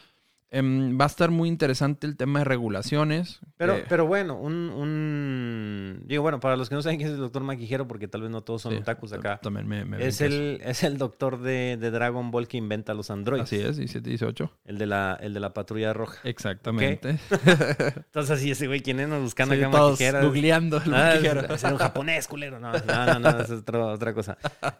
[0.50, 3.40] em, va a estar muy interesante el tema de regulaciones.
[3.56, 6.02] Pero, pero bueno, un, un...
[6.06, 8.30] Digo, bueno, para los que no saben quién es el doctor Maquijero, porque tal vez
[8.30, 9.38] no todos son sí, otakus acá.
[9.42, 13.10] También me, me Es el, es el doctor de, de Dragon Ball que inventa los
[13.10, 13.44] androides.
[13.44, 14.52] Así es, 17, 18.
[14.64, 16.18] El de la, el de la patrulla roja.
[16.24, 17.18] Exactamente.
[17.96, 19.08] Entonces así, ese güey, ¿quién es?
[19.08, 20.24] Nos buscando Sí, acá todos maquijeras.
[20.24, 21.40] googleando el Ah, maquijero.
[21.54, 22.58] es- es un japonés, culero.
[22.60, 24.36] No, no, no, no, es otro- otra cosa.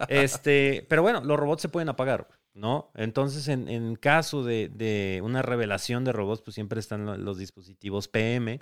[0.08, 2.90] Este, pero bueno, los robots se pueden apagar, ¿no?
[2.94, 7.38] Entonces, en, en caso de, de una revelación de robots, pues siempre están lo- los
[7.38, 8.58] dispositivos PM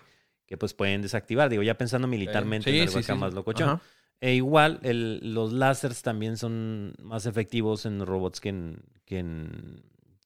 [0.47, 1.49] que pues pueden desactivar.
[1.49, 3.68] Digo, ya pensando militarmente Sí, en algo sí, acá sí, más locochón.
[3.70, 3.80] Ajá.
[4.20, 9.82] E igual, el- los láseres también son más efectivos en robots que en, que en,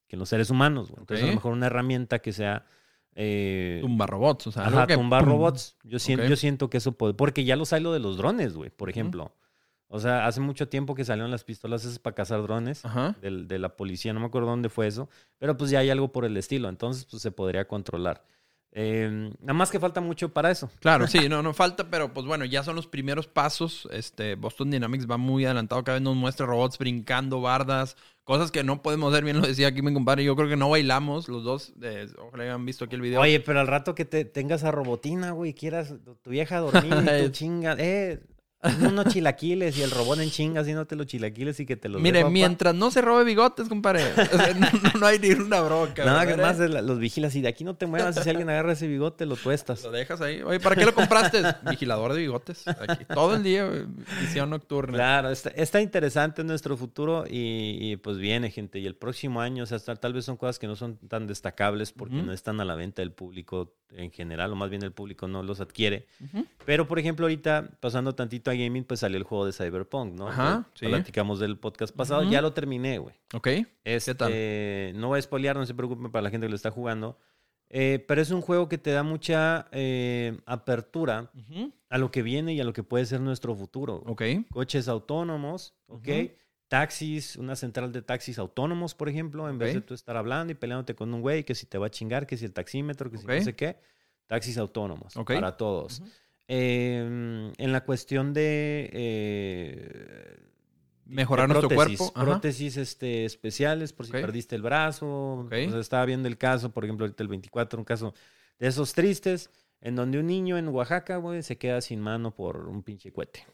[0.06, 0.88] que en los seres humanos.
[0.90, 1.00] güey.
[1.00, 1.30] Entonces, a Ok.
[1.30, 2.64] lo mejor una herramienta que sea...
[3.14, 4.46] eh, Tumba robots.
[4.46, 5.32] O sea, algo Ajá, que, tumbar pum.
[5.32, 5.76] robots.
[5.84, 7.14] Yo siento, yo siento que eso puede.
[7.14, 9.34] Porque ya los hay lo de los drones, güey, por ejemplo.
[9.88, 12.82] O sea, hace mucho tiempo que salieron las pistolas esas para cazar drones
[13.22, 15.08] del- de la policía, no me acuerdo dónde fue eso,
[15.38, 18.22] pero pues ya hay algo por el estilo, entonces pues se podría controlar.
[18.72, 20.70] Eh, nada más que falta mucho para eso.
[20.80, 23.88] Claro, sí, no, no falta, pero pues bueno, ya son los primeros pasos.
[23.90, 28.62] Este, Boston Dynamics va muy adelantado, cada vez nos muestra robots brincando, bardas, cosas que
[28.62, 31.44] no podemos hacer, bien lo decía aquí mi compadre, yo creo que no bailamos los
[31.44, 33.22] dos, eh, ojalá hayan visto aquí el video.
[33.22, 37.24] Oye, pero al rato que te tengas a robotina, güey, quieras tu vieja dormir y
[37.24, 38.20] tu chinga, eh,
[38.80, 42.24] unos chilaquiles y el robot en chinga haciéndote los chilaquiles y que te los Mire,
[42.24, 46.04] mientras no se robe bigotes, compadre, o sea, no, no- no hay ni una bronca.
[46.04, 46.44] Nada ¿verdad?
[46.58, 48.88] más la- los vigilas y de aquí no te muevas y si alguien agarra ese
[48.88, 49.84] bigote lo tuestas.
[49.84, 50.42] Lo dejas ahí.
[50.42, 51.42] Oye, ¿para qué lo compraste?
[51.70, 52.66] Vigilador de bigotes.
[52.66, 53.68] Aquí, todo el día,
[54.20, 54.94] visión nocturna.
[54.94, 58.80] Claro, está, está interesante nuestro futuro y, y, pues viene, gente.
[58.80, 61.92] Y el próximo año, o sea, tal vez son cosas que no son tan destacables
[61.92, 65.28] porque no están a la venta del público en general, o más bien el público
[65.28, 66.06] no los adquiere.
[66.66, 70.28] Pero, por ejemplo, ahorita, pasando tantito a gaming, pues salió el juego de Cyberpunk, ¿no?
[70.28, 70.86] Ajá, Que sí.
[70.86, 72.22] Platicamos del podcast pasado.
[72.22, 72.30] Ujú.
[72.30, 73.14] Ya lo terminé, güey.
[73.34, 73.48] Ok.
[73.84, 74.32] Este, tal?
[74.98, 77.18] No voy a spoilear, no se preocupen para la gente que lo está jugando.
[77.70, 81.70] Eh, pero es un juego que te da mucha eh, apertura Ujú.
[81.90, 84.02] a lo que viene y a lo que puede ser nuestro futuro.
[84.06, 84.22] Ok.
[84.50, 86.08] Coches autónomos, ¿ok?
[86.08, 86.30] Ujú.
[86.68, 90.54] Taxis, una central de taxis autónomos, por ejemplo, en vez de tú estar hablando y
[90.54, 93.16] peleándote con un güey que si te va a chingar, que si el taxímetro, que
[93.18, 93.32] si Ok.
[93.32, 93.76] no sé qué.
[94.26, 95.32] Taxis autónomos Ok.
[95.32, 96.00] para todos.
[96.00, 96.10] Ujú.
[96.48, 98.90] Eh, en la cuestión de...
[98.92, 100.36] eh,
[101.04, 102.18] Mejorar de nuestro prótesis, cuerpo.
[102.18, 102.26] Ajá.
[102.26, 105.40] Prótesis este, especiales por si perdiste el brazo.
[105.40, 105.52] Ok.
[105.66, 108.14] O sea, estaba viendo el caso, por ejemplo, ahorita el 24, un caso
[108.58, 112.68] de esos tristes, en donde un niño en Oaxaca, güey, se queda sin mano por
[112.68, 113.46] un pinche cohete.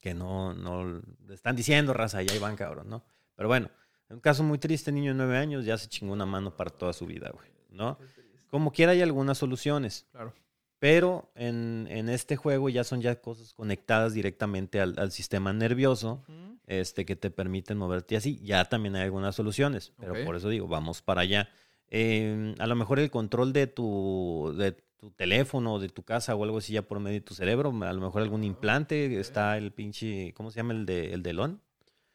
[0.00, 3.04] Que no, no, le están diciendo, raza, ya ahí van, cabrón, ¿no?
[3.36, 3.70] Pero bueno,
[4.10, 6.92] un caso muy triste, niño de nueve años, ya se chingó una mano para toda
[6.92, 7.98] su vida, güey, ¿no?
[8.50, 10.06] Como quiera hay algunas soluciones.
[10.10, 10.34] Claro.
[10.82, 16.24] Pero en, en este juego ya son ya cosas conectadas directamente al, al sistema nervioso
[16.66, 18.40] este, que te permiten moverte así.
[18.42, 21.48] Ya también hay algunas soluciones, pero por eso digo, vamos para allá.
[21.88, 26.42] Eh, a lo mejor el control de tu, de tu teléfono, de tu casa o
[26.42, 29.70] algo así ya por medio de tu cerebro, a lo mejor algún implante, está el
[29.70, 31.62] pinche, ¿cómo se llama el de el de Elon?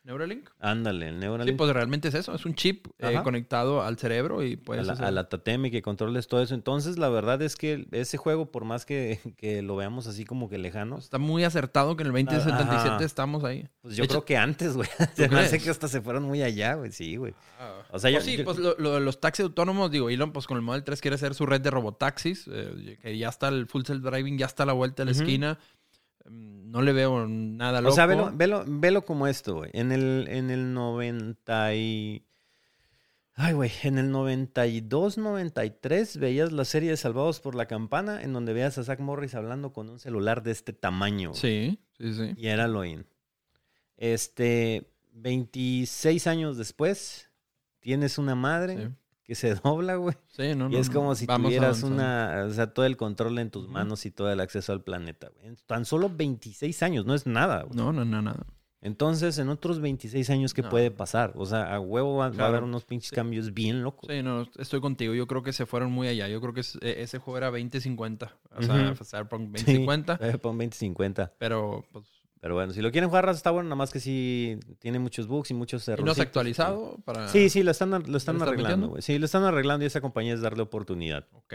[0.08, 0.50] Neuralink.
[0.60, 1.54] Ándale, el Neuralink.
[1.54, 4.88] Sí, pues realmente es eso, es un chip eh, conectado al cerebro y a puedes
[4.88, 6.56] la, hacer- a la Tatemi que controles todo eso.
[6.56, 10.50] Entonces, la verdad es que ese juego, por más que, que lo veamos así como
[10.50, 13.04] que lejano, Está muy acertado que en el 2077 Ajá.
[13.04, 13.68] estamos ahí.
[13.82, 14.88] pues yo De hecho- creo que antes, güey.
[15.16, 16.92] Se me hace que hasta se fueron muy allá, güey.
[16.92, 17.34] Sí, güey.
[17.92, 20.48] O sea, yo- Pues sí, yo- pues lo, lo los taxis autónomos, digo, Elon, pues
[20.48, 23.68] con el Model 3 quiere hacer su red de robotaxis, eh, que ya está el
[23.68, 25.60] full self-driving, ya está a la vuelta de la esquina.
[26.30, 27.94] Mm, No le veo nada loco.
[27.94, 29.72] O sea, velo, velo, velo como esto, güey.
[29.74, 32.24] En el, en el 90 y...
[33.40, 38.34] Ay, güey, en el 92, 93 veías la serie de Salvados por la Campana, en
[38.34, 41.30] donde veías a Zack Morris hablando con un celular de este tamaño.
[41.30, 41.40] güey.
[41.40, 42.34] Sí, sí, sí.
[42.36, 43.06] Y era Loin.
[43.96, 47.30] Este, 26 años después,
[47.80, 48.90] tienes una madre Sí,
[49.28, 50.16] que se dobla, güey.
[50.28, 50.94] Sí, no, y no, es no.
[50.96, 51.96] como si tuvieras avanzando.
[51.96, 55.30] una, o sea, todo el control en tus manos y todo el acceso al planeta,
[55.40, 55.56] güey.
[55.68, 57.76] Tan solo 26 años, no es nada, güey.
[57.78, 58.46] No, no, no, nada.
[58.80, 60.70] Entonces, en otros 26 años, ¿qué No.
[60.70, 61.34] puede pasar?
[61.36, 63.16] O sea, a huevo va, va a haber unos pinches Sí.
[63.16, 64.08] cambios bien locos.
[64.10, 65.16] Sí, no, estoy contigo.
[65.16, 66.28] Yo creo que se fueron muy allá.
[66.28, 68.38] Yo creo que es- e- ese juego era 2050.
[68.56, 69.04] O sea, Ujú.
[69.04, 70.20] Cyberpunk Sí, 2050.
[70.22, 71.34] eh, pon 2050.
[71.40, 72.06] Pero, pues,
[72.40, 75.52] Pero bueno, si lo quieren jugar, está bueno, nada más que sí tiene muchos bugs
[75.52, 76.06] y muchos ¿y errores.
[76.06, 76.98] no se ha actualizado?
[77.04, 77.28] Para...
[77.30, 78.96] Sí, sí, lo están, lo están arreglando.
[79.02, 81.26] Sí, lo están arreglando y esa compañía es darle oportunidad.
[81.34, 81.54] Ok.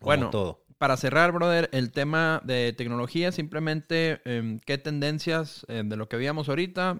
[0.00, 0.64] Como Bueno, todo.
[0.78, 6.16] Para cerrar, brother, el tema de tecnología, simplemente em, qué tendencias em, de lo que
[6.16, 6.98] veíamos ahorita.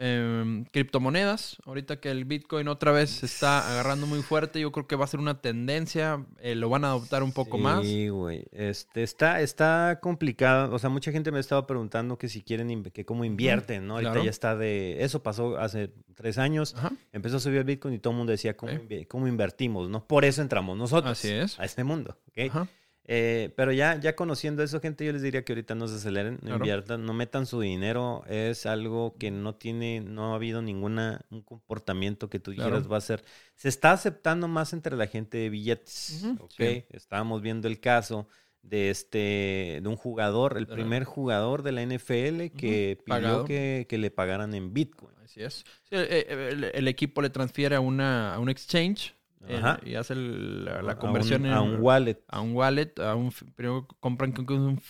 [0.00, 4.86] Em, criptomonedas, ahorita que el Bitcoin otra vez se está agarrando muy fuerte, yo creo
[4.86, 7.84] que va a ser una tendencia, eh, lo van a adoptar un poco más.
[7.84, 8.44] Sí, güey.
[8.52, 10.72] Este, está, está complicado.
[10.72, 13.94] O sea, mucha gente me estaba preguntando que si quieren, que cómo invierten, ¿no?
[13.94, 14.24] Ahorita claro.
[14.24, 15.02] ya está de...
[15.02, 16.76] Eso pasó hace tres años.
[16.76, 19.04] Ajá, Empezó a subir el Bitcoin y todo el mundo decía, ¿cómo, Sí.
[19.06, 19.90] cómo invertimos?
[19.90, 20.06] ¿no?
[20.06, 21.58] Por eso entramos nosotros Así es.
[21.58, 22.38] a este mundo, ¿ok?
[22.50, 22.68] ajá.
[23.10, 26.34] Eh, pero ya, ya conociendo eso, gente, yo les diría que ahorita no se aceleren,
[26.34, 26.56] no Claro.
[26.58, 28.22] inviertan, no metan su dinero.
[28.28, 32.70] Es algo que no tiene, no ha habido ninguna un comportamiento que tú Claro.
[32.72, 33.24] dijeras va a ser.
[33.54, 36.52] Se está aceptando más entre la gente de billetes, Ujú, ¿ok?
[36.58, 36.84] sí.
[36.90, 38.28] Estábamos viendo el caso
[38.60, 43.44] de este, de un jugador, el primer jugador de la NFL que pidió Pagado.
[43.46, 45.16] que, que le pagaran en Bitcoin.
[45.24, 45.64] Así es.
[45.88, 49.14] Sí, el, el- el equipo le transfiere a, una, a un exchange
[49.46, 52.18] eh, y hace la, la A un- conversión a un, en, wallet.
[52.28, 54.34] a un wallet, a un, primero compran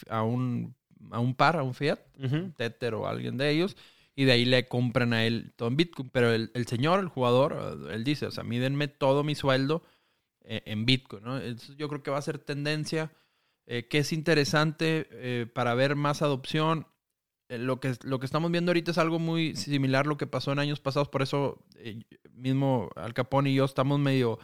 [0.09, 0.75] a, un,
[1.11, 2.53] a un par, a un fiat, Ujú.
[2.57, 3.77] Tether o alguien de ellos,
[4.17, 6.11] y de ahí le compran a él todo en Bitcoin.
[6.11, 9.83] Pero el, el señor, el jugador, él dice, o sea, mídenme todo mi sueldo
[10.43, 11.37] eh, en Bitcoin, ¿no?
[11.39, 13.13] Entonces, yo creo que va a ser tendencia,
[13.67, 16.87] eh, que es interesante eh, para ver más adopción.
[17.49, 20.27] Eh, lo, que, lo que estamos viendo ahorita es algo muy similar a lo que
[20.27, 22.01] pasó en años pasados, por eso eh,
[22.33, 24.39] mismo Al Capone y yo estamos medio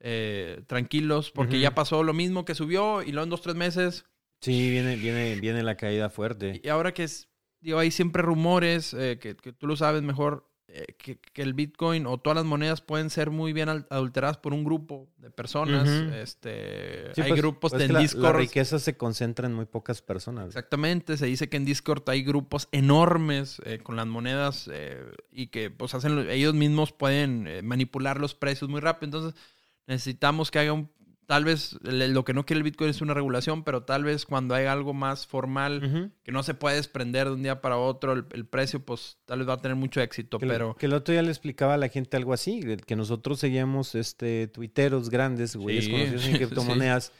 [0.00, 4.04] eh, tranquilos, porque ya pasó lo mismo que subió y luego en dos, tres meses
[4.40, 6.60] Sí, viene, viene, viene la caída fuerte.
[6.62, 7.28] y ahora que es,
[7.60, 11.54] digo, hay siempre rumores, eh, que, que tú lo sabes mejor, eh, que, que el
[11.54, 15.88] Bitcoin o todas las monedas pueden ser muy bien adulteradas por un grupo de personas.
[15.88, 18.36] Este, Sí, hay pues- grupos pues en que la- La Discord.
[18.36, 20.46] riqueza se concentra en muy pocas personas.
[20.48, 25.02] Exactamente, se dice que en Discord hay grupos enormes eh, con las monedas eh,
[25.32, 29.06] y que pues hacen lo- ellos mismos pueden manipular los precios muy rápido.
[29.06, 29.40] Entonces
[29.86, 30.90] necesitamos que haya un,
[31.28, 34.54] tal vez lo que no quiere el Bitcoin es una regulación, pero tal vez cuando
[34.54, 38.24] hay algo más formal que no se puede desprender de un día para otro, el,
[38.32, 40.94] el precio pues tal vez va a tener mucho éxito, Que, lo- pero que el
[40.94, 45.54] otro día le explicaba a la gente algo así, que nosotros seguíamos este tuiteros grandes,
[45.54, 46.38] güeyes Sí, conocidos en sí.
[46.38, 47.12] criptomonedas.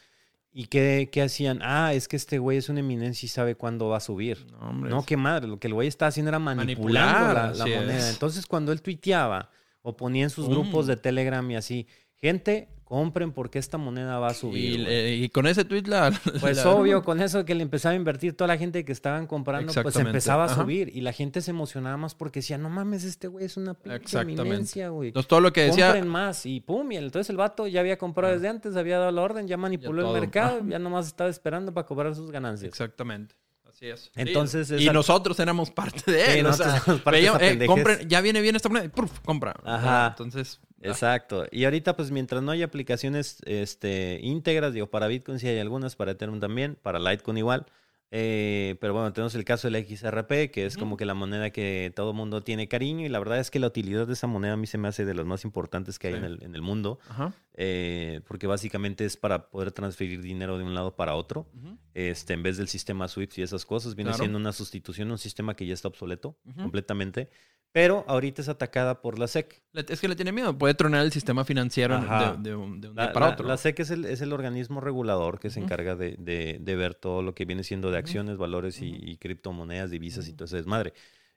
[0.51, 1.59] ¿Y qué, qué hacían?
[1.63, 4.47] Ah, es que este güey es una eminencia y sabe cuándo va a subir.
[4.51, 5.47] no, hombre, No, qué madre.
[5.47, 7.99] Lo que el güey estaba haciendo era manipulando Manipular, la, moneda.
[7.99, 8.15] es.
[8.15, 9.51] Entonces, cuando él tuiteaba
[9.83, 10.55] o ponía en sus Pum.
[10.55, 14.81] grupos de Telegram y así, gente, compren porque esta moneda va a subir.
[14.81, 14.95] y, güey".
[14.95, 16.11] eh, y con ese tweet la...
[16.41, 19.27] Pues la- obvio, con eso que le empezaba a invertir toda la gente que estaban
[19.27, 20.63] comprando, pues empezaba a Ajá.
[20.63, 23.75] subir y la gente se emocionaba más porque decía, no mames, este güey es una
[23.75, 25.09] pinche eminencia, güey.
[25.09, 25.89] Entonces todo lo que decía...
[25.89, 28.37] Compren más y pum, y entonces el vato ya había comprado Ah.
[28.37, 30.67] desde antes, había dado la orden, ya manipuló el mercado, Ajá.
[30.69, 32.69] ya nomás estaba esperando para cobrar sus ganancias.
[32.71, 33.35] Exactamente.
[33.69, 34.11] Así es.
[34.17, 36.47] Entonces, Sí, esa- y nosotros éramos parte de Sí, él.
[36.47, 38.89] o nosotros sea, parte de veíamos, esa eh, compren- ya viene bien esta moneda y
[38.89, 39.21] ¡puf!
[39.21, 39.55] compra.
[39.63, 40.07] Ajá.
[40.09, 41.47] Entonces, ah, Exacto.
[41.51, 45.97] Y ahorita, pues mientras no haya aplicaciones este, íntegras, digo, para Bitcoin sí hay algunas,
[45.97, 47.67] para Ethereum también, para Litecoin igual.
[48.11, 51.93] Eh, pero bueno, tenemos el caso del XRP, que es como que la moneda que
[51.95, 54.57] todo mundo tiene cariño y la verdad es que la utilidad de esa moneda a
[54.57, 56.19] mí se me hace de las más importantes que hay Sí.
[56.21, 57.35] en, el, en el mundo, ajá.
[57.55, 62.33] eh, porque básicamente es para poder transferir dinero de un lado para otro, ujú, este,
[62.33, 64.23] en vez del sistema SWIFT y esas cosas, viene Claro.
[64.23, 66.63] siendo una sustitución a un sistema que ya está obsoleto Ujú.
[66.63, 67.29] completamente,
[67.71, 69.63] pero ahorita es atacada por la SEC.
[69.75, 70.57] Es que le tiene miedo.
[70.57, 73.47] Puede tronar el sistema financiero de, de un, de un La, día para la- otro.
[73.47, 76.95] la SEC es el, es el organismo regulador que se encarga de, de- de ver
[76.95, 80.57] todo lo que viene siendo de Acciones, valores y, y criptomonedas, divisas y todo ese
[80.57, 80.93] desmadre.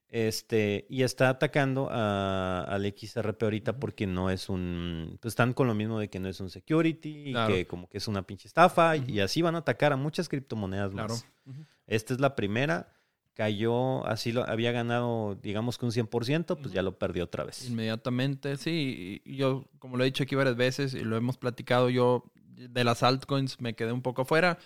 [0.10, 5.18] Este, y está atacando a- al XRP ahorita porque no es un.
[5.22, 7.54] Pues están con lo mismo de que no es un security, y Claro.
[7.54, 9.10] que como que es una pinche estafa, Ujú.
[9.10, 11.14] y así van a atacar a muchas criptomonedas Claro.
[11.14, 11.26] más.
[11.88, 12.92] Esta es la primera.
[13.34, 17.70] Cayó, así lo había ganado, digamos que un 100%, pues ya lo perdió otra vez.
[17.70, 19.22] Inmediatamente, sí.
[19.26, 23.02] Yo, como lo he dicho aquí varias veces y lo hemos platicado, yo de las
[23.02, 24.60] altcoins me quedé un poco afuera.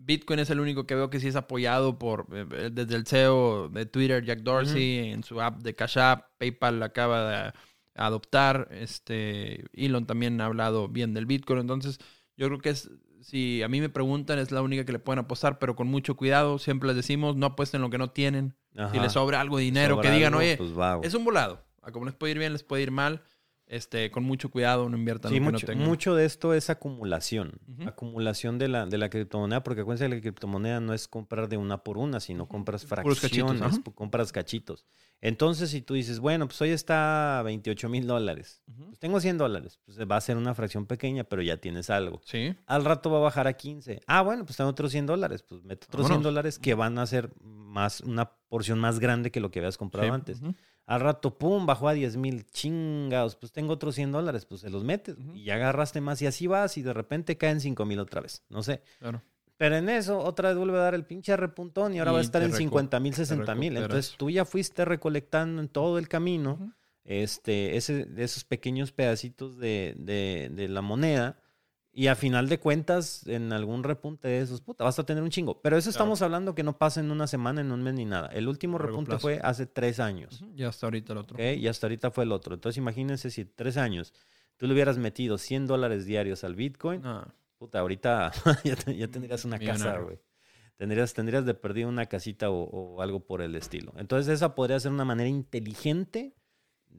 [0.00, 3.68] Bitcoin es el único que veo que sí es apoyado por eh, desde el CEO
[3.68, 7.52] de Twitter, Jack Dorsey, en su app de Cash App, PayPal acaba de
[7.94, 11.98] adoptar, este Elon también ha hablado bien del Bitcoin, entonces
[12.36, 15.18] yo creo que es si a mí me preguntan es la única que le pueden
[15.18, 18.56] apostar, pero con mucho cuidado, siempre les decimos, no apuesten lo que no tienen.
[18.74, 19.02] Si Ajá.
[19.02, 21.64] les sobra algo de dinero, Sobra que digan, algo, oye, pues va, es un volado.
[21.82, 23.22] A como les puede ir bien, les puede ir mal.
[23.68, 25.88] Este, con mucho cuidado, no inviertan Sí, lo que mucho, no tengan.
[25.88, 27.52] mucho de esto es acumulación.
[27.86, 31.58] Acumulación de la, de la criptomoneda, porque acuérdense que la criptomoneda no es comprar de
[31.58, 34.86] una por una, sino compras cachitos, fracciones, compras cachitos.
[35.20, 39.36] Entonces, si tú dices, bueno, pues hoy está a 28 mil dólares, pues tengo 100
[39.36, 42.20] dólares, pues va a ser una fracción pequeña, pero ya tienes algo.
[42.24, 42.54] Sí.
[42.66, 44.00] Al rato va a bajar a 15.
[44.06, 46.24] Ah, bueno, pues tengo otros 100 dólares, pues meto otros 100 Vámonos.
[46.24, 50.08] dólares que van a ser más, una porción más grande que lo que habías comprado
[50.08, 50.14] sí.
[50.14, 50.40] antes.
[50.88, 53.36] Al rato, pum, bajó a 10 mil chingados.
[53.36, 55.16] Pues tengo otros 100 dólares, pues se los metes.
[55.18, 55.34] Ujú.
[55.34, 58.42] Y ya agarraste más y así vas y de repente caen 5 mil otra vez.
[58.48, 58.82] No sé.
[58.98, 59.22] Claro.
[59.58, 62.18] Pero en eso, otra vez vuelve a dar el pinche repuntón y ahora Y va
[62.20, 63.76] a estar en recu- 50 mil, te 60 mil.
[63.76, 66.72] Entonces tú ya fuiste recolectando en todo el camino
[67.04, 71.38] este, ese, esos pequeños pedacitos de, de- de la moneda.
[71.98, 75.30] Y a final de cuentas, en algún repunte de esos, puta, vas a tener un
[75.30, 75.60] chingo.
[75.62, 75.90] Pero eso Claro.
[76.04, 78.28] estamos hablando que no pasa en una semana, en un mes ni nada.
[78.28, 79.22] El último repunte plazo.
[79.22, 80.40] fue hace tres años.
[80.40, 80.52] Ujú.
[80.54, 81.42] Ya hasta ahorita el otro.
[81.42, 82.54] Y hasta ahorita fue el otro.
[82.54, 84.14] Entonces imagínense si tres años
[84.58, 88.30] tú le hubieras metido 100 dólares diarios al Bitcoin, Ah, puta, ahorita
[88.64, 90.20] ya, te- ya tendrías una casa, güey.
[90.76, 93.92] Tendrías, tendrías de perdido una casita o, o algo por el estilo.
[93.96, 96.36] Entonces esa podría ser una manera inteligente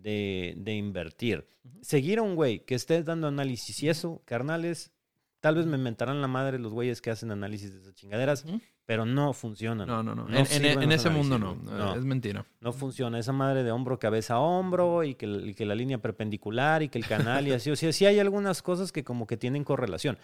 [0.02, 1.48] de, de invertir.
[1.82, 4.92] Seguir a un güey que esté dando análisis y eso, carnales,
[5.40, 8.46] tal vez me inventarán la madre los güeyes que hacen análisis de esas chingaderas.
[8.90, 9.88] Pero no funcionan.
[9.88, 10.28] no, no, no.
[10.28, 11.96] No en, ese mundo no.
[11.96, 12.44] Es mentira.
[12.60, 13.20] No funciona.
[13.20, 16.90] Esa madre de hombro, cabeza a hombro y que, y que la línea perpendicular y
[16.90, 17.70] que el canal y así.
[17.70, 20.18] O sea, sí hay algunas cosas que como que tienen correlación.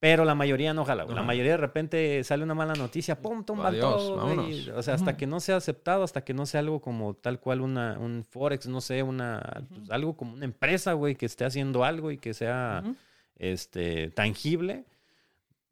[0.00, 1.04] Pero la mayoría no jala.
[1.04, 4.44] La mayoría de repente sale una mala noticia, pum, tumban Adiós, todo.
[4.76, 7.60] O sea, hasta que no sea aceptado, hasta que no sea algo como tal cual
[7.60, 11.84] una, un Forex, no sé, una, pues, algo como una empresa, güey, que esté haciendo
[11.84, 12.82] algo y que sea
[13.36, 14.84] este, tangible,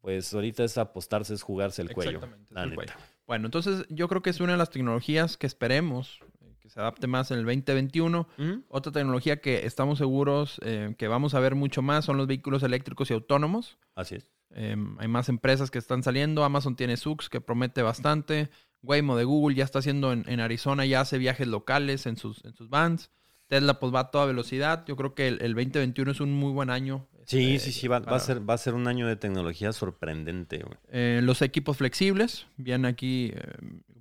[0.08, 2.12] pues ahorita es apostarse, es jugarse el cuello.
[2.12, 2.76] Exactamente, es la el neta.
[2.76, 2.92] cuello.
[3.26, 6.80] Bueno, entonces yo creo que es una de las tecnologías que esperemos eh, que se
[6.80, 8.26] adapte más en el 2021.
[8.38, 8.64] Ujú.
[8.70, 12.62] Otra tecnología que estamos seguros eh, que vamos a ver mucho más son los vehículos
[12.62, 13.76] eléctricos y autónomos.
[13.94, 14.30] Así es.
[14.52, 16.42] Eh, hay más empresas que están saliendo.
[16.42, 18.48] Amazon tiene Sux que promete bastante.
[18.82, 22.42] Waymo de Google ya está haciendo en, en Arizona, ya hace viajes locales en sus,
[22.46, 23.10] en sus vans.
[23.46, 24.86] Tesla pues va a toda velocidad.
[24.86, 27.06] Yo creo que el, el 2021 es un muy buen año.
[27.28, 29.72] Sí, este, sí, sí, va, va a ser, va a ser un año de tecnología
[29.72, 30.64] sorprendente.
[30.90, 33.42] Eh, los equipos flexibles, bien aquí eh,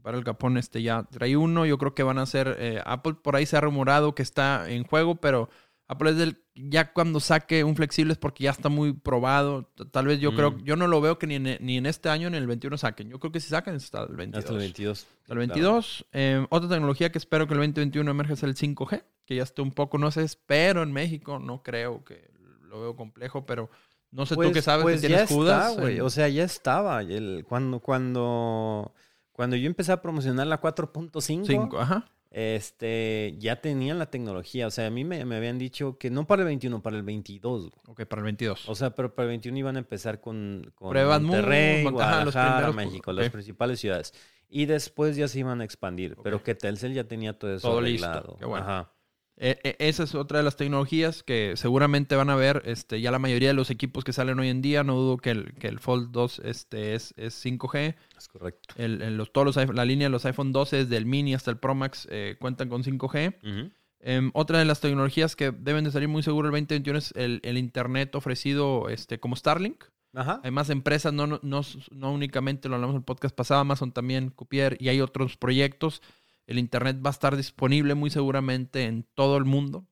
[0.02, 1.66] para el Capón este ya trae uno.
[1.66, 4.70] Yo creo que van a ser eh, Apple por ahí se ha rumorado que está
[4.70, 5.50] en juego, pero
[5.90, 9.70] Apple es del ya cuando saque un flexible es porque ya está muy probado.
[9.92, 10.36] Tal vez yo Mm.
[10.36, 12.48] creo, yo no lo veo que ni en, ni en este año ni en el
[12.48, 13.10] 21 saquen.
[13.10, 14.44] Yo creo que si sacan hasta el 22.
[14.44, 15.08] Hasta el 22.
[15.22, 16.06] Hasta el 22.
[16.14, 19.62] Eh, otra tecnología que espero que el 2021 emerja es el 5G, que ya esté
[19.62, 22.37] un poco, no sé, espero en México, no creo que
[22.78, 23.70] lo veo complejo, pero
[24.12, 25.72] no sé tú que sabes pues que ya tienes Judas.
[25.72, 26.00] está, güey.
[26.00, 27.02] O sea, ya estaba.
[27.02, 28.94] El- cuando, cuando,
[29.32, 32.06] cuando yo empecé a promocionar la 4.5, Cinco, ajá.
[32.32, 34.68] este, ya tenían la tecnología.
[34.68, 37.04] O sea, a mí me, me habían dicho que no para el 21, para el
[37.04, 37.62] 22.
[37.62, 37.72] güey.
[37.88, 38.70] Ok, para el 22.
[38.70, 43.12] O sea, pero para el 21 iban a empezar con, con Pruebas Monterrey, Guadalajara, México,
[43.12, 44.14] las principales ciudades.
[44.50, 46.14] Y después ya se iban a expandir.
[46.14, 46.22] Ok.
[46.24, 48.08] Pero que Telcel ya tenía todo eso Todo listo.
[48.08, 48.38] arreglado.
[48.40, 48.64] Qué bueno.
[48.66, 48.92] Ajá.
[49.40, 53.12] Eh, eh, esa es otra de las tecnologías que seguramente van a ver este, ya
[53.12, 54.84] la mayoría de los equipos que salen hoy en día.
[54.84, 57.96] No dudo que el, que el Fold 2 este, es, es 5G.
[58.18, 58.74] Es correcto.
[58.78, 61.52] El, el- los, todos los la línea de los iPhone 12, desde el mini hasta
[61.52, 63.36] el Pro Max, eh, cuentan con 5G.
[63.44, 63.72] Ujú.
[64.00, 67.40] Em, otra de las tecnologías que deben de salir muy seguro el 2021 es el,
[67.44, 69.84] el Internet ofrecido este, como Starlink.
[70.14, 70.40] Ajá.
[70.44, 71.62] Hay más empresas, no, no, no,
[71.92, 76.02] no únicamente lo hablamos en el podcast pasado, Amazon también, Cupier, y hay otros proyectos.
[76.48, 79.86] El Internet va a estar disponible muy seguramente en todo el mundo.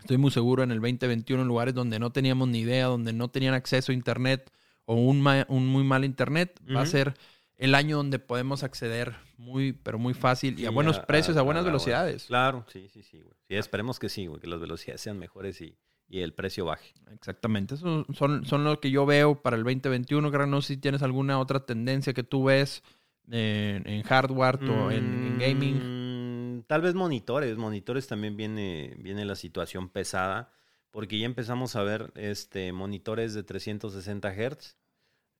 [0.00, 3.28] Estoy muy seguro en el 2021 en lugares donde no teníamos ni idea, donde no
[3.28, 4.50] tenían acceso a Internet
[4.84, 6.60] o un, ma- un muy mal Internet.
[6.76, 7.14] Va a ser
[7.56, 11.62] el año donde podemos acceder muy, pero muy fácil y a buenos precios, a, buenas
[11.64, 12.24] la- velocidades.
[12.24, 13.34] Claro, sí, sí, sí, güey.
[13.48, 16.92] Sí, esperemos que sí, güey, que las velocidades sean mejores y, y el precio baje.
[17.12, 17.76] Exactamente.
[17.76, 20.30] Eso son, son lo que yo veo para el 2021.
[20.30, 22.82] Gran, no sé si tienes alguna otra tendencia que tú ves
[23.30, 25.78] en, hardware o en, en gaming.
[25.78, 26.64] gaming.
[26.66, 27.56] tal vez monitores.
[27.56, 30.50] Monitores también viene, viene la situación pesada.
[30.90, 34.76] Porque ya empezamos a ver este, monitores de 360 Hz.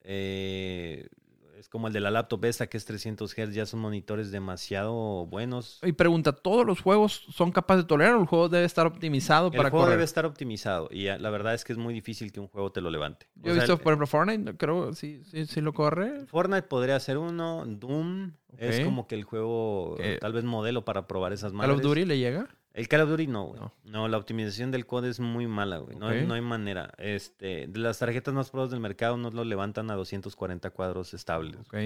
[0.00, 1.08] Eh,
[1.58, 5.26] es como el de la laptop esta que es 300 Hz, ya son monitores demasiado
[5.26, 5.78] buenos.
[5.82, 9.48] Y pregunta, ¿todos los juegos son capaces de tolerar o el juego debe estar optimizado
[9.48, 9.96] El para juego correr?
[9.98, 12.72] debe estar optimizado y ya, la verdad es que es muy difícil que un juego
[12.72, 13.26] te lo levante.
[13.36, 16.26] Yo he visto, el- por ejemplo, Fortnite, creo, sí, sí, sí lo corre.
[16.26, 21.06] Fortnite podría ser uno, Doom es como que el juego Que- tal vez modelo para
[21.06, 21.76] probar esas Call madres.
[21.76, 22.48] of Duty le llega.
[22.74, 23.60] El Call of Duty no, güey.
[23.60, 23.72] No.
[23.84, 24.08] No.
[24.08, 25.96] la optimización del code es muy mala, güey.
[25.96, 26.92] No, no hay manera.
[26.98, 31.56] Este, de las tarjetas más probadas del mercado no lo levantan a 240 cuadros estables.
[31.60, 31.76] Ok.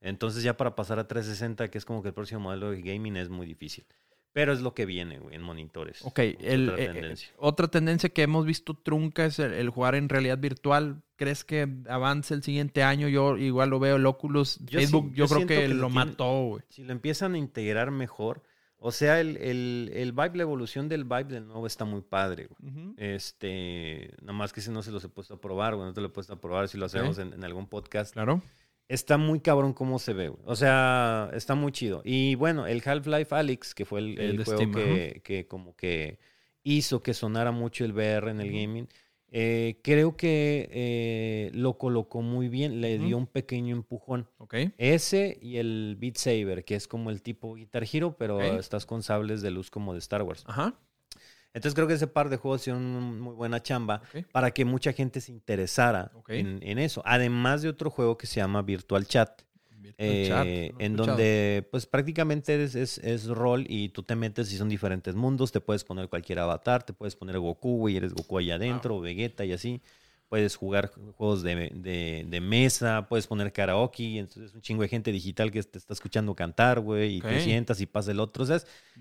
[0.00, 3.16] Entonces ya para pasar a 360, que es como que el próximo modelo de gaming
[3.16, 3.84] es muy difícil.
[4.32, 6.02] Pero es lo que viene, güey, en monitores.
[6.04, 7.28] Ok, Es el, otra eh, tendencia.
[7.36, 11.02] otra tendencia que hemos visto trunca es el, el jugar en realidad virtual.
[11.16, 13.08] ¿Crees que avance el siguiente año?
[13.08, 15.90] Yo igual lo veo, el Oculus, Yo Facebook, sí- yo, yo creo que, que lo
[15.90, 16.62] mató, güey.
[16.68, 18.42] Si lo empiezan a integrar mejor,
[18.82, 22.48] o sea, el, el, el vibe, la evolución del vibe del nuevo está muy padre,
[22.48, 22.94] güey.
[22.96, 26.00] Este, nada más que si no se los he puesto a probar, güey, no te
[26.00, 28.14] lo he puesto a probar si lo hacemos en, en algún podcast.
[28.14, 28.42] Claro.
[28.88, 30.42] Está muy cabrón cómo se ve, güey.
[30.46, 32.00] O sea, está muy chido.
[32.04, 36.18] Y bueno, el Half-Life Alyx, que fue el, juego Steam, que, que como que
[36.62, 38.88] hizo que sonara mucho el VR en el gaming,
[39.32, 44.28] eh, creo que eh, lo colocó muy bien, le dio un pequeño empujón.
[44.38, 44.54] Ok.
[44.78, 49.02] Ese y el Beat Saber, que es como el tipo Guitar Hero, pero estás con
[49.02, 50.44] sables de luz como de Star Wars.
[50.46, 50.74] Ajá.
[51.52, 54.92] Entonces creo que ese par de juegos hicieron una muy buena chamba para que mucha
[54.92, 57.02] gente se interesara en, en eso.
[57.04, 59.42] Además de otro juego que se llama Virtual Chat,
[59.98, 61.06] eh, chat, no en escuchado.
[61.06, 65.52] donde pues prácticamente es, es, es rol y tú te metes y son diferentes mundos,
[65.52, 69.00] te puedes poner cualquier avatar, te puedes poner Goku, güey, eres Goku allá adentro, o
[69.00, 69.80] Vegeta y así.
[70.28, 75.10] Puedes jugar juegos de, de- de mesa, puedes poner karaoke, entonces un chingo de gente
[75.10, 78.44] digital que te está escuchando cantar, güey, y te sientas y pasa el otro.
[78.44, 78.60] O sea,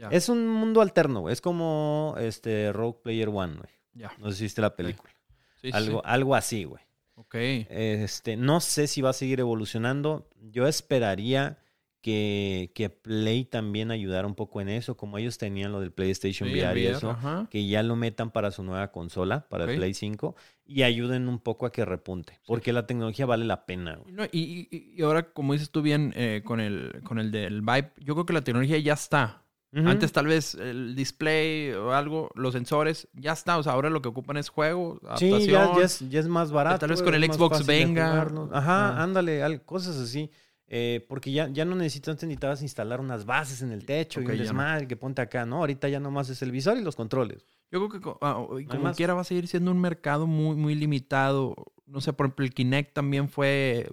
[0.09, 1.33] es, un mundo alterno, güey.
[1.33, 3.69] Es como este Rogue Player One, güey.
[3.93, 4.11] ya.
[4.17, 5.13] No sé si viste la película.
[5.61, 6.81] Sí, algo, algo así, güey.
[7.19, 7.35] Ok.
[7.35, 10.29] Este, no sé si va a seguir evolucionando.
[10.41, 11.59] Yo esperaría
[12.01, 16.47] que, que Play también ayudara un poco en eso, como ellos tenían lo del PlayStation
[16.47, 17.47] Sí, VR y eso, ajá.
[17.51, 20.33] que ya lo metan para su nueva consola, para el Play 5,
[20.65, 23.99] y ayuden un poco a que repunte, porque la tecnología vale la pena.
[24.07, 27.59] No, y, y- y ahora, como dices tú bien eh, con, el, con el del
[27.61, 29.43] Vibe, yo creo que la tecnología ya está.
[29.71, 33.57] Antes tal vez el display o algo, los sensores, ya está.
[33.59, 35.47] O sea, ahora lo que ocupan es juego, Sí, adaptación.
[35.47, 36.79] ya, ya es, ya es más barato.
[36.79, 38.21] tal vez con el Xbox venga.
[38.51, 39.03] Ajá, Ah.
[39.03, 40.31] ándale, al- cosas así.
[40.71, 44.31] Eh, porque ya, ya no necesitas, necesitabas instalar unas bases en el techo Ok, y
[44.31, 44.43] un no.
[44.43, 45.43] desmadre que ponte acá.
[45.45, 47.43] No, ahorita ya nomás es el visor y los controles.
[47.71, 48.95] Yo creo que ah, como más.
[48.95, 51.55] quiera va a seguir siendo un mercado muy, muy limitado.
[51.87, 53.89] No sé, por ejemplo, el Kinect también fue.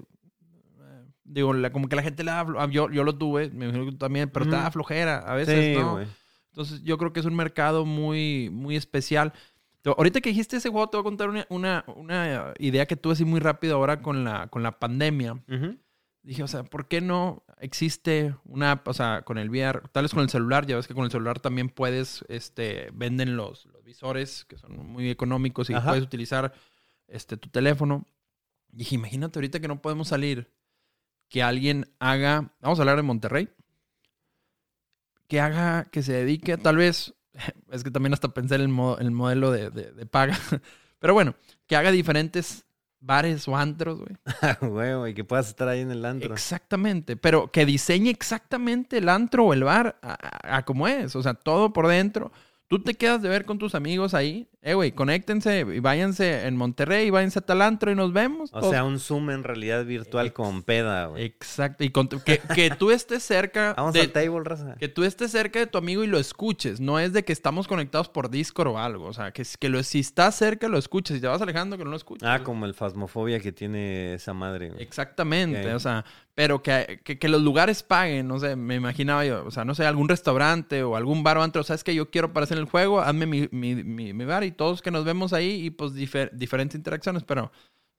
[1.28, 2.46] Digo, la- como que la gente le da.
[2.58, 4.62] ah, Yo, yo lo tuve, me imagino que tú también, pero te Ujú.
[4.62, 5.18] da flojera.
[5.18, 5.98] A veces sí, no.
[6.50, 9.32] Entonces, yo creo que es un mercado muy, muy especial.
[9.82, 12.96] Te- Ahorita que dijiste ese juego, te voy a contar una, una, una idea que
[12.96, 15.42] tuve así muy rápido ahora con la, con la pandemia.
[16.22, 20.04] Dije, o sea, ¿por qué no existe una app, o sea, con el VR, tal
[20.04, 23.66] vez con el celular, ya ves que con el celular también puedes, este, venden los,
[23.66, 25.90] los visores que son muy económicos y Ajá.
[25.90, 26.52] puedes utilizar
[27.06, 28.04] este, tu teléfono.
[28.68, 30.50] Dije, imagínate ahorita que no podemos salir,
[31.28, 33.48] que alguien haga, vamos a hablar de Monterrey,
[35.28, 37.14] que haga, que se dedique, tal vez,
[37.70, 40.38] es que también hasta pensé en el, mo- el modelo de, de- de paga,
[40.98, 41.34] pero bueno,
[41.66, 42.64] que haga diferentes
[43.00, 44.16] bares o antros, güey.
[44.72, 46.32] Güey, güey, que puedas estar ahí en el antro.
[46.32, 51.14] Exactamente, pero que diseñe exactamente el antro o el bar a, a- a como es,
[51.16, 52.32] o sea, todo por dentro.
[52.68, 56.56] Tú te quedas de ver con tus amigos ahí, eh, güey, conéctense y váyanse en
[56.56, 58.50] Monterrey, váyanse a tal antro y nos vemos.
[58.52, 61.22] O sea, un Zoom en realidad virtual con peda, güey.
[61.24, 64.74] Exacto, y con que, que tú estés cerca Vamos de, al table, raza.
[64.74, 67.68] que tú estés cerca de tu amigo y lo escuches, no es de que estamos
[67.68, 71.14] conectados por Discord o algo, o sea, que, que lo, si estás cerca lo escuches,
[71.14, 72.28] si te vas alejando que no lo escuches.
[72.28, 74.82] Ah, como el fasmofobia que tiene esa madre, güey.
[74.82, 79.44] Exactamente, o sea, pero que, que, que los lugares paguen, no sé, me imaginaba yo,
[79.46, 82.28] o sea, no sé, algún restaurante o algún bar o antro, ¿sabes que Yo quiero
[82.28, 85.32] aparecer en el juego, hazme mi, mi, mi, mi bar y todos que nos vemos
[85.32, 87.50] ahí y pues difer- diferentes interacciones, pero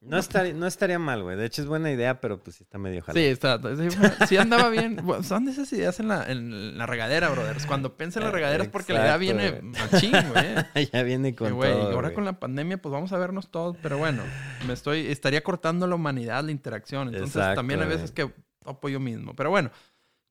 [0.02, 1.36] No, estaría, no estaría mal, güey.
[1.38, 3.20] De hecho, es buena idea, pero pues está medio jalado.
[3.20, 3.98] sí, está, sí,
[4.28, 4.98] sí andaba bien.
[5.04, 7.66] Bueno, son de esas ideas en la, en la regadera, brothers.
[7.66, 9.62] Cuando piensa en la Eh, regadera es porque la idea viene güey.
[9.64, 10.88] machín, güey.
[10.94, 12.14] ya viene con güey, todo, y ahora güey.
[12.16, 14.22] con la pandemia, pues vamos a vernos todos, pero bueno,
[14.68, 17.08] me estoy, estaría cortando la humanidad, la interacción.
[17.08, 17.98] Entonces Exacto, también hay güey.
[17.98, 18.32] veces que
[18.64, 19.34] topo yo mismo.
[19.36, 19.72] Pero bueno,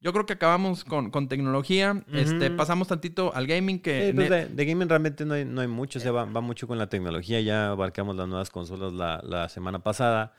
[0.00, 2.04] yo creo que acabamos con, con tecnología.
[2.12, 4.08] Este, pasamos tantito al gaming que.
[4.08, 6.40] Sí, pues, de, de gaming realmente no hay, no hay mucho, o sea, va, va
[6.40, 7.40] mucho con la tecnología.
[7.40, 10.32] Ya abarcamos las nuevas consolas la, la semana pasada.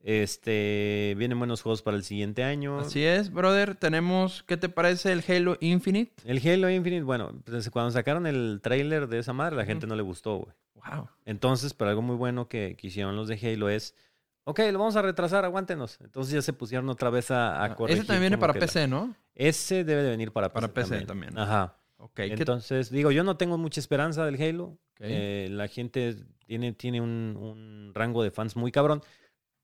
[0.00, 2.78] Este, vienen buenos juegos para el siguiente año.
[2.78, 3.74] Así es, brother.
[3.74, 6.12] Tenemos, ¿qué te parece el Halo Infinite?
[6.26, 9.96] El Halo Infinite, bueno, pues, cuando sacaron el trailer de esa madre, la gente no
[9.96, 10.54] le gustó, güey.
[10.74, 11.08] Wow.
[11.24, 13.94] Entonces, pero algo muy bueno que, que hicieron los de Halo es,
[14.44, 15.98] ok, lo vamos a retrasar, aguántenos.
[16.00, 17.98] Entonces ya se pusieron otra vez a, a Ah, corregir.
[18.02, 19.14] Ese también viene para la- PC, ¿no?
[19.34, 20.68] Ese debe de venir para PC.
[20.68, 21.36] Para PC también.
[21.38, 21.76] Ajá.
[21.96, 22.14] Ok.
[22.14, 24.78] ¿qué- Entonces, digo, yo no tengo mucha esperanza del Halo.
[25.00, 26.14] Eh, la gente
[26.46, 29.02] tiene, tiene un, un rango de fans muy cabrón.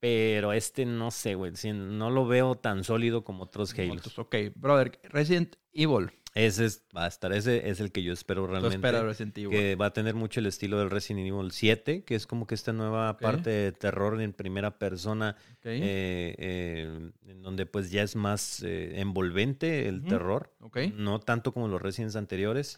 [0.03, 1.53] Pero este no sé, güey.
[1.75, 4.19] no lo veo tan sólido como otros Halos.
[4.19, 4.99] Ok, brother.
[5.05, 6.11] Resident Evil.
[6.35, 8.77] Ese es, va a estar, ese es el que yo espero realmente.
[8.77, 9.51] esperas Resident Evil.
[9.51, 12.55] que va a tener mucho el estilo del Resident Evil 7, que es como que
[12.55, 18.15] esta nueva parte de terror en primera persona, eh, eh, en donde pues ya es
[18.15, 20.79] más eh, envolvente el terror, ok.
[20.95, 22.77] no tanto como los Residents anteriores.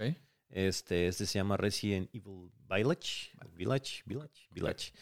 [0.49, 4.93] Este, este se llama Resident Evil Village, Village, Village, Village.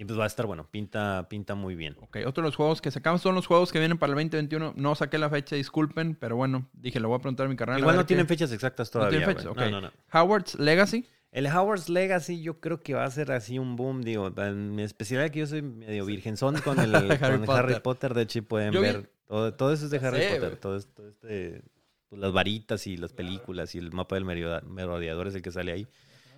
[0.00, 1.96] Y pues va a estar bueno, pinta, pinta muy bien.
[2.00, 4.74] Ok, otro de los juegos que sacamos son los juegos que vienen para el 2021.
[4.76, 7.80] No saqué la fecha, disculpen, pero bueno, dije, le voy a preguntar a mi carnal.
[7.80, 9.18] Igual no tienen qué- fechas exactas No todavía.
[9.18, 9.66] tienen fechas, güey.
[9.66, 9.72] ok.
[9.72, 9.92] No, no, no.
[10.16, 11.04] Howard's Legacy.
[11.32, 14.82] El Howard's Legacy yo creo que va a ser así un boom, digo, en mi
[14.82, 17.64] especialidad es que yo soy medio virgenzón con el Harry con Potter.
[17.64, 20.34] Harry Potter, de hecho pueden Yo vi- ver, todo, todo eso es de Harry sé,
[20.36, 21.62] Potter, todo, es- todo este,
[22.08, 25.72] pues, las varitas y las películas y el mapa del merodeador es el que sale
[25.72, 25.88] ahí.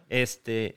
[0.08, 0.74] Este,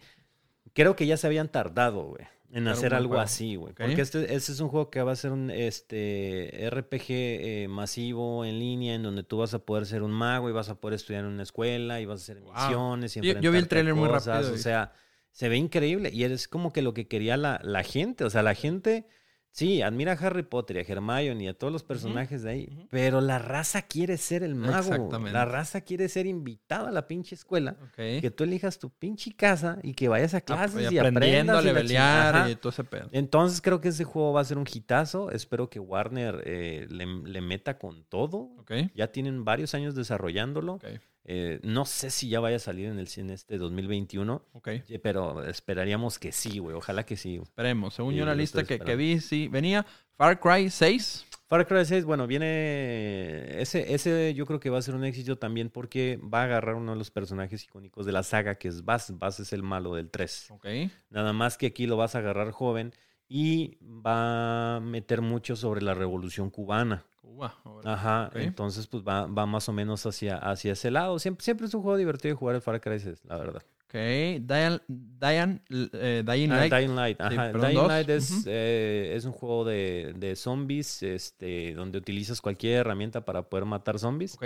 [0.73, 3.21] creo que ya se habían tardado, güey, en hacer algo juego.
[3.23, 7.05] así, güey, porque este, este es un juego que va a ser un este RPG
[7.09, 10.69] eh, masivo en línea en donde tú vas a poder ser un mago y vas
[10.69, 12.53] a poder estudiar en una escuela y vas a hacer Wow.
[12.53, 14.93] misiones y Yo- yo vi el tráiler muy rápido O y- sea,
[15.31, 18.23] se ve increíble y es como que lo que quería la, la gente.
[18.23, 19.07] O sea, la gente,
[19.53, 22.87] sí, admira a Harry Potter y a Hermione y a todos los personajes de ahí,
[22.91, 24.79] pero la raza quiere ser el mago.
[24.79, 25.31] Exactamente.
[25.31, 27.77] La raza quiere ser invitada a la pinche escuela.
[27.81, 27.95] Ok.
[27.95, 31.59] Que tú elijas tu pinche casa y que vayas a clases y y, aprendiendo a
[31.59, 33.07] aprendas y la levelear y todo ese pedo.
[33.13, 35.31] Entonces creo que ese juego va a ser un hitazo.
[35.31, 38.49] Espero que Warner eh, le, le meta con todo.
[38.59, 38.71] Ok.
[38.95, 40.73] Ya tienen varios años desarrollándolo.
[40.73, 40.85] Ok.
[41.25, 44.45] Eh, no sé si ya vaya a salir en el en este 2021.
[44.53, 44.69] Ok.
[44.85, 46.75] Sí, Pero esperaríamos que sí, güey.
[46.75, 47.39] Ojalá que sí.
[47.41, 47.93] Esperemos.
[47.93, 49.85] Según Sí, yo, la lista que, que vi, sí, venía
[50.17, 51.25] Far Cry 6.
[51.47, 53.61] Far Cry 6, bueno, viene.
[53.61, 56.75] Ese, ese yo creo que va a ser un éxito también porque va a agarrar
[56.75, 59.17] uno de los personajes icónicos de la saga, que es Bass.
[59.17, 60.51] Bass es el malo del 3.
[60.51, 60.67] Ok.
[61.09, 62.93] Nada más que aquí lo vas a agarrar joven
[63.29, 67.05] y va a meter mucho sobre la revolución cubana.
[67.23, 67.55] Cuba.
[67.63, 67.93] ahora.
[67.93, 71.17] Ajá, entonces pues va, va más o menos hacia, hacia ese lado.
[71.19, 73.63] Siempre, siempre es un juego divertido jugar el Far Cry 6, la verdad.
[73.85, 73.93] Ok.
[73.93, 76.73] Diane, Diane, eh, Dying Ah, Light.
[76.73, 77.51] Dying Light, ajá.
[77.53, 77.87] Dying.
[77.87, 83.43] Light es, eh, es un juego de, de zombies, este, donde utilizas cualquier herramienta para
[83.49, 84.43] poder matar zombies Ok.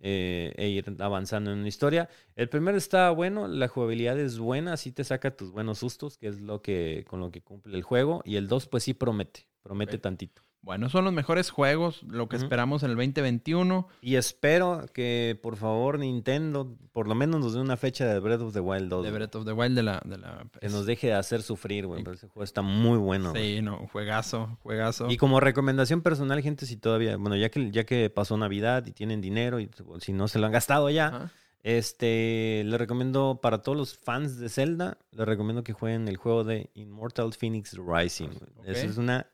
[0.00, 2.08] eh, e ir avanzando en una historia.
[2.36, 6.26] El primero está bueno, la jugabilidad es buena, sí te saca tus buenos sustos, que
[6.28, 8.22] es lo que con lo que cumple el juego.
[8.24, 10.42] Y el 2, pues sí promete, promete tantito.
[10.62, 13.88] Bueno, son los mejores juegos, lo que esperamos en el 2021.
[14.02, 18.42] Y espero que por favor Nintendo por lo menos nos dé una fecha de Breath
[18.42, 19.04] of the Wild 2.
[19.04, 19.10] De.
[19.10, 20.02] Breath of the Wild de la...
[20.04, 22.02] De la Que nos deje de hacer sufrir, güey.
[22.02, 23.32] pero ese juego está muy bueno.
[23.34, 25.10] Sí, no, juegazo, juegazo.
[25.10, 28.92] Y como recomendación personal, gente, si todavía, bueno, ya que, ya que pasó Navidad y
[28.92, 29.70] tienen dinero y
[30.00, 31.32] si no se lo han gastado ya,
[31.62, 36.44] este, le recomiendo para todos los fans de Zelda, le recomiendo que jueguen el juego
[36.44, 38.28] de Immortal Phoenix Rising.
[38.28, 38.50] güey.
[38.58, 38.64] Ok.
[38.66, 39.26] Esa es una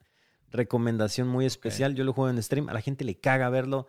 [0.57, 1.95] recomendación muy especial.
[1.95, 3.87] Yo lo juego en stream, a la gente le caga verlo,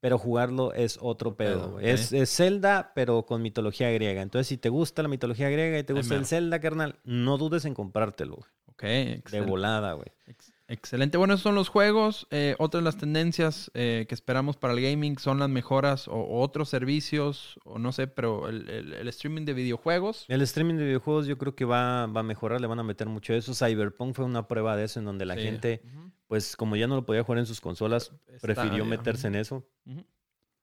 [0.00, 1.60] pero jugarlo es otro pedo.
[1.60, 1.84] pedo, güey.
[1.86, 1.90] ok.
[1.92, 4.22] es, es Zelda, pero con mitología griega.
[4.22, 6.26] Entonces, si te gusta la mitología griega y te gusta el.
[6.26, 8.50] Zelda, carnal, no dudes en comprártelo, güey.
[8.66, 9.50] Ok, De excelente.
[9.50, 10.06] volada, güey.
[10.26, 11.16] Ex- Excelente.
[11.16, 12.26] Bueno, esos son los juegos.
[12.30, 16.12] Eh, otras de las tendencias eh, que esperamos para el gaming son las mejoras o,
[16.12, 20.26] o otros servicios, o no sé, pero el, el- el streaming de videojuegos.
[20.28, 23.08] El streaming de videojuegos yo creo que va, va a mejorar, le van a meter
[23.08, 23.54] mucho eso.
[23.54, 25.40] Cyberpunk fue una prueba de eso en donde la Sí.
[25.40, 25.80] gente.
[26.28, 28.88] Pues como ya no lo podía jugar en sus consolas, Está prefirió bien.
[28.90, 29.66] meterse en eso.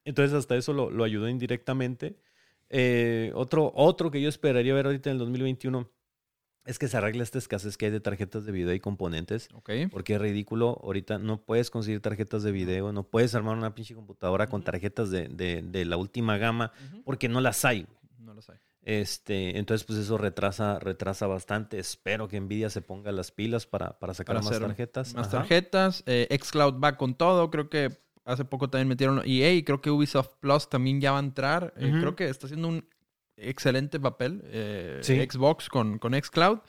[0.06, 2.18] Entonces hasta eso lo, lo ayudó indirectamente.
[2.70, 5.90] Eh, otro, otro que yo esperaría ver ahorita en el 2021
[6.66, 9.50] es que se arregle esta escasez que hay de tarjetas de video y componentes.
[9.54, 9.70] Ok.
[9.92, 13.94] Porque es ridículo, ahorita no puedes conseguir tarjetas de video, no puedes armar una pinche
[13.94, 16.72] computadora con tarjetas de, de- de la última gama,
[17.04, 17.86] porque no las hay.
[18.18, 18.54] No lo sé.
[18.88, 21.80] Este, entonces, pues eso retrasa, retrasa bastante.
[21.80, 25.14] Espero que Nvidia se ponga las pilas para, para sacar Para más tarjetas.
[25.16, 25.40] Más Ajá.
[25.40, 26.04] tarjetas.
[26.06, 27.50] Eh, Xcloud va con todo.
[27.50, 31.18] Creo que hace poco también metieron EA y creo que Ubisoft Plus también ya va
[31.18, 31.74] a entrar.
[31.78, 32.88] Eh, creo que está haciendo un
[33.38, 35.16] excelente papel eh, Sí.
[35.20, 36.60] Xbox con, con Xcloud.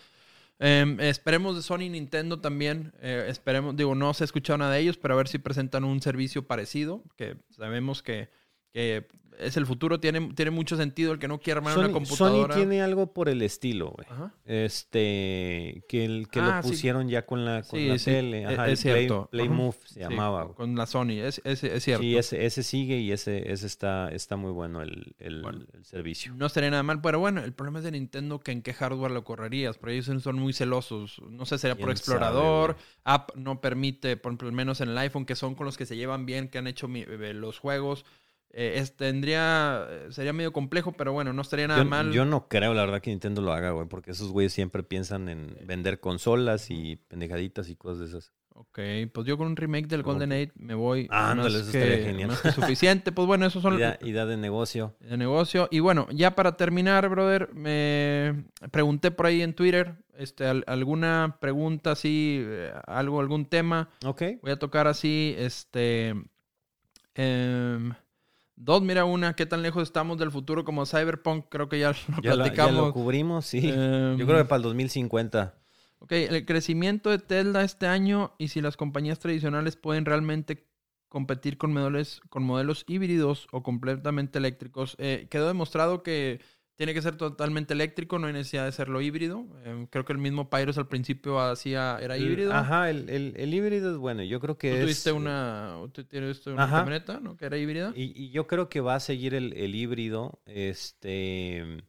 [0.59, 2.95] Em, esperemos de Sony y Nintendo también.
[3.03, 5.85] eh, esperemos, digo, no se ha escuchado nada de ellos, pero a ver si presentan
[5.85, 7.05] un servicio parecido.
[7.15, 8.31] Que sabemos que,
[8.77, 9.07] que
[9.39, 12.55] es el futuro, tiene, tiene mucho sentido el que no quiera armar Sony, una computadora.
[12.55, 14.07] Sony tiene algo por el estilo, güey.
[14.45, 16.69] Este, que, el, que Ah, lo sí.
[16.71, 18.43] pusieron ya con la, con Sí, la sí, tele.
[18.43, 19.29] e- Ajá, es el cierto.
[19.31, 19.49] Play.
[19.49, 20.55] Move se llamaba, güey.
[20.57, 22.03] Con la Sony, es, es, es cierto.
[22.03, 25.65] Sí, ese, ese sigue y ese, ese está, está muy bueno el, el- Bueno.
[25.73, 26.33] el servicio.
[26.35, 29.11] No estaría nada mal, pero bueno, el problema es de Nintendo que en qué hardware
[29.13, 31.21] lo correrías, porque ellos son muy celosos.
[31.29, 34.89] No sé, sería por ¿Quién explorador, sabe, app no permite, por ejemplo, al menos en
[34.91, 37.35] el iPhone, que son con los que se llevan bien, que han hecho mi- eh,
[37.35, 38.05] los juegos.
[38.59, 42.11] Eh, es- tendría, eh, sería medio complejo, pero bueno, no estaría nada Yo, mal.
[42.13, 45.29] yo no creo, la verdad, que Nintendo lo haga, güey, porque esos güeyes siempre piensan
[45.29, 48.33] en vender consolas y pendejaditas y cosas de esas.
[48.59, 48.79] Ok,
[49.13, 51.07] pues yo con un remake del Golden Age me voy.
[51.11, 52.29] Ah, ándale, eso que- estaría genial.
[52.31, 53.13] más que suficiente.
[53.13, 54.97] Pues bueno, esos son Idea, idea de negocio.
[55.01, 55.69] de negocio.
[55.71, 61.37] Y bueno, ya para terminar, brother, me pregunté por ahí en Twitter, este, al- alguna
[61.39, 63.91] pregunta así, eh, algo, algún tema.
[64.07, 64.23] Ok.
[64.41, 66.15] Voy a tocar así, este,
[67.15, 67.93] em,
[68.57, 71.47] dos, mira una, ¿qué tan lejos estamos del futuro como Cyberpunk?
[71.49, 72.87] Creo que ya lo Ya, la- ya platicamos.
[72.89, 73.69] lo cubrimos, sí.
[73.69, 75.55] Em, Yo creo que para el 2050.
[75.99, 80.67] Ok, el crecimiento de Tesla este año y si las compañías tradicionales pueden realmente
[81.09, 84.97] competir con modelos, con modelos híbridos o completamente eléctricos.
[84.99, 86.41] Eh, quedó demostrado que
[86.77, 89.45] tiene que ser totalmente eléctrico, no hay necesidad de serlo híbrido.
[89.65, 92.53] Eh, creo que el mismo Pyros al principio hacía, era híbrido.
[92.53, 94.23] Ajá, el, el- el híbrido es bueno.
[94.23, 94.83] Yo creo que Tú es...
[94.83, 96.79] tuviste una, tú tuviste una Ajá.
[96.79, 97.37] camioneta, ¿no?
[97.37, 97.93] Que era híbrida.
[97.97, 100.39] Y, y yo creo que va a seguir el, el híbrido.
[100.47, 101.83] Este.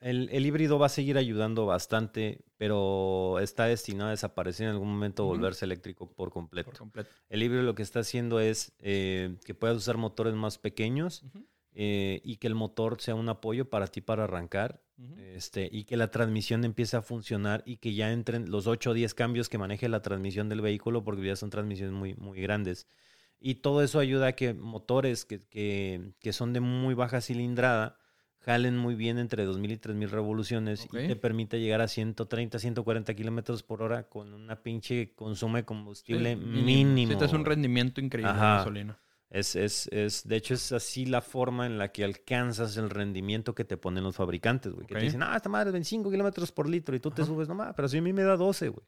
[0.00, 4.90] El, el híbrido va a seguir ayudando bastante, pero está destinado a desaparecer en algún
[4.90, 5.32] momento, Ujú.
[5.34, 6.70] volverse eléctrico por completo.
[6.70, 7.10] Por completo.
[7.30, 11.24] El híbrido lo que está haciendo es eh, que puedas usar motores más pequeños
[11.74, 15.14] eh, y que el motor sea un apoyo para ti para arrancar ujú.
[15.18, 18.94] este, y que la transmisión empiece a funcionar y que ya entren los 8 o
[18.94, 22.86] 10 cambios que maneje la transmisión del vehículo porque ya son transmisiones muy, muy grandes.
[23.40, 27.98] Y todo eso ayuda a que motores que, que- que son de muy baja cilindrada
[28.38, 30.94] jalen muy bien entre 2.000 y 3.000 revoluciones Ok.
[30.94, 35.64] y te permite llegar a 130, 140 kilómetros por hora con una pinche consumo de
[35.64, 37.10] combustible Sí, mínimo.
[37.12, 38.58] Sí, te es un rendimiento increíble Ajá.
[38.58, 38.98] gasolina.
[39.30, 43.54] Es, es, es, de hecho, es así la forma en la que alcanzas el rendimiento
[43.54, 44.86] que te ponen los fabricantes, güey.
[44.86, 47.48] Que te dicen, ah, esta madre es 25 kilómetros por litro y tú te subes,
[47.48, 48.86] no mames, pero si a mí me da 12, güey.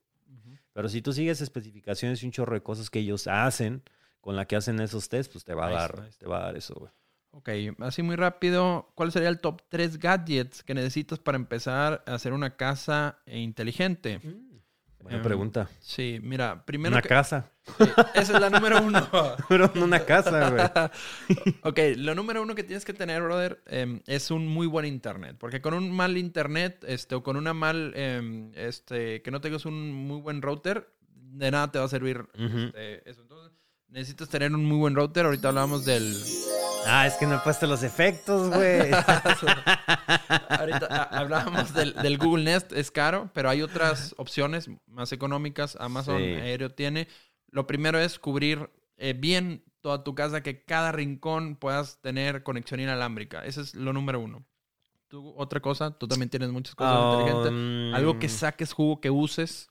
[0.72, 3.82] Pero si tú sigues especificaciones y un chorro de cosas que ellos hacen,
[4.20, 6.56] con la que hacen esos test, pues te va a dar, te va a dar
[6.56, 6.92] eso, güey.
[7.30, 7.50] Ok,
[7.80, 12.32] así muy rápido, ¿cuál sería el top 3 gadgets que necesitas para empezar a hacer
[12.32, 14.20] una casa inteligente?
[15.06, 15.68] Buena Em, pregunta.
[15.80, 17.50] Sí, mira, primero Una que- casa.
[18.14, 19.08] esa es la número uno.
[19.48, 21.54] Pero no una casa, güey.
[21.62, 25.36] ok, lo número uno que tienes que tener, brother, em, es un muy buen internet.
[25.38, 29.64] Porque con un mal internet, este, o con una mal, em, este, que no tengas
[29.64, 33.22] un muy buen router, de nada te va a servir este, eso.
[33.22, 33.52] Entonces,
[33.88, 35.26] necesitas tener un muy buen router.
[35.26, 36.16] Ahorita hablábamos del,
[36.86, 38.90] Ah, es que no he puesto los efectos, güey.
[40.48, 45.76] Ahorita ah, hablábamos del, del Google Nest, es caro, pero hay otras opciones más económicas.
[45.80, 46.22] Amazon Sí.
[46.22, 47.08] Aéreo tiene.
[47.50, 52.80] Lo primero es cubrir eh, bien toda tu casa, que cada rincón puedas tener conexión
[52.80, 53.44] inalámbrica.
[53.44, 54.44] Ese es lo número uno.
[55.08, 57.52] ¿Tú, otra cosa, tú también tienes muchas cosas inteligentes.
[57.52, 59.68] Um, Algo que saques jugo, que uses.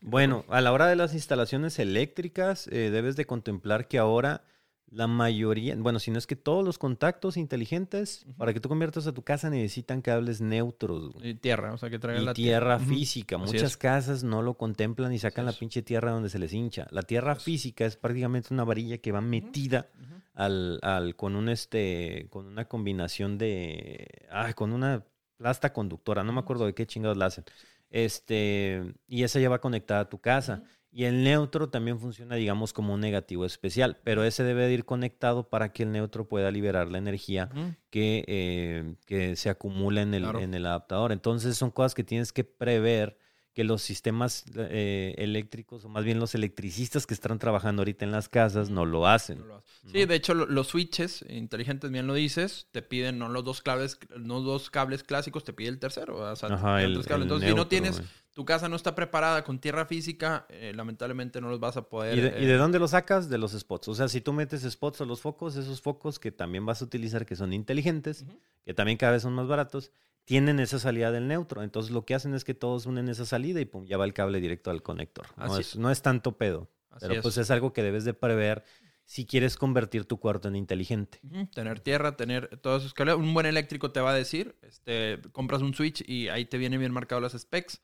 [0.00, 4.44] Bueno, a la hora de las instalaciones eléctricas, eh, debes de contemplar que ahora
[4.88, 9.06] la mayoría, bueno, si no es que todos los contactos inteligentes, para que tú conviertas
[9.06, 11.12] a tu casa necesitan cables neutros.
[11.12, 11.30] güey.
[11.30, 12.86] Y tierra, o sea, que traigan Y la tierra Ujú.
[12.86, 13.36] física.
[13.36, 16.86] Muchas casas no lo contemplan y sacan la pinche tierra donde se les hincha.
[16.90, 19.88] La tierra física es prácticamente una varilla que va metida
[20.34, 25.04] al, al- con un este, con una combinación de, ah, con una
[25.36, 27.44] plasta conductora, no me acuerdo de qué chingados la hacen.
[27.90, 30.62] Este, y esa ya va conectada a tu casa.
[30.98, 34.86] Y el neutro también funciona, digamos, como un negativo especial, pero ese debe de ir
[34.86, 37.50] conectado para que el neutro pueda liberar la energía
[37.90, 40.40] que, eh, que se acumula en el, Claro.
[40.40, 41.12] en el adaptador.
[41.12, 43.18] Entonces son cosas que tienes que prever
[43.56, 48.10] que los sistemas eh, eléctricos, o más bien los electricistas que están trabajando ahorita en
[48.12, 49.38] las casas, no lo hacen.
[49.38, 49.88] No lo hace.
[49.90, 53.62] Sí, de hecho, lo- los switches inteligentes, bien lo dices, te piden no los dos
[53.62, 56.18] cables, no dos cables clásicos, te pide el tercero.
[56.18, 58.02] O sea, Ajá, el, Entonces, si no tienes,
[58.34, 62.18] tu casa no está preparada con tierra física, eh, lamentablemente no los vas a poder.
[62.18, 63.30] ¿Y de, y eh, de dónde lo sacas?
[63.30, 63.88] De los spots.
[63.88, 66.84] O sea, si tú metes spots a los focos, esos focos que también vas a
[66.84, 68.26] utilizar, que son inteligentes,
[68.66, 69.92] que también cada vez son más baratos,
[70.26, 71.62] tienen esa salida del neutro.
[71.62, 74.12] Entonces lo que hacen es que todos unen esa salida y pum, ya va el
[74.12, 75.26] cable directo al conector.
[75.38, 77.22] No, es, no es tanto pedo, así pero es.
[77.22, 78.64] pues es algo que debes de prever
[79.04, 81.20] si quieres convertir tu cuarto en inteligente.
[81.54, 83.14] Tener tierra, tener todos esos cables.
[83.14, 86.80] Un buen eléctrico te va a decir, este, compras un switch y ahí te vienen
[86.80, 87.80] bien marcados las specs.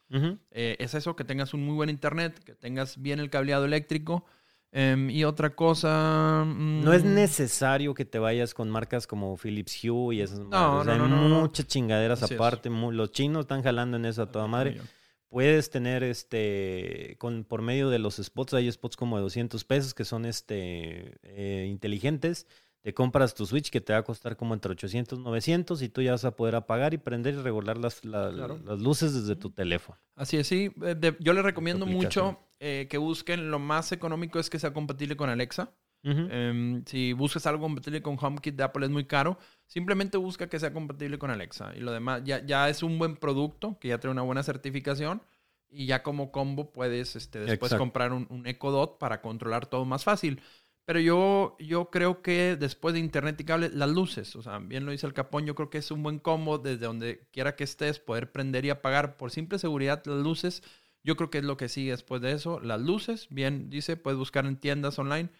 [0.50, 4.26] Eh, es eso, que tengas un muy buen internet, que tengas bien el cableado eléctrico.
[4.74, 6.44] Em, y otra cosa.
[6.46, 10.46] No es mm, necesario que te vayas con marcas como Philips Hue y esas No,
[10.48, 10.80] madres.
[10.80, 11.40] O sea, no, hay no, no.
[11.42, 12.70] muchas chingaderas Así aparte.
[12.70, 14.80] Los chinos están jalando en eso a toda madre.
[15.28, 19.94] Puedes tener este con por medio de los spots, hay spots como de 200 pesos
[19.94, 22.46] que son este eh, inteligentes.
[22.82, 25.88] Te compras tu Switch que te va a costar como entre 800 y 900 y
[25.88, 28.58] tú ya vas a poder apagar y prender y regular las, la- Claro.
[28.64, 29.98] las luces desde tu teléfono.
[30.16, 30.70] Así es, sí.
[30.82, 33.50] Eh, de- yo les recomiendo mucho eh, que busquen.
[33.50, 35.72] Lo más económico es que sea compatible con Alexa.
[36.04, 39.38] Em, si buscas algo compatible con HomeKit de Apple es muy caro.
[39.66, 41.72] Simplemente busca que sea compatible con Alexa.
[41.76, 45.22] Y lo demás ya, ya es un buen producto que ya trae una buena certificación.
[45.70, 47.78] Y ya como combo puedes este, después Exacto.
[47.78, 50.42] comprar un, un Echo Dot para controlar todo más fácil.
[50.84, 54.84] Pero yo, yo creo que después de Internet y cable, las luces, o sea, bien
[54.84, 57.64] lo dice el Capón, yo creo que es un buen combo desde donde quiera que
[57.64, 60.62] estés, poder prender y apagar por simple seguridad las luces.
[61.04, 62.60] Yo creo que es lo que sigue después de eso.
[62.60, 65.30] Las luces, bien dice, puedes buscar en tiendas online.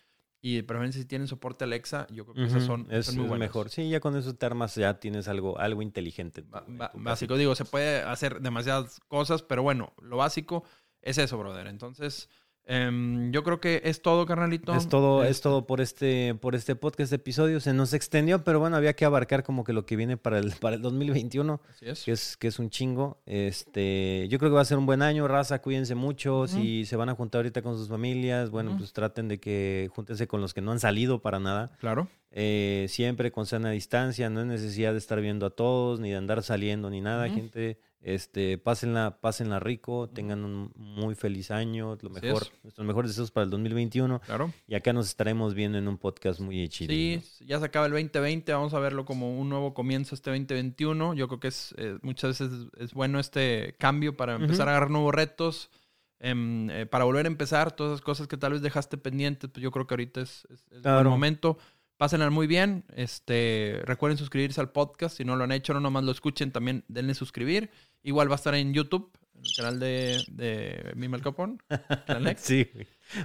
[0.44, 2.85] Y de preferencia si tienen soporte Alexa, yo creo que esas Ujú.
[2.85, 3.69] son, es, son muy es mejor.
[3.69, 6.43] Sí, ya con eso te armas, ya tienes algo, algo inteligente.
[6.43, 10.64] Ba- ba- básico, digo, se puede hacer demasiadas cosas, pero bueno, lo básico
[11.01, 11.69] es eso, brother.
[11.69, 12.28] Entonces,
[12.66, 14.74] em, yo creo que es todo, carnalito.
[14.74, 17.60] Es todo, es Este, todo por este, por este podcast episodio.
[17.60, 20.52] Se nos extendió, pero bueno, había que abarcar como que lo que viene para el,
[20.60, 22.05] para el 2021, Así es.
[22.05, 23.18] que es, que es un chingo.
[23.26, 26.47] Este, yo creo que va a ser un buen año, raza, cuídense mucho.
[26.47, 30.26] Si se van a juntar ahorita con sus familias, bueno, pues traten de que júntense
[30.26, 31.72] con los que no han salido para nada.
[31.80, 32.09] Claro.
[32.34, 36.16] Eh, siempre con sana distancia, no hay necesidad de estar viendo a todos, ni de
[36.16, 37.78] andar saliendo, ni nada, gente.
[38.04, 42.52] Este, pásenla, pásenla rico, tengan un muy feliz año, lo mejor, es.
[42.64, 44.20] nuestros mejores deseos para el 2021.
[44.20, 44.52] Claro.
[44.66, 46.90] Y acá nos estaremos viendo en un podcast muy chido.
[46.92, 51.14] Sí, ya se acaba el 2020, vamos a verlo como un nuevo comienzo este 2021.
[51.14, 54.90] Yo creo que es eh, muchas veces es bueno este cambio para empezar a agarrar
[54.90, 55.70] nuevos retos,
[56.18, 59.62] em, eh, para volver a empezar todas esas cosas que tal vez dejaste pendientes, pues
[59.62, 61.02] yo creo que ahorita es, es, es Claro.
[61.02, 61.56] buen momento.
[61.98, 62.84] Pásenla muy bien.
[62.96, 65.16] Este, recuerden suscribirse al podcast.
[65.18, 67.70] Si no lo han hecho, no nomás lo escuchen, también denle suscribir.
[68.02, 71.62] Igual va a estar en YouTube, en el canal de, de Mima el Capón.
[72.38, 72.66] Sí,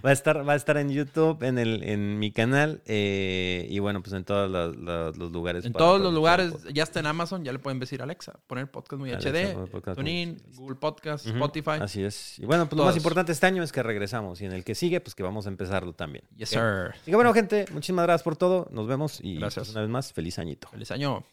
[0.05, 3.79] va a estar, va a estar en YouTube, en el, en mi canal, eh, y
[3.79, 5.63] bueno, pues en todos los, los- los lugares.
[5.65, 8.99] En todos los lugares, ya está en Amazon, ya le pueden decir Alexa, poner podcast
[8.99, 10.37] muy Alexa, HD, podcast TuneIn.
[10.55, 11.77] Google Podcast, Spotify.
[11.79, 12.37] Así es.
[12.39, 14.75] Y bueno, pues lo más importante este año es que regresamos, y en el que
[14.75, 16.25] sigue, pues que vamos a empezarlo también.
[16.35, 16.59] Yes, sir.
[16.59, 18.67] Así que bueno, gente, muchísimas gracias por todo.
[18.71, 19.67] Nos vemos y Gracias.
[19.67, 20.67] pues, una vez más, feliz añito.
[20.69, 21.23] Feliz año.